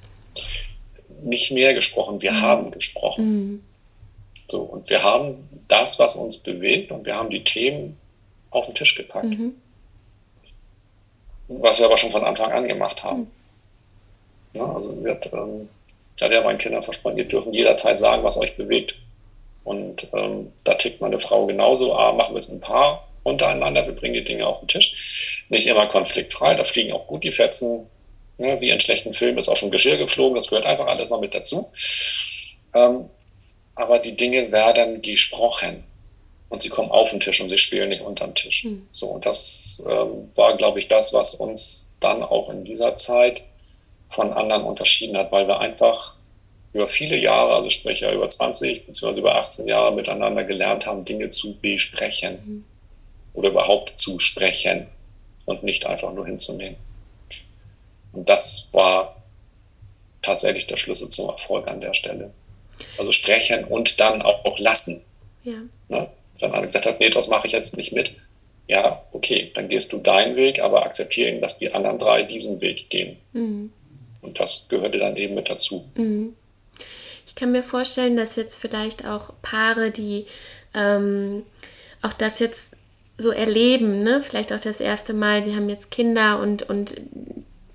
Nicht 1.22 1.52
mehr 1.52 1.76
gesprochen, 1.76 2.22
wir 2.22 2.32
mhm. 2.32 2.42
haben 2.42 2.72
gesprochen. 2.72 3.26
Mhm. 3.26 3.64
So, 4.50 4.62
und 4.62 4.90
wir 4.90 5.04
haben 5.04 5.48
das, 5.68 6.00
was 6.00 6.16
uns 6.16 6.40
bewegt, 6.40 6.92
und 6.92 7.06
wir 7.06 7.16
haben 7.16 7.30
die 7.30 7.44
Themen 7.44 7.98
auf 8.50 8.66
den 8.66 8.76
Tisch 8.76 8.96
gepackt. 8.96 9.26
Mhm. 9.26 9.56
Was 11.48 11.80
wir 11.80 11.86
aber 11.86 11.98
schon 11.98 12.12
von 12.12 12.24
Anfang 12.24 12.52
an 12.52 12.68
gemacht 12.68 13.04
haben. 13.04 13.22
Mhm. 13.22 13.28
Ja, 14.54 14.66
also 14.66 15.04
wir, 15.04 15.20
ähm, 15.34 15.70
ich 16.16 16.22
hatte 16.22 16.34
ja 16.34 16.42
meinen 16.42 16.58
Kindern 16.58 16.82
versprochen, 16.82 17.18
ihr 17.18 17.28
dürfen 17.28 17.54
jederzeit 17.54 18.00
sagen, 18.00 18.24
was 18.24 18.38
euch 18.38 18.56
bewegt. 18.56 18.96
Und 19.64 20.08
ähm, 20.14 20.52
da 20.64 20.74
tickt 20.74 21.02
meine 21.02 21.20
Frau 21.20 21.46
genauso, 21.46 21.96
ah, 21.96 22.14
machen 22.14 22.34
wir 22.34 22.40
es 22.40 22.50
ein 22.50 22.60
Paar 22.60 23.08
untereinander, 23.24 23.86
wir 23.86 23.94
bringen 23.94 24.16
die 24.16 24.24
Dinge 24.24 24.48
auf 24.48 24.60
den 24.60 24.68
Tisch. 24.68 25.46
Nicht 25.50 25.68
immer 25.68 25.88
konfliktfrei, 25.88 26.56
da 26.56 26.64
fliegen 26.64 26.94
auch 26.94 27.06
gut 27.06 27.24
die 27.24 27.32
Fetzen, 27.32 27.86
ne, 28.38 28.60
wie 28.62 28.70
in 28.70 28.80
schlechten 28.80 29.14
Filmen 29.14 29.38
ist 29.38 29.50
auch 29.50 29.58
schon 29.58 29.72
Geschirr 29.72 29.98
geflogen, 29.98 30.36
das 30.36 30.48
gehört 30.48 30.66
einfach 30.66 30.88
alles 30.88 31.10
mal 31.10 31.20
mit 31.20 31.36
dazu. 31.36 31.70
Ähm, 32.74 33.10
aber 33.80 34.00
die 34.00 34.16
Dinge 34.16 34.52
werden 34.52 35.02
gesprochen 35.02 35.86
und 36.50 36.62
sie 36.62 36.70
kommen 36.70 36.92
auf 36.92 37.12
den 37.12 37.22
Tisch 37.22 37.40
und 37.40 37.50
sie 37.50 37.58
spielen 37.58 37.90
nicht 37.90 38.02
unterm 38.02 38.36
Tisch. 38.36 38.66
Mhm. 38.66 38.88
So, 38.92 39.08
und 39.08 39.26
das 39.26 39.84
ähm, 39.90 40.30
war, 40.36 40.58
glaube 40.58 40.80
ich, 40.80 40.90
das, 40.90 41.14
was 41.14 41.36
uns 41.36 41.90
dann 42.02 42.22
auch 42.22 42.50
in 42.50 42.66
dieser 42.66 42.96
Zeit 42.98 43.42
von 44.10 44.34
anderen 44.34 44.64
unterschieden 44.64 45.16
hat, 45.16 45.32
weil 45.32 45.48
wir 45.48 45.60
einfach 45.60 46.16
über 46.74 46.88
viele 46.88 47.16
Jahre, 47.18 47.56
also 47.56 47.70
sprich 47.70 48.02
ja 48.02 48.12
über 48.12 48.28
20 48.28 48.86
bzw. 48.86 49.20
über 49.20 49.36
18 49.36 49.68
Jahre 49.68 49.96
miteinander 49.96 50.44
gelernt 50.44 50.86
haben, 50.86 51.06
Dinge 51.06 51.30
zu 51.30 51.58
besprechen 51.60 52.40
mhm. 52.46 52.66
oder 53.34 53.50
überhaupt 53.50 53.98
zu 53.98 54.20
sprechen 54.20 54.88
und 55.46 55.64
nicht 55.64 55.86
einfach 55.86 56.14
nur 56.14 56.26
hinzunehmen. 56.26 56.76
Und 58.12 58.28
das 58.28 58.68
war 58.74 59.24
tatsächlich 60.22 60.68
der 60.68 60.78
Schlüssel 60.78 61.10
zum 61.10 61.30
Erfolg 61.30 61.68
an 61.68 61.80
der 61.80 61.94
Stelle. 61.94 62.34
Also 62.98 63.12
sprechen 63.12 63.64
und 63.66 64.00
dann 64.00 64.22
auch 64.22 64.58
lassen. 64.60 65.02
Ja. 65.44 65.62
Ne? 65.88 66.08
Wenn 66.40 66.52
einer 66.52 66.68
gesagt 66.68 66.86
hat, 66.86 67.00
nee, 67.00 67.10
das 67.10 67.28
mache 67.28 67.48
ich 67.48 67.54
jetzt 67.54 67.78
nicht 67.78 67.92
mit, 67.92 68.12
ja, 68.68 69.04
okay, 69.12 69.52
dann 69.54 69.68
gehst 69.68 69.92
du 69.94 69.98
deinen 69.98 70.36
Weg, 70.36 70.60
aber 70.60 70.86
akzeptiere 70.86 71.40
dass 71.40 71.58
die 71.58 71.74
anderen 71.74 72.00
drei 72.00 72.24
diesen 72.24 72.62
Weg 72.62 72.90
gehen. 72.90 73.18
Mhm. 73.34 73.72
Und 74.22 74.40
das 74.40 74.68
gehörte 74.70 75.00
dann 75.00 75.16
eben 75.16 75.36
mit 75.36 75.50
dazu. 75.50 75.86
Mhm. 75.96 76.36
Ich 77.26 77.36
kann 77.36 77.52
mir 77.52 77.64
vorstellen, 77.64 78.16
dass 78.16 78.36
jetzt 78.36 78.56
vielleicht 78.56 79.06
auch 79.06 79.34
Paare, 79.42 79.92
die 79.92 80.26
ähm, 80.74 81.44
auch 82.02 82.14
das 82.14 82.40
jetzt 82.40 82.72
so 83.18 83.32
erleben, 83.32 84.04
ne? 84.04 84.22
vielleicht 84.22 84.54
auch 84.54 84.60
das 84.60 84.80
erste 84.80 85.14
Mal, 85.14 85.44
sie 85.44 85.56
haben 85.56 85.70
jetzt 85.70 85.92
Kinder 85.92 86.40
und, 86.40 86.70
und 86.70 86.96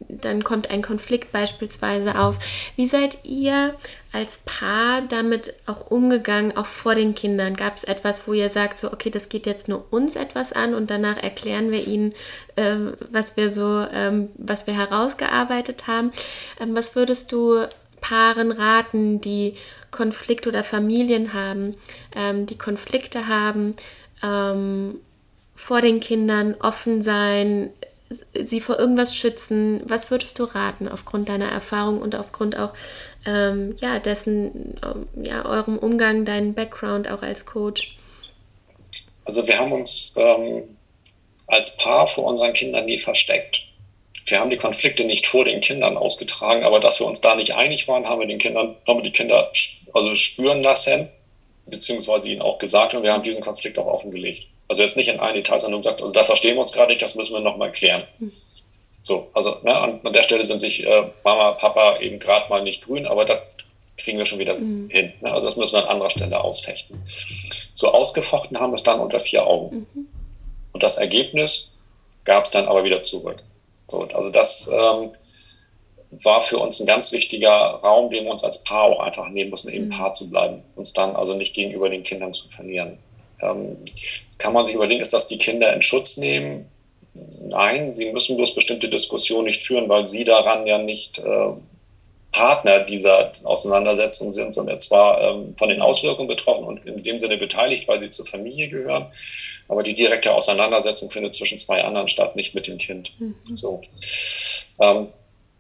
dann 0.09 0.43
kommt 0.43 0.71
ein 0.71 0.83
Konflikt 0.83 1.33
beispielsweise 1.33 2.19
auf. 2.19 2.39
Wie 2.77 2.87
seid 2.87 3.19
ihr 3.25 3.75
als 4.15 4.39
Paar 4.45 5.03
damit 5.03 5.55
auch 5.67 5.91
umgegangen, 5.91 6.57
auch 6.57 6.67
vor 6.67 6.95
den 6.95 7.15
Kindern? 7.15 7.57
Gab 7.57 7.77
es 7.77 7.85
etwas, 7.85 8.29
wo 8.29 8.33
ihr 8.33 8.49
sagt, 8.49 8.79
so, 8.79 8.93
okay, 8.93 9.11
das 9.11 9.29
geht 9.29 9.47
jetzt 9.47 9.69
nur 9.69 9.93
uns 9.93 10.17
etwas 10.17 10.53
an 10.53 10.75
und 10.75 10.91
danach 10.91 11.17
erklären 11.17 11.71
wir 11.73 11.87
ihnen, 11.87 12.15
äh, 12.57 12.77
was 13.11 13.37
wir 13.37 13.51
so, 13.51 13.87
ähm, 13.93 14.29
was 14.37 14.67
wir 14.67 14.75
herausgearbeitet 14.75 15.89
haben? 15.89 16.13
Ähm, 16.61 16.77
was 16.77 16.95
würdest 16.95 17.33
du 17.33 17.67
Paaren 18.01 18.53
raten, 18.53 19.21
die 19.21 19.57
Konflikte 19.91 20.49
oder 20.49 20.63
Familien 20.63 21.33
haben, 21.33 21.75
ähm, 22.15 22.47
die 22.47 22.59
Konflikte 22.59 23.29
haben, 23.29 23.75
ähm, 24.23 24.97
vor 25.55 25.81
den 25.81 26.01
Kindern 26.01 26.55
offen 26.61 27.01
sein, 27.01 27.71
sie 28.15 28.61
vor 28.61 28.79
irgendwas 28.79 29.17
schützen? 29.17 29.83
Was 29.85 30.11
würdest 30.11 30.39
du 30.39 30.45
raten 30.45 30.89
aufgrund 30.89 31.29
deiner 31.29 31.51
Erfahrung 31.51 32.01
und 32.01 32.15
aufgrund 32.15 32.59
auch 32.59 32.73
ähm, 33.27 33.75
ja, 33.81 33.99
dessen, 33.99 34.75
ähm, 34.85 35.07
ja, 35.23 35.45
eurem 35.45 35.79
Umgang, 35.79 36.25
deinen 36.25 36.55
Background 36.55 37.11
auch 37.11 37.23
als 37.23 37.47
Coach? 37.47 37.97
Also 39.25 39.47
wir 39.47 39.59
haben 39.59 39.73
uns 39.73 40.15
ähm, 40.17 40.65
als 41.47 41.77
Paar 41.77 42.09
vor 42.09 42.25
unseren 42.25 42.53
Kindern 42.53 42.87
nie 42.87 42.99
versteckt. 42.99 43.63
Wir 44.27 44.41
haben 44.41 44.51
die 44.51 44.57
Konflikte 44.57 45.05
nicht 45.05 45.27
vor 45.27 45.45
den 45.45 45.61
Kindern 45.61 45.97
ausgetragen, 45.97 46.65
aber 46.65 46.81
dass 46.81 47.01
wir 47.01 47.07
uns 47.07 47.21
da 47.21 47.35
nicht 47.35 47.55
einig 47.55 47.87
waren, 47.89 48.07
haben 48.07 48.21
wir 48.21 48.27
den 48.27 48.39
Kindern, 48.39 48.77
haben 48.87 48.99
wir 48.99 49.05
die 49.05 49.13
Kinder 49.13 49.51
also 49.93 50.17
spüren 50.17 50.63
lassen, 50.63 51.09
beziehungsweise 51.67 52.31
ihnen 52.31 52.41
auch 52.41 52.59
gesagt 52.59 52.95
und 52.95 53.03
wir 53.03 53.13
haben 53.13 53.23
diesen 53.23 53.43
Konflikt 53.43 53.79
auch 53.79 53.87
offengelegt. 53.87 54.47
Also 54.69 54.83
jetzt 54.83 54.97
nicht 54.97 55.09
in 55.09 55.21
ein 55.21 55.35
Detail, 55.35 55.61
sondern 55.61 55.81
gesagt, 55.81 56.01
also 56.01 56.13
da 56.13 56.25
verstehen 56.25 56.57
wir 56.57 56.63
uns 56.63 56.73
gerade 56.73 56.93
nicht, 56.93 57.03
das 57.03 57.15
müssen 57.15 57.35
wir 57.35 57.41
nochmal 57.41 57.73
klären. 57.73 58.05
Hm. 58.19 58.33
So, 59.03 59.29
also 59.35 59.59
ne, 59.63 59.77
an, 59.77 60.01
an, 60.03 60.13
der 60.15 60.23
Stelle 60.23 60.45
sind 60.45 60.61
sich 60.61 60.85
äh, 60.85 61.11
Mama, 61.23 61.53
Papa 61.53 61.99
eben 61.99 62.19
gerade 62.19 62.49
mal 62.49 62.63
nicht 62.63 62.85
grün, 62.85 63.07
aber 63.07 63.27
das 63.27 63.39
kriegen 63.99 64.19
wir 64.19 64.27
schon 64.27 64.39
wieder 64.39 64.59
mhm. 64.59 64.89
hin. 64.89 65.13
Ne? 65.21 65.31
Also 65.31 65.47
das 65.47 65.57
müssen 65.57 65.75
wir 65.75 65.83
an 65.83 65.91
anderer 65.91 66.11
Stelle 66.11 66.43
ausfechten. 66.43 67.03
So 67.75 67.93
ausgefochten 67.93 68.59
haben 68.59 68.71
wir 68.71 68.77
es 68.77 68.83
dann 68.83 69.01
unter 69.01 69.21
vier 69.21 69.47
Augen. 69.47 69.87
Mhm. 69.93 70.07
Und 70.73 70.83
das 70.83 70.97
Ergebnis 70.97 71.75
gab 72.25 72.45
es 72.45 72.51
dann 72.51 72.67
aber 72.67 72.85
wieder 72.85 73.03
zurück. 73.03 73.43
So, 73.91 74.03
also 74.03 74.31
das 74.31 74.71
ähm, 74.73 75.11
war 76.23 76.43
für 76.43 76.59
uns 76.59 76.81
ein 76.81 76.87
ganz 76.87 77.13
wichtiger 77.13 77.51
Raum, 77.51 78.11
den 78.11 78.25
wir 78.25 78.31
uns 78.31 78.43
als 78.43 78.65
Paar 78.65 78.85
auch 78.85 79.01
einfach 79.01 79.29
nehmen 79.29 79.51
mussten, 79.51 79.71
eben 79.71 79.87
mhm. 79.87 79.91
Paar 79.91 80.13
zu 80.13 80.31
bleiben, 80.31 80.63
uns 80.77 80.93
dann 80.93 81.15
also 81.15 81.35
nicht 81.35 81.55
gegenüber 81.55 81.91
den 81.91 82.03
Kindern 82.05 82.33
zu 82.33 82.49
verlieren. 82.49 82.99
Ähm, 83.45 83.77
kann 84.39 84.53
man 84.53 84.67
sich 84.67 84.75
überlegen, 84.75 85.03
ist 85.03 85.13
das 85.13 85.29
die 85.29 85.39
Kinder 85.39 85.73
in 85.73 85.83
Schutz 85.83 86.17
nehmen? 86.17 86.67
Nein, 87.43 87.95
sie 87.95 88.11
müssen 88.11 88.37
bloß 88.37 88.55
bestimmte 88.55 88.89
Diskussionen 88.89 89.47
nicht 89.47 89.63
führen, 89.63 89.89
weil 89.89 90.07
sie 90.07 90.25
daran 90.25 90.67
ja 90.67 90.79
nicht 90.79 91.19
äh, 91.19 91.53
Partner 92.33 92.81
dieser 92.81 93.33
Auseinandersetzung 93.45 94.33
sind, 94.33 94.53
sondern 94.53 94.81
zwar 94.81 95.21
ähm, 95.21 95.55
von 95.57 95.69
den 95.69 95.81
Auswirkungen 95.81 96.27
betroffen 96.27 96.65
und 96.65 96.85
in 96.85 97.03
dem 97.05 97.21
Sinne 97.21 97.37
beteiligt, 97.37 97.87
weil 97.87 98.01
sie 98.01 98.11
zur 98.11 98.27
Familie 98.27 98.69
gehören. 98.69 99.07
Aber 99.69 99.85
die 99.85 99.95
direkte 99.95 100.35
Auseinandersetzung 100.35 101.11
findet 101.11 101.37
zwischen 101.37 101.59
zwei 101.59 101.85
anderen 101.85 102.09
statt, 102.09 102.35
nicht 102.35 102.55
mit 102.55 102.67
dem 102.67 102.79
Kind. 102.79 103.13
Mhm. 103.21 103.37
So. 103.55 103.83
Ähm, 104.81 105.09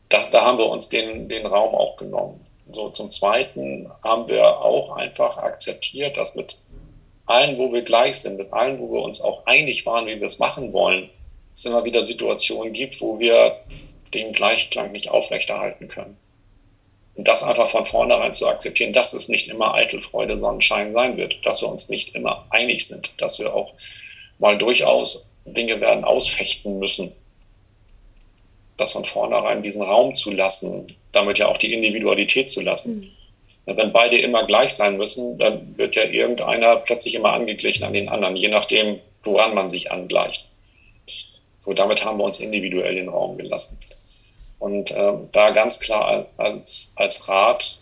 das, 0.08 0.30
da 0.30 0.42
haben 0.42 0.58
wir 0.58 0.66
uns 0.66 0.88
den, 0.88 1.28
den 1.28 1.46
Raum 1.46 1.74
auch 1.74 1.96
genommen. 1.96 2.44
So, 2.72 2.90
zum 2.90 3.10
Zweiten 3.10 3.90
haben 4.02 4.26
wir 4.26 4.60
auch 4.60 4.96
einfach 4.96 5.38
akzeptiert, 5.38 6.16
dass 6.16 6.34
mit 6.34 6.56
allen, 7.26 7.58
wo 7.58 7.72
wir 7.72 7.82
gleich 7.82 8.16
sind, 8.16 8.36
mit 8.36 8.52
allen, 8.52 8.78
wo 8.78 8.92
wir 8.92 9.02
uns 9.02 9.20
auch 9.20 9.46
einig 9.46 9.86
waren, 9.86 10.06
wie 10.06 10.18
wir 10.18 10.26
es 10.26 10.38
machen 10.38 10.72
wollen, 10.72 11.08
es 11.54 11.64
immer 11.64 11.84
wieder 11.84 12.02
Situationen 12.02 12.72
gibt, 12.72 13.00
wo 13.00 13.18
wir 13.18 13.60
den 14.12 14.32
Gleichklang 14.32 14.92
nicht 14.92 15.10
aufrechterhalten 15.10 15.88
können. 15.88 16.16
Und 17.14 17.28
das 17.28 17.42
einfach 17.42 17.70
von 17.70 17.86
vornherein 17.86 18.34
zu 18.34 18.48
akzeptieren, 18.48 18.92
dass 18.92 19.12
es 19.12 19.28
nicht 19.28 19.48
immer 19.48 19.74
Eitelfreude, 19.74 20.38
Sonnenschein 20.38 20.92
sein 20.92 21.16
wird, 21.16 21.38
dass 21.44 21.62
wir 21.62 21.68
uns 21.68 21.88
nicht 21.88 22.14
immer 22.14 22.46
einig 22.50 22.86
sind, 22.86 23.12
dass 23.18 23.38
wir 23.38 23.54
auch 23.54 23.72
mal 24.38 24.58
durchaus 24.58 25.32
Dinge 25.44 25.80
werden 25.80 26.04
ausfechten 26.04 26.78
müssen. 26.78 27.12
Das 28.76 28.92
von 28.92 29.04
vornherein 29.04 29.62
diesen 29.62 29.82
Raum 29.82 30.16
zu 30.16 30.32
lassen, 30.32 30.96
damit 31.12 31.38
ja 31.38 31.46
auch 31.46 31.58
die 31.58 31.72
Individualität 31.72 32.50
zu 32.50 32.60
lassen. 32.60 32.96
Mhm. 32.96 33.10
Wenn 33.66 33.92
beide 33.92 34.18
immer 34.18 34.46
gleich 34.46 34.74
sein 34.74 34.96
müssen, 34.96 35.38
dann 35.38 35.78
wird 35.78 35.96
ja 35.96 36.04
irgendeiner 36.04 36.76
plötzlich 36.76 37.14
immer 37.14 37.32
angeglichen 37.32 37.84
an 37.84 37.94
den 37.94 38.08
anderen, 38.08 38.36
je 38.36 38.48
nachdem, 38.48 39.00
woran 39.22 39.54
man 39.54 39.70
sich 39.70 39.90
angleicht. 39.90 40.46
So, 41.60 41.72
damit 41.72 42.04
haben 42.04 42.18
wir 42.18 42.24
uns 42.24 42.40
individuell 42.40 42.94
den 42.94 43.08
Raum 43.08 43.38
gelassen. 43.38 43.80
Und 44.58 44.90
äh, 44.90 45.12
da 45.32 45.50
ganz 45.50 45.80
klar 45.80 46.26
als, 46.36 46.92
als 46.96 47.28
Rat, 47.28 47.78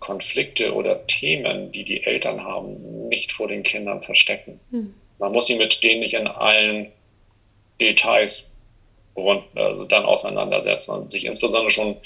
Konflikte 0.00 0.74
oder 0.74 1.06
Themen, 1.06 1.70
die 1.70 1.84
die 1.84 2.04
Eltern 2.04 2.42
haben, 2.42 3.08
nicht 3.08 3.32
vor 3.32 3.46
den 3.46 3.62
Kindern 3.62 4.02
verstecken. 4.02 4.58
Hm. 4.70 4.94
Man 5.18 5.32
muss 5.32 5.46
sie 5.46 5.56
mit 5.56 5.84
denen 5.84 6.00
nicht 6.00 6.14
in 6.14 6.26
allen 6.26 6.90
Details 7.80 8.51
rund, 9.16 9.44
also 9.54 9.84
dann 9.84 10.04
auseinandersetzen 10.04 10.92
und 10.92 11.12
sich 11.12 11.24
insbesondere 11.24 11.70
schon 11.70 11.96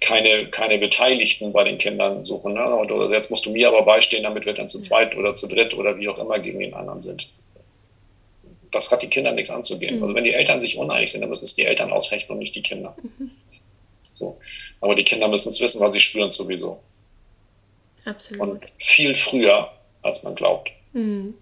keine, 0.00 0.48
keine 0.48 0.78
Beteiligten 0.78 1.52
bei 1.52 1.64
den 1.64 1.78
Kindern 1.78 2.24
suchen. 2.24 2.54
Ne? 2.54 2.76
Oder 2.76 3.10
jetzt 3.14 3.30
musst 3.30 3.46
du 3.46 3.50
mir 3.50 3.68
aber 3.68 3.82
beistehen, 3.82 4.22
damit 4.22 4.46
wir 4.46 4.52
dann 4.52 4.68
zu 4.68 4.80
zweit 4.80 5.16
oder 5.16 5.34
zu 5.34 5.46
dritt 5.48 5.74
oder 5.74 5.98
wie 5.98 6.08
auch 6.08 6.18
immer 6.18 6.38
gegen 6.38 6.60
den 6.60 6.74
anderen 6.74 7.02
sind. 7.02 7.28
Das 8.72 8.90
hat 8.90 9.02
die 9.02 9.08
Kinder 9.08 9.32
nichts 9.32 9.50
anzugehen. 9.50 9.96
Mhm. 9.96 10.02
Also 10.02 10.14
wenn 10.14 10.24
die 10.24 10.32
Eltern 10.32 10.60
sich 10.60 10.76
uneinig 10.76 11.10
sind, 11.10 11.20
dann 11.20 11.30
müssen 11.30 11.44
es 11.44 11.54
die 11.54 11.64
Eltern 11.64 11.92
ausfechten 11.92 12.32
und 12.32 12.38
nicht 12.40 12.54
die 12.54 12.62
Kinder. 12.62 12.94
Mhm. 13.02 13.30
So. 14.14 14.38
Aber 14.80 14.94
die 14.94 15.04
Kinder 15.04 15.28
müssen 15.28 15.50
es 15.50 15.60
wissen, 15.60 15.80
weil 15.80 15.92
sie 15.92 16.00
spüren 16.00 16.28
es 16.28 16.36
sowieso. 16.36 16.80
Absolut. 18.04 18.40
Und 18.40 18.64
viel 18.78 19.16
früher, 19.16 19.70
als 20.02 20.22
man 20.22 20.34
glaubt. 20.34 20.70
Mhm. 20.92 21.34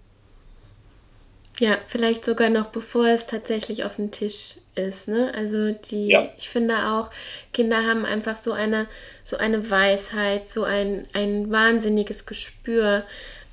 Ja, 1.59 1.77
vielleicht 1.87 2.25
sogar 2.25 2.49
noch 2.49 2.67
bevor 2.67 3.07
es 3.07 3.27
tatsächlich 3.27 3.85
auf 3.85 3.95
dem 3.95 4.11
Tisch 4.11 4.57
ist. 4.75 5.07
Ne? 5.07 5.31
Also 5.33 5.71
die, 5.71 6.07
ja. 6.07 6.27
ich 6.37 6.49
finde 6.49 6.75
auch, 6.91 7.11
Kinder 7.53 7.85
haben 7.85 8.03
einfach 8.05 8.35
so 8.35 8.51
eine, 8.51 8.87
so 9.23 9.37
eine 9.37 9.69
Weisheit, 9.69 10.49
so 10.49 10.63
ein, 10.63 11.07
ein 11.13 11.49
wahnsinniges 11.51 12.25
Gespür 12.25 13.03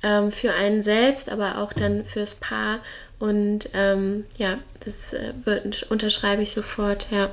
ähm, 0.03 0.31
für 0.31 0.53
einen 0.53 0.83
selbst, 0.83 1.31
aber 1.31 1.59
auch 1.59 1.71
dann 1.71 2.03
fürs 2.03 2.35
Paar. 2.35 2.79
Und 3.19 3.69
ähm, 3.73 4.25
ja, 4.37 4.59
das 4.83 5.13
äh, 5.13 5.33
wird, 5.45 5.83
unterschreibe 5.89 6.41
ich 6.41 6.51
sofort, 6.51 7.07
ja. 7.09 7.29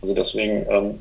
Also 0.00 0.14
deswegen 0.14 0.66
ähm, 0.70 0.98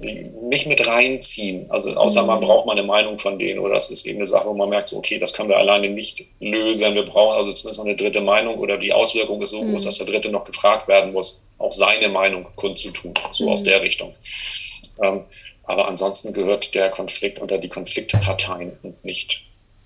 nicht 0.00 0.66
mit 0.66 0.86
reinziehen. 0.86 1.70
Also 1.70 1.94
außer 1.94 2.24
man 2.24 2.40
mhm. 2.40 2.46
braucht 2.46 2.66
mal 2.66 2.72
eine 2.72 2.82
Meinung 2.82 3.18
von 3.18 3.38
denen 3.38 3.58
oder 3.58 3.74
das 3.74 3.90
ist 3.90 4.06
eben 4.06 4.18
eine 4.18 4.26
Sache, 4.26 4.46
wo 4.46 4.54
man 4.54 4.68
merkt, 4.68 4.88
so, 4.88 4.96
okay, 4.96 5.18
das 5.18 5.32
können 5.32 5.48
wir 5.48 5.56
alleine 5.56 5.88
nicht 5.88 6.24
lösen. 6.40 6.94
Wir 6.94 7.04
brauchen 7.04 7.36
also 7.36 7.52
zumindest 7.52 7.78
noch 7.78 7.86
eine 7.86 7.96
dritte 7.96 8.20
Meinung 8.20 8.58
oder 8.58 8.78
die 8.78 8.92
Auswirkung 8.92 9.40
ist 9.42 9.50
so 9.50 9.62
mhm. 9.62 9.72
groß, 9.72 9.84
dass 9.84 9.98
der 9.98 10.06
Dritte 10.06 10.28
noch 10.30 10.44
gefragt 10.44 10.88
werden 10.88 11.12
muss, 11.12 11.46
auch 11.58 11.72
seine 11.72 12.08
Meinung 12.08 12.46
kundzutun, 12.56 13.14
so 13.32 13.44
mhm. 13.44 13.52
aus 13.52 13.62
der 13.62 13.82
Richtung. 13.82 14.14
Ähm, 15.00 15.22
aber 15.64 15.88
ansonsten 15.88 16.32
gehört 16.32 16.74
der 16.74 16.90
Konflikt 16.90 17.38
unter 17.38 17.58
die 17.58 17.68
Konfliktparteien 17.68 18.72
und 18.82 19.04
nicht 19.04 19.42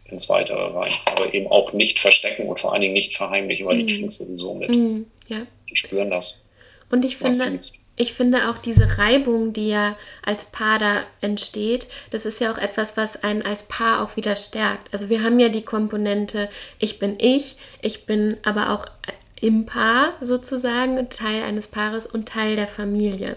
ins 0.07 0.29
Weitere 0.29 0.73
rein. 0.73 0.93
Aber 1.07 1.35
eben 1.35 1.49
auch 1.49 1.73
nicht 1.73 1.99
verstecken 1.99 2.47
und 2.47 2.61
vor 2.61 2.73
allen 2.73 2.83
Dingen 2.83 2.95
nicht 2.95 3.17
verheimlichen, 3.17 3.67
weil 3.67 3.77
mhm. 3.77 3.87
die 3.87 3.95
kriegen 3.95 4.07
es 4.07 4.19
sowieso 4.19 4.55
mit. 4.55 4.71
Mhm. 4.71 5.07
Ja. 5.29 5.47
Die 5.71 5.77
spüren 5.77 6.11
das. 6.11 6.47
Und 6.91 7.05
ich 7.05 7.17
finde, 7.17 7.61
ich 7.97 8.13
finde 8.13 8.51
auch 8.51 8.59
diese 8.59 8.99
Reibung, 8.99 9.53
die 9.53 9.71
ja 9.71 9.97
als 10.25 10.47
Paar 10.47 10.79
da 10.79 11.05
entsteht, 11.23 11.89
das 12.11 12.27
ist 12.27 12.41
ja 12.41 12.53
auch 12.53 12.59
etwas, 12.59 12.97
was 12.97 13.23
einen 13.25 13.43
als 13.43 13.65
Paar 13.65 14.03
auch 14.03 14.17
wieder 14.17 14.37
stärkt. 14.37 14.93
Also 14.93 15.09
wir 15.09 15.23
haben 15.23 15.41
ja 15.41 15.49
die 15.49 15.65
Komponente, 15.65 16.49
ich 16.79 16.99
bin 16.99 17.17
ich, 17.19 17.57
ich 17.81 18.07
bin 18.07 18.37
aber 18.45 18.71
auch 18.71 18.87
im 19.41 19.67
Paar 19.67 20.15
sozusagen, 20.21 21.09
Teil 21.11 21.43
eines 21.43 21.69
Paares 21.69 22.07
und 22.07 22.29
Teil 22.29 22.57
der 22.57 22.67
Familie. 22.67 23.37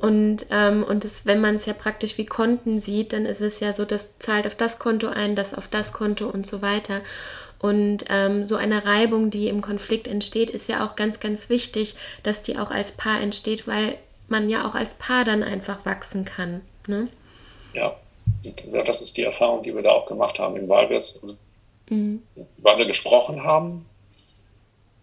Und, 0.00 0.46
ähm, 0.50 0.84
und 0.84 1.04
das, 1.04 1.26
wenn 1.26 1.40
man 1.40 1.56
es 1.56 1.66
ja 1.66 1.72
praktisch 1.72 2.16
wie 2.16 2.26
Konten 2.26 2.80
sieht, 2.80 3.12
dann 3.12 3.26
ist 3.26 3.40
es 3.40 3.58
ja 3.58 3.72
so, 3.72 3.84
das 3.84 4.18
zahlt 4.18 4.46
auf 4.46 4.54
das 4.54 4.78
Konto 4.78 5.08
ein, 5.08 5.34
das 5.34 5.52
auf 5.52 5.66
das 5.66 5.92
Konto 5.92 6.28
und 6.28 6.46
so 6.46 6.62
weiter. 6.62 7.00
Und 7.62 8.04
ähm, 8.10 8.44
so 8.44 8.56
eine 8.56 8.84
Reibung, 8.84 9.30
die 9.30 9.48
im 9.48 9.60
Konflikt 9.60 10.08
entsteht, 10.08 10.50
ist 10.50 10.68
ja 10.68 10.84
auch 10.84 10.96
ganz, 10.96 11.20
ganz 11.20 11.48
wichtig, 11.48 11.94
dass 12.24 12.42
die 12.42 12.58
auch 12.58 12.72
als 12.72 12.92
Paar 12.92 13.20
entsteht, 13.20 13.68
weil 13.68 13.96
man 14.28 14.50
ja 14.50 14.68
auch 14.68 14.74
als 14.74 14.94
Paar 14.94 15.24
dann 15.24 15.44
einfach 15.44 15.86
wachsen 15.86 16.24
kann. 16.24 16.62
Ne? 16.88 17.08
Ja. 17.72 17.94
das 18.84 19.00
ist 19.00 19.16
die 19.16 19.22
Erfahrung, 19.22 19.62
die 19.62 19.74
wir 19.74 19.82
da 19.82 19.90
auch 19.90 20.06
gemacht 20.06 20.40
haben, 20.40 20.68
weil 20.68 20.90
wir, 20.90 21.00
mhm. 21.88 22.22
weil 22.58 22.78
wir 22.78 22.86
gesprochen 22.86 23.44
haben, 23.44 23.86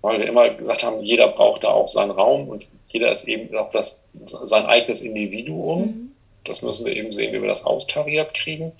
weil 0.01 0.19
wir 0.19 0.27
immer 0.27 0.49
gesagt 0.49 0.83
haben, 0.83 1.01
jeder 1.01 1.29
braucht 1.29 1.63
da 1.63 1.69
auch 1.69 1.87
seinen 1.87 2.11
Raum 2.11 2.49
und 2.49 2.65
jeder 2.89 3.11
ist 3.11 3.27
eben 3.27 3.55
auch 3.55 3.69
das, 3.69 4.09
sein 4.25 4.65
eigenes 4.65 5.01
Individuum. 5.01 5.81
Mhm. 5.81 6.11
Das 6.43 6.61
müssen 6.61 6.85
wir 6.85 6.93
eben 6.93 7.13
sehen, 7.13 7.31
wie 7.31 7.41
wir 7.41 7.49
das 7.49 7.65
austariert 7.65 8.33
kriegen. 8.33 8.73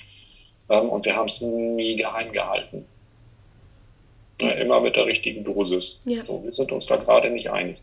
Ähm, 0.70 0.90
und 0.90 1.06
wir 1.06 1.16
haben 1.16 1.28
es 1.28 1.40
nie 1.42 1.96
geheim 1.96 2.34
gehalten. 2.34 2.86
Ja, 4.42 4.52
immer 4.52 4.80
mit 4.80 4.96
der 4.96 5.06
richtigen 5.06 5.44
Dosis. 5.44 6.04
Ja. 6.06 6.26
So, 6.26 6.44
wir 6.44 6.54
sind 6.54 6.72
uns 6.72 6.88
da 6.88 6.96
gerade 6.96 7.30
nicht 7.30 7.50
einig. 7.52 7.82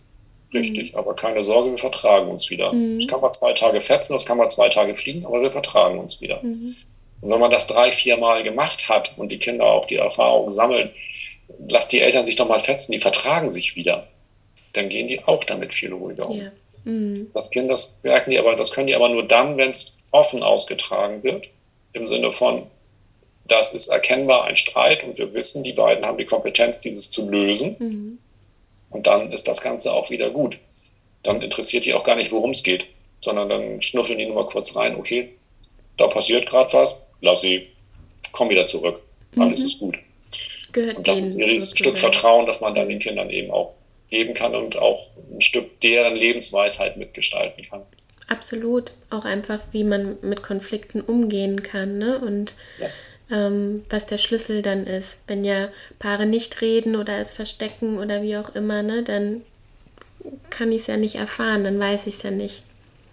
Richtig, 0.55 0.93
mhm. 0.93 0.99
aber 0.99 1.15
keine 1.15 1.45
Sorge, 1.45 1.73
wir 1.73 1.79
vertragen 1.79 2.29
uns 2.29 2.51
wieder. 2.51 2.73
Mhm. 2.73 3.01
Das 3.01 3.09
kann 3.11 3.21
mal 3.21 3.33
zwei 3.33 3.53
Tage 3.53 3.83
fetzen, 3.83 4.13
das 4.13 4.25
kann 4.25 4.39
mal 4.39 4.49
zwei 4.49 4.69
Tage 4.69 4.95
fliegen, 4.95 5.27
aber 5.27 5.43
wir 5.43 5.51
vertragen 5.51 5.99
uns 5.99 6.21
wieder. 6.21 6.41
Mhm. 6.43 6.77
Und 7.21 7.31
wenn 7.31 7.41
man 7.41 7.51
das 7.51 7.67
drei, 7.67 7.93
vier 7.93 8.17
Mal 8.17 8.43
gemacht 8.43 8.89
hat 8.89 9.13
und 9.17 9.31
die 9.31 9.39
Kinder 9.39 9.65
auch 9.65 9.87
die 9.87 9.97
Erfahrung 9.97 10.53
sammeln, 10.53 10.91
lass 11.69 11.89
die 11.89 12.01
Eltern 12.01 12.27
sich 12.27 12.37
doch 12.37 12.49
mal 12.49 12.61
fetzen, 12.61 12.93
die 12.93 13.01
vertragen 13.01 13.51
sich 13.51 13.77
wieder. 13.77 14.07
Dann 14.75 14.89
gehen 14.89 15.09
die 15.09 15.25
auch 15.25 15.43
damit 15.45 15.75
viel 15.75 15.93
ruhiger 15.93 16.29
um. 16.29 16.39
Ja. 16.39 16.53
Mhm. 16.85 17.31
Das 17.35 17.51
Kind, 17.51 17.71
das 17.71 18.01
merken 18.03 18.31
die 18.31 18.39
aber, 18.39 18.55
das 18.55 18.71
können 18.71 18.87
die 18.87 18.95
aber 18.95 19.09
nur 19.09 19.27
dann, 19.27 19.57
wenn 19.57 19.71
es 19.71 19.99
offen 20.13 20.43
ausgetragen 20.43 21.23
wird, 21.23 21.49
im 21.93 22.07
Sinne 22.07 22.33
von, 22.33 22.65
das 23.49 23.75
ist 23.75 23.89
erkennbar 23.89 24.45
ein 24.45 24.57
Streit 24.57 25.05
und 25.05 25.19
wir 25.19 25.33
wissen, 25.35 25.63
die 25.63 25.73
beiden 25.73 26.05
haben 26.05 26.19
die 26.19 26.25
Kompetenz, 26.25 26.81
dieses 26.81 27.11
zu 27.11 27.29
lösen. 27.31 27.77
Mhm. 27.79 28.19
Und 28.91 29.07
dann 29.07 29.33
ist 29.33 29.49
das 29.49 29.61
Ganze 29.61 29.93
auch 29.93 30.11
wieder 30.11 30.31
gut. 30.31 30.59
Dann 31.23 31.43
interessiert 31.43 31.85
die 31.85 31.95
auch 31.95 32.05
gar 32.05 32.17
nicht, 32.17 32.33
worum 32.33 32.51
es 32.51 32.63
geht, 32.63 32.87
sondern 33.21 33.49
dann 33.49 33.83
schnuffeln 33.83 34.19
die 34.19 34.27
nur 34.27 34.37
mal 34.37 34.47
kurz 34.47 34.77
rein, 34.77 34.97
okay, 34.97 35.31
da 35.97 36.07
passiert 36.07 36.49
gerade 36.49 36.73
was, 36.73 36.91
lass 37.21 37.41
sie, 37.41 37.69
komm 38.33 38.51
wieder 38.51 38.67
zurück, 38.67 39.01
alles 39.37 39.61
mhm. 39.61 39.67
ist 39.67 39.79
gut 39.79 39.97
gehört 40.77 40.99
und 40.99 41.09
das 41.09 41.21
ist 41.21 41.73
ein 41.73 41.77
Stück 41.77 41.99
Vertrauen, 41.99 42.47
das 42.47 42.61
man 42.61 42.75
dann 42.77 42.89
den 42.89 43.01
Kindern 43.01 43.31
eben 43.31 43.51
auch 43.51 43.75
geben 44.09 44.35
kann 44.35 44.55
und 44.55 44.77
auch 44.77 45.11
ein 45.33 45.41
Stück 45.41 45.81
deren 45.81 46.15
Lebensweisheit 46.15 46.97
mitgestalten 46.97 47.65
kann. 47.69 47.83
Absolut. 48.29 48.93
Auch 49.11 49.25
einfach, 49.25 49.61
wie 49.73 49.83
man 49.83 50.19
mit 50.23 50.43
Konflikten 50.43 51.01
umgehen 51.01 51.63
kann 51.63 51.99
ne? 51.99 52.19
und 52.21 52.55
ja. 52.79 52.89
Ähm, 53.31 53.83
was 53.91 54.07
der 54.07 54.19
Schlüssel 54.19 54.63
dann 54.63 54.87
ist. 54.87 55.21
Wenn 55.27 55.45
ja 55.45 55.69
Paare 55.99 56.27
nicht 56.27 56.61
reden 56.61 56.97
oder 56.97 57.19
es 57.19 57.33
verstecken 57.33 57.99
oder 57.99 58.23
wie 58.23 58.37
auch 58.37 58.55
immer, 58.55 58.83
ne, 58.83 59.03
dann 59.03 59.43
kann 60.51 60.73
ich 60.73 60.83
es 60.83 60.87
ja 60.87 60.97
nicht 60.97 61.17
erfahren, 61.17 61.65
dann 61.65 61.79
weiß 61.79 62.07
ich 62.07 62.15
es 62.17 62.23
ja 62.23 62.31
nicht. 62.31 62.63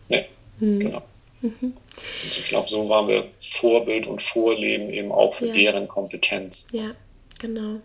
Nee, 0.10 0.26
hm. 0.60 0.80
genau. 0.80 1.04
Mhm. 1.42 1.52
Und 1.62 2.38
ich 2.38 2.46
glaube, 2.46 2.70
so 2.70 2.88
waren 2.90 3.08
wir 3.08 3.28
Vorbild 3.40 4.08
und 4.08 4.22
Vorleben 4.22 4.90
eben 4.90 5.12
auch 5.12 5.34
für 5.34 5.48
ja. 5.48 5.54
deren 5.54 5.88
Kompetenz. 5.88 6.70
Ja, 6.72 6.96
Genau. 7.44 7.82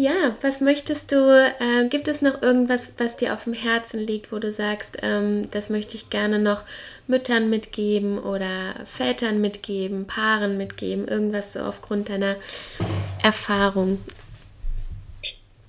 Ja, 0.00 0.34
was 0.40 0.62
möchtest 0.62 1.12
du, 1.12 1.16
äh, 1.60 1.86
gibt 1.90 2.08
es 2.08 2.22
noch 2.22 2.40
irgendwas, 2.40 2.94
was 2.96 3.18
dir 3.18 3.34
auf 3.34 3.44
dem 3.44 3.52
Herzen 3.52 4.00
liegt, 4.00 4.32
wo 4.32 4.38
du 4.38 4.50
sagst, 4.50 4.96
ähm, 5.02 5.50
das 5.50 5.68
möchte 5.68 5.94
ich 5.94 6.08
gerne 6.08 6.38
noch 6.38 6.62
Müttern 7.06 7.50
mitgeben 7.50 8.18
oder 8.18 8.76
Vätern 8.86 9.42
mitgeben, 9.42 10.06
Paaren 10.06 10.56
mitgeben, 10.56 11.06
irgendwas 11.06 11.52
so 11.52 11.58
aufgrund 11.60 12.08
deiner 12.08 12.36
Erfahrung? 13.22 14.02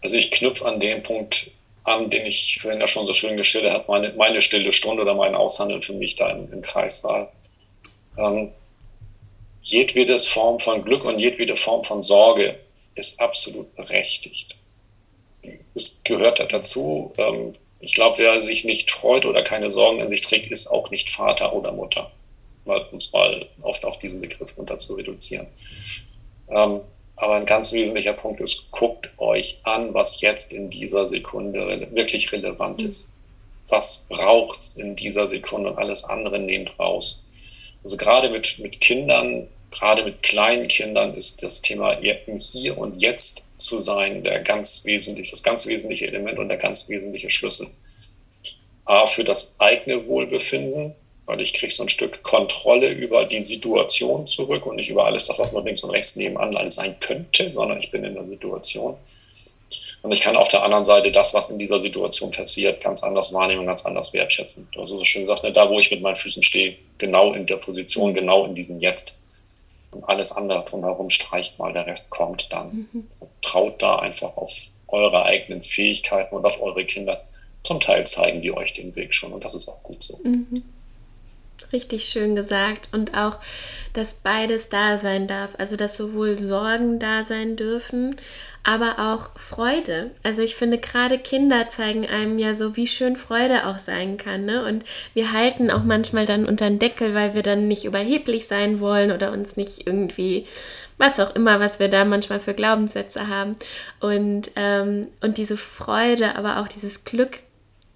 Also 0.02 0.16
ich 0.16 0.32
knüpfe 0.32 0.66
an 0.66 0.80
den 0.80 1.04
Punkt 1.04 1.52
an, 1.84 2.10
den 2.10 2.26
ich 2.26 2.58
vorhin 2.62 2.80
ja 2.80 2.88
schon 2.88 3.08
so 3.08 3.14
schön 3.14 3.36
gestellt 3.36 3.70
habe, 3.70 3.84
meine, 3.90 4.14
meine 4.14 4.42
stille 4.42 4.72
Stunde 4.72 5.02
oder 5.02 5.14
mein 5.14 5.36
Aushandeln 5.36 5.84
für 5.84 5.92
mich 5.92 6.16
da 6.16 6.30
im, 6.30 6.50
im 6.54 6.62
Kreissaal. 6.62 7.28
Ähm, 8.18 8.54
jedwede 9.62 10.18
Form 10.20 10.62
von 10.62 10.86
Glück 10.86 11.04
und 11.04 11.20
jedwede 11.20 11.58
Form 11.58 11.84
von 11.84 12.02
Sorge 12.02 12.56
ist 12.96 13.20
absolut 13.20 13.76
berechtigt. 13.76 14.56
Es 15.74 16.04
gehört 16.04 16.40
dazu. 16.52 17.14
Ähm, 17.18 17.56
ich 17.80 17.94
glaube, 17.96 18.20
wer 18.20 18.42
sich 18.42 18.64
nicht 18.64 18.92
freut 18.92 19.26
oder 19.26 19.42
keine 19.42 19.72
Sorgen 19.72 20.00
in 20.00 20.10
sich 20.10 20.22
trägt, 20.22 20.52
ist 20.52 20.68
auch 20.68 20.92
nicht 20.92 21.10
Vater 21.10 21.54
oder 21.54 21.72
Mutter. 21.72 22.12
Um 22.66 22.98
es 22.98 23.12
mal 23.12 23.48
oft 23.64 23.84
auf 23.86 23.98
diesen 24.00 24.22
Begriff 24.22 24.56
runter 24.56 24.78
zu 24.78 24.94
reduzieren. 24.94 25.48
Ähm, 26.50 26.82
aber 27.16 27.36
ein 27.36 27.46
ganz 27.46 27.72
wesentlicher 27.72 28.14
Punkt 28.14 28.40
ist, 28.42 28.72
guckt 28.72 29.10
euch 29.18 29.60
an, 29.64 29.94
was 29.94 30.22
jetzt 30.22 30.54
in 30.54 30.70
dieser 30.70 31.08
Sekunde 31.08 31.88
wirklich 31.92 32.32
relevant 32.32 32.82
mhm. 32.82 32.88
ist. 32.88 33.12
Was 33.68 34.08
braucht 34.10 34.60
es 34.60 34.76
in 34.76 34.96
dieser 34.96 35.28
Sekunde 35.28 35.72
und 35.72 35.78
alles 35.78 36.04
andere 36.04 36.40
nehmt 36.40 36.78
raus. 36.78 37.24
Also 37.84 37.98
gerade 37.98 38.30
mit, 38.30 38.60
mit 38.60 38.82
Kindern 38.82 39.48
gerade 39.72 40.04
mit 40.04 40.22
kleinen 40.22 40.68
Kindern 40.68 41.16
ist 41.16 41.42
das 41.42 41.62
Thema 41.62 41.94
im 41.94 42.40
Hier 42.40 42.78
und 42.78 43.02
Jetzt 43.02 43.46
zu 43.58 43.82
sein 43.84 44.24
der 44.24 44.40
ganz 44.40 44.86
wesentlich, 44.86 45.32
das 45.32 45.44
ganz 45.44 45.66
wesentliche 45.66 46.08
Element 46.08 46.40
und 46.40 46.50
der 46.50 46.58
ganz 46.58 46.90
wesentliche 46.90 47.30
Schlüssel. 47.30 47.68
A, 48.86 49.08
für 49.08 49.24
das 49.24 49.56
eigene 49.60 50.06
Wohlbefinden, 50.08 50.94
weil 51.26 51.42
ich 51.42 51.54
kriege 51.54 51.74
so 51.74 51.84
ein 51.84 51.90
Stück 51.90 52.24
Kontrolle 52.24 52.90
über 52.90 53.26
die 53.26 53.40
Situation 53.40 54.28
zurück 54.28 54.66
und 54.66 54.76
nicht 54.76 54.90
über 54.90 55.06
alles 55.06 55.28
das, 55.28 55.40
was 55.40 55.54
noch 55.54 55.64
links 55.64 55.84
und 55.84 55.92
rechts 55.92 56.16
nebenan 56.16 56.58
alles 56.58 56.76
sein 56.76 56.96
könnte, 57.00 57.52
sondern 57.54 57.80
ich 57.80 57.92
bin 57.92 58.04
in 58.04 58.16
der 58.16 58.28
Situation. 58.28 58.98
Und 60.02 60.12
ich 60.12 60.22
kann 60.22 60.36
auf 60.36 60.48
der 60.48 60.64
anderen 60.64 60.84
Seite 60.84 61.12
das, 61.12 61.34
was 61.34 61.52
in 61.52 61.60
dieser 61.60 61.80
Situation 61.80 62.32
passiert, 62.32 62.84
ganz 62.84 63.04
anders 63.04 63.34
wahrnehmen, 63.34 63.68
ganz 63.68 63.86
anders 63.86 64.14
wertschätzen. 64.14 64.68
Du 64.74 64.82
hast 64.82 64.90
so 64.90 65.06
schön 65.06 65.22
gesagt, 65.22 65.44
ne, 65.44 65.54
da 65.54 65.70
wo 65.70 65.80
ich 65.80 65.92
mit 65.92 66.02
meinen 66.02 66.16
Füßen 66.16 66.42
stehe, 66.42 66.76
genau 66.98 67.34
in 67.34 67.46
der 67.46 67.58
Position, 67.58 68.14
genau 68.14 68.46
in 68.46 68.56
diesem 68.56 68.82
Jetzt. 68.82 69.21
Und 69.92 70.04
alles 70.06 70.32
andere 70.32 70.64
drumherum 70.64 71.10
streicht 71.10 71.60
mal, 71.60 71.74
der 71.74 71.86
Rest 71.86 72.10
kommt 72.12 72.52
dann. 72.52 72.88
Mhm. 72.92 73.08
Traut 73.42 73.82
da 73.82 73.98
einfach 73.98 74.38
auf 74.38 74.52
eure 74.88 75.24
eigenen 75.24 75.64
Fähigkeiten 75.64 76.36
und 76.36 76.46
auf 76.46 76.62
eure 76.62 76.86
Kinder. 76.86 77.24
Zum 77.64 77.80
Teil 77.80 78.06
zeigen 78.08 78.42
die 78.42 78.56
euch 78.56 78.74
den 78.74 78.96
Weg 78.96 79.14
schon 79.14 79.34
und 79.34 79.44
das 79.44 79.54
ist 79.54 79.68
auch 79.68 79.84
gut 79.84 80.04
so. 80.04 80.20
Mhm. 80.24 80.64
Richtig 81.72 82.06
schön 82.06 82.36
gesagt. 82.36 82.90
Und 82.92 83.16
auch, 83.16 83.40
dass 83.94 84.16
beides 84.16 84.70
da 84.70 84.98
sein 84.98 85.28
darf. 85.28 85.52
Also, 85.58 85.76
dass 85.76 85.96
sowohl 85.96 86.38
Sorgen 86.38 87.00
da 87.00 87.24
sein 87.24 87.56
dürfen, 87.56 88.16
aber 88.64 89.00
auch 89.00 89.40
Freude. 89.40 90.12
Also 90.24 90.42
ich 90.42 90.56
finde, 90.56 90.78
gerade 90.78 91.18
Kinder 91.18 91.70
zeigen 91.70 92.06
einem 92.06 92.38
ja 92.38 92.54
so, 92.54 92.76
wie 92.76 92.88
schön 92.88 93.16
Freude 93.16 93.66
auch 93.66 93.80
sein 93.80 94.18
kann. 94.18 94.46
Ne? 94.46 94.64
Und 94.66 94.84
wir 95.14 95.32
halten 95.32 95.72
auch 95.72 95.84
manchmal 95.84 96.26
dann 96.26 96.46
unter 96.46 96.68
den 96.68 96.80
Deckel, 96.80 97.16
weil 97.16 97.34
wir 97.34 97.42
dann 97.42 97.68
nicht 97.68 97.86
überheblich 97.86 98.48
sein 98.48 98.80
wollen 98.80 99.12
oder 99.12 99.32
uns 99.32 99.58
nicht 99.58 99.88
irgendwie, 99.88 100.46
was 100.98 101.20
auch 101.20 101.36
immer, 101.36 101.60
was 101.60 101.80
wir 101.80 101.88
da 101.88 102.06
manchmal 102.06 102.40
für 102.40 102.54
Glaubenssätze 102.54 103.28
haben. 103.28 103.56
Und, 104.00 104.52
ähm, 104.56 105.08
und 105.22 105.38
diese 105.38 105.58
Freude, 105.58 106.36
aber 106.36 106.60
auch 106.60 106.68
dieses 106.68 107.04
Glück, 107.04 107.40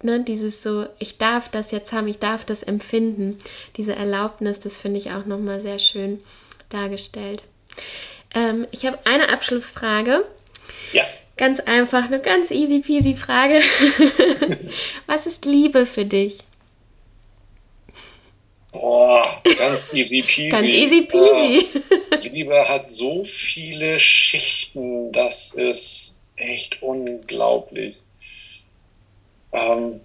ne? 0.02 0.24
dieses 0.24 0.64
so, 0.64 0.86
ich 0.98 1.16
darf 1.16 1.48
das 1.48 1.70
jetzt 1.70 1.92
haben, 1.92 2.08
ich 2.08 2.18
darf 2.18 2.44
das 2.44 2.64
empfinden, 2.64 3.38
diese 3.76 3.94
Erlaubnis, 3.94 4.58
das 4.58 4.78
finde 4.78 4.98
ich 4.98 5.12
auch 5.12 5.26
nochmal 5.26 5.60
sehr 5.60 5.78
schön 5.78 6.18
dargestellt. 6.70 7.44
Ähm, 8.34 8.66
ich 8.72 8.84
habe 8.84 8.98
eine 9.04 9.28
Abschlussfrage. 9.28 10.24
Ja. 10.92 11.04
Ganz 11.36 11.60
einfach, 11.60 12.04
eine 12.04 12.20
ganz 12.20 12.50
easy 12.50 12.80
peasy 12.80 13.14
Frage. 13.14 13.60
Was 15.06 15.26
ist 15.26 15.44
Liebe 15.44 15.84
für 15.84 16.04
dich? 16.04 16.38
Boah, 18.72 19.42
ganz 19.56 19.92
easy 19.92 20.22
peasy. 20.22 20.48
ganz 20.48 20.66
easy 20.66 21.02
peasy. 21.02 21.66
Äh, 22.10 22.28
Liebe 22.28 22.68
hat 22.68 22.90
so 22.90 23.24
viele 23.24 23.98
Schichten, 23.98 25.12
das 25.12 25.52
ist 25.52 26.22
echt 26.36 26.82
unglaublich. 26.82 27.96
Ähm, 29.52 30.00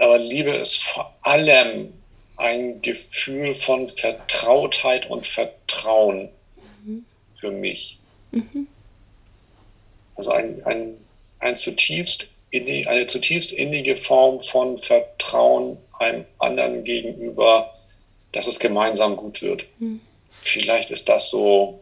aber 0.00 0.18
Liebe 0.18 0.50
ist 0.52 0.82
vor 0.82 1.14
allem 1.22 1.92
ein 2.36 2.80
Gefühl 2.82 3.54
von 3.54 3.90
Vertrautheit 3.96 5.08
und 5.10 5.26
Vertrauen 5.26 6.30
mhm. 6.84 7.04
für 7.38 7.50
mich. 7.50 7.98
Mhm. 8.32 8.66
Also 10.20 10.32
ein, 10.32 10.62
ein, 10.66 10.98
ein 11.38 11.56
zutiefst 11.56 12.28
eine 12.52 13.06
zutiefst 13.06 13.52
innige 13.52 13.96
Form 13.96 14.42
von 14.42 14.82
Vertrauen 14.82 15.78
einem 15.98 16.26
anderen 16.38 16.84
gegenüber, 16.84 17.72
dass 18.32 18.46
es 18.46 18.58
gemeinsam 18.58 19.16
gut 19.16 19.40
wird. 19.40 19.64
Hm. 19.78 20.02
Vielleicht 20.42 20.90
ist 20.90 21.08
das 21.08 21.30
so 21.30 21.80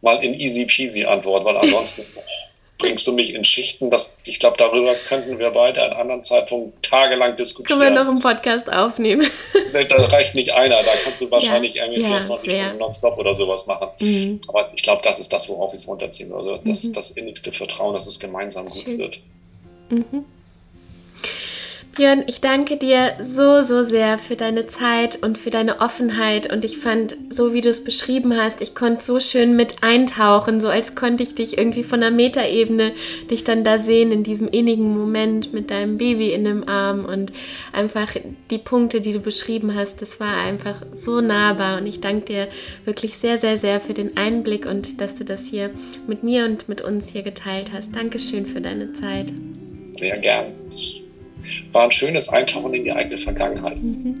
mal 0.00 0.20
in 0.24 0.34
easy 0.34 0.66
peasy 0.66 1.04
Antwort, 1.04 1.44
weil 1.44 1.56
ansonsten 1.58 2.02
bringst 2.82 3.06
du 3.06 3.12
mich 3.12 3.32
in 3.32 3.44
Schichten. 3.44 3.90
Das, 3.90 4.18
ich 4.24 4.40
glaube, 4.40 4.56
darüber 4.58 4.94
könnten 4.94 5.38
wir 5.38 5.50
beide 5.50 5.82
an 5.82 5.92
anderen 5.92 6.22
Zeitpunkt 6.24 6.82
tagelang 6.84 7.36
diskutieren. 7.36 7.78
Können 7.78 7.94
wir 7.94 8.02
noch 8.02 8.10
einen 8.10 8.18
Podcast 8.18 8.70
aufnehmen? 8.70 9.30
da 9.72 9.96
reicht 10.06 10.34
nicht 10.34 10.52
einer. 10.52 10.82
Da 10.82 10.92
kannst 11.02 11.22
du 11.22 11.30
wahrscheinlich 11.30 11.74
ja, 11.74 11.84
irgendwie 11.84 12.02
24 12.02 12.52
ja, 12.52 12.58
Stunden 12.58 12.78
nonstop 12.78 13.16
oder 13.18 13.34
sowas 13.36 13.66
machen. 13.66 13.88
Mhm. 14.00 14.40
Aber 14.48 14.70
ich 14.74 14.82
glaube, 14.82 15.00
das 15.04 15.20
ist 15.20 15.32
das, 15.32 15.48
worauf 15.48 15.72
ich 15.72 15.80
es 15.80 15.88
runterziehen 15.88 16.30
würde. 16.30 16.60
Das, 16.64 16.84
mhm. 16.84 16.92
das 16.94 17.12
innigste 17.12 17.52
Vertrauen, 17.52 17.94
dass 17.94 18.06
es 18.06 18.18
gemeinsam 18.18 18.68
gut 18.68 18.82
Schön. 18.82 18.98
wird. 18.98 19.20
Mhm. 19.90 20.24
Björn, 21.94 22.24
ich 22.26 22.40
danke 22.40 22.78
dir 22.78 23.12
so, 23.20 23.60
so 23.60 23.82
sehr 23.82 24.16
für 24.16 24.34
deine 24.34 24.66
Zeit 24.66 25.22
und 25.22 25.36
für 25.36 25.50
deine 25.50 25.80
Offenheit. 25.82 26.50
Und 26.50 26.64
ich 26.64 26.78
fand, 26.78 27.14
so 27.28 27.52
wie 27.52 27.60
du 27.60 27.68
es 27.68 27.84
beschrieben 27.84 28.34
hast, 28.34 28.62
ich 28.62 28.74
konnte 28.74 29.04
so 29.04 29.20
schön 29.20 29.56
mit 29.56 29.82
eintauchen, 29.82 30.58
so 30.58 30.68
als 30.68 30.94
konnte 30.94 31.22
ich 31.22 31.34
dich 31.34 31.58
irgendwie 31.58 31.84
von 31.84 32.00
der 32.00 32.10
Metaebene 32.10 32.92
dich 33.30 33.44
dann 33.44 33.62
da 33.62 33.78
sehen 33.78 34.10
in 34.10 34.22
diesem 34.22 34.48
innigen 34.48 34.96
Moment 34.96 35.52
mit 35.52 35.70
deinem 35.70 35.98
Baby 35.98 36.32
in 36.32 36.44
dem 36.44 36.66
Arm 36.66 37.04
und 37.04 37.30
einfach 37.74 38.16
die 38.50 38.58
Punkte, 38.58 39.02
die 39.02 39.12
du 39.12 39.20
beschrieben 39.20 39.74
hast, 39.74 40.00
das 40.00 40.18
war 40.18 40.38
einfach 40.38 40.82
so 40.94 41.20
nahbar. 41.20 41.76
Und 41.76 41.86
ich 41.86 42.00
danke 42.00 42.24
dir 42.24 42.48
wirklich 42.86 43.18
sehr, 43.18 43.36
sehr, 43.36 43.58
sehr 43.58 43.80
für 43.80 43.92
den 43.92 44.16
Einblick 44.16 44.64
und 44.64 45.02
dass 45.02 45.14
du 45.14 45.26
das 45.26 45.44
hier 45.44 45.68
mit 46.06 46.22
mir 46.22 46.46
und 46.46 46.70
mit 46.70 46.80
uns 46.80 47.10
hier 47.10 47.22
geteilt 47.22 47.68
hast. 47.70 47.94
Dankeschön 47.94 48.46
für 48.46 48.62
deine 48.62 48.94
Zeit. 48.94 49.30
Sehr 49.94 50.16
gern 50.16 50.54
war 51.72 51.84
ein 51.84 51.92
schönes 51.92 52.28
Eintauchen 52.28 52.74
in 52.74 52.84
die 52.84 52.92
eigene 52.92 53.18
Vergangenheit. 53.18 53.82
Mhm. 53.82 54.14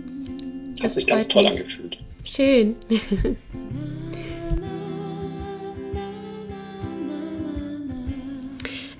Hat 0.82 0.92
sich 0.92 1.06
ganz 1.06 1.28
toll 1.28 1.44
mich. 1.44 1.52
angefühlt. 1.52 1.98
Schön. 2.24 2.76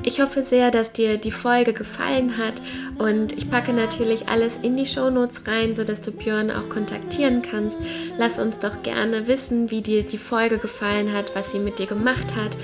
Ich 0.05 0.20
hoffe 0.20 0.43
sehr, 0.43 0.73
dass 0.73 0.93
dir 0.93 1.16
die 1.16 1.31
Folge 1.31 1.73
gefallen 1.73 2.37
hat 2.37 2.55
und 2.99 3.33
ich 3.33 3.49
packe 3.49 3.73
natürlich 3.73 4.29
alles 4.29 4.59
in 4.61 4.77
die 4.77 4.87
Shownotes 4.87 5.47
rein, 5.47 5.77
sodass 5.77 6.01
du 6.01 6.11
Björn 6.11 6.51
auch 6.51 6.68
kontaktieren 6.68 7.41
kannst. 7.41 7.77
Lass 8.18 8.41
uns 8.41 8.59
doch 8.59 8.83
gerne 8.83 9.29
wissen, 9.29 9.70
wie 9.70 9.81
dir 9.81 10.03
die 10.03 10.18
Folge 10.18 10.59
gefallen 10.59 11.12
hat, 11.12 11.37
was 11.37 11.53
sie 11.53 11.61
mit 11.61 11.79
dir 11.79 11.87
gemacht 11.87 12.35
hat 12.37 12.57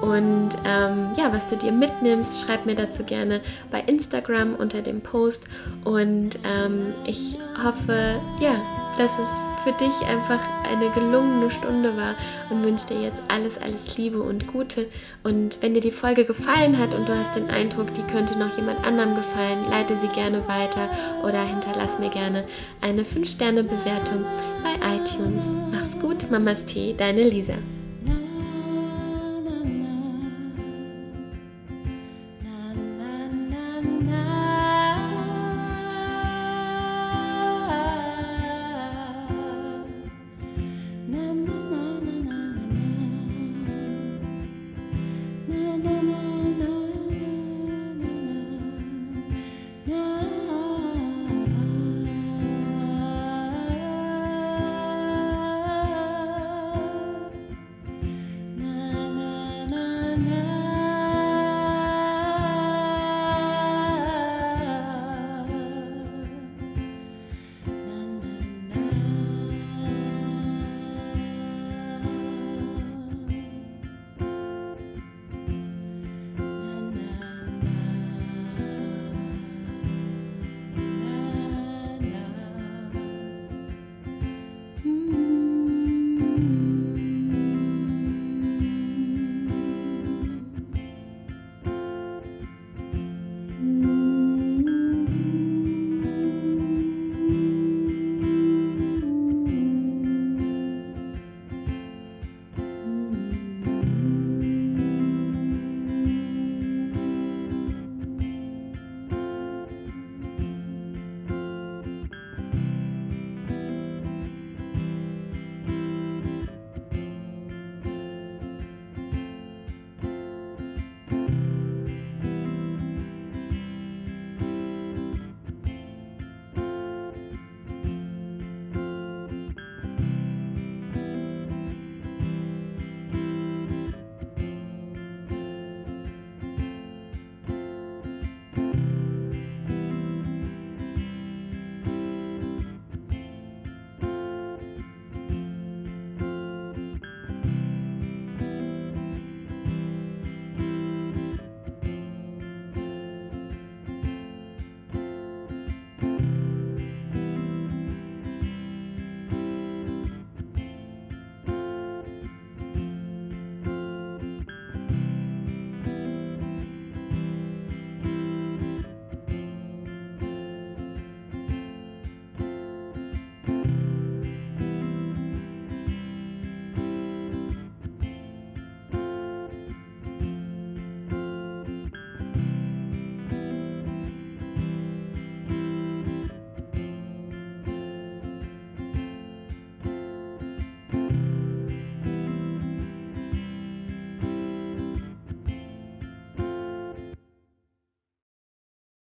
und 0.00 0.50
ähm, 0.64 1.10
ja, 1.16 1.32
was 1.32 1.48
du 1.48 1.56
dir 1.56 1.72
mitnimmst. 1.72 2.40
Schreib 2.40 2.66
mir 2.66 2.74
dazu 2.74 3.04
gerne 3.04 3.40
bei 3.70 3.80
Instagram 3.80 4.54
unter 4.54 4.82
dem 4.82 5.00
Post 5.00 5.46
und 5.84 6.38
ähm, 6.44 6.94
ich 7.06 7.38
hoffe, 7.62 8.20
ja, 8.40 8.54
dass 8.98 9.10
es 9.18 9.46
für 9.66 9.72
dich 9.72 10.08
einfach 10.08 10.38
eine 10.70 10.90
gelungene 10.90 11.50
Stunde 11.50 11.96
war 11.96 12.14
und 12.50 12.64
wünsche 12.64 12.86
dir 12.86 13.02
jetzt 13.02 13.20
alles, 13.26 13.60
alles 13.60 13.96
Liebe 13.96 14.22
und 14.22 14.46
Gute. 14.46 14.86
Und 15.24 15.60
wenn 15.60 15.74
dir 15.74 15.80
die 15.80 15.90
Folge 15.90 16.24
gefallen 16.24 16.78
hat 16.78 16.94
und 16.94 17.08
du 17.08 17.12
hast 17.12 17.34
den 17.34 17.50
Eindruck, 17.50 17.92
die 17.94 18.02
könnte 18.02 18.38
noch 18.38 18.56
jemand 18.56 18.86
anderem 18.86 19.16
gefallen, 19.16 19.64
leite 19.68 19.96
sie 20.00 20.08
gerne 20.08 20.46
weiter 20.46 20.88
oder 21.24 21.42
hinterlass 21.42 21.98
mir 21.98 22.10
gerne 22.10 22.44
eine 22.80 23.02
5-Sterne-Bewertung 23.02 24.24
bei 24.62 24.96
iTunes. 24.96 25.42
Mach's 25.72 25.98
gut, 26.00 26.30
Mamas 26.30 26.64
Tee, 26.64 26.94
deine 26.96 27.24
Lisa. 27.24 27.54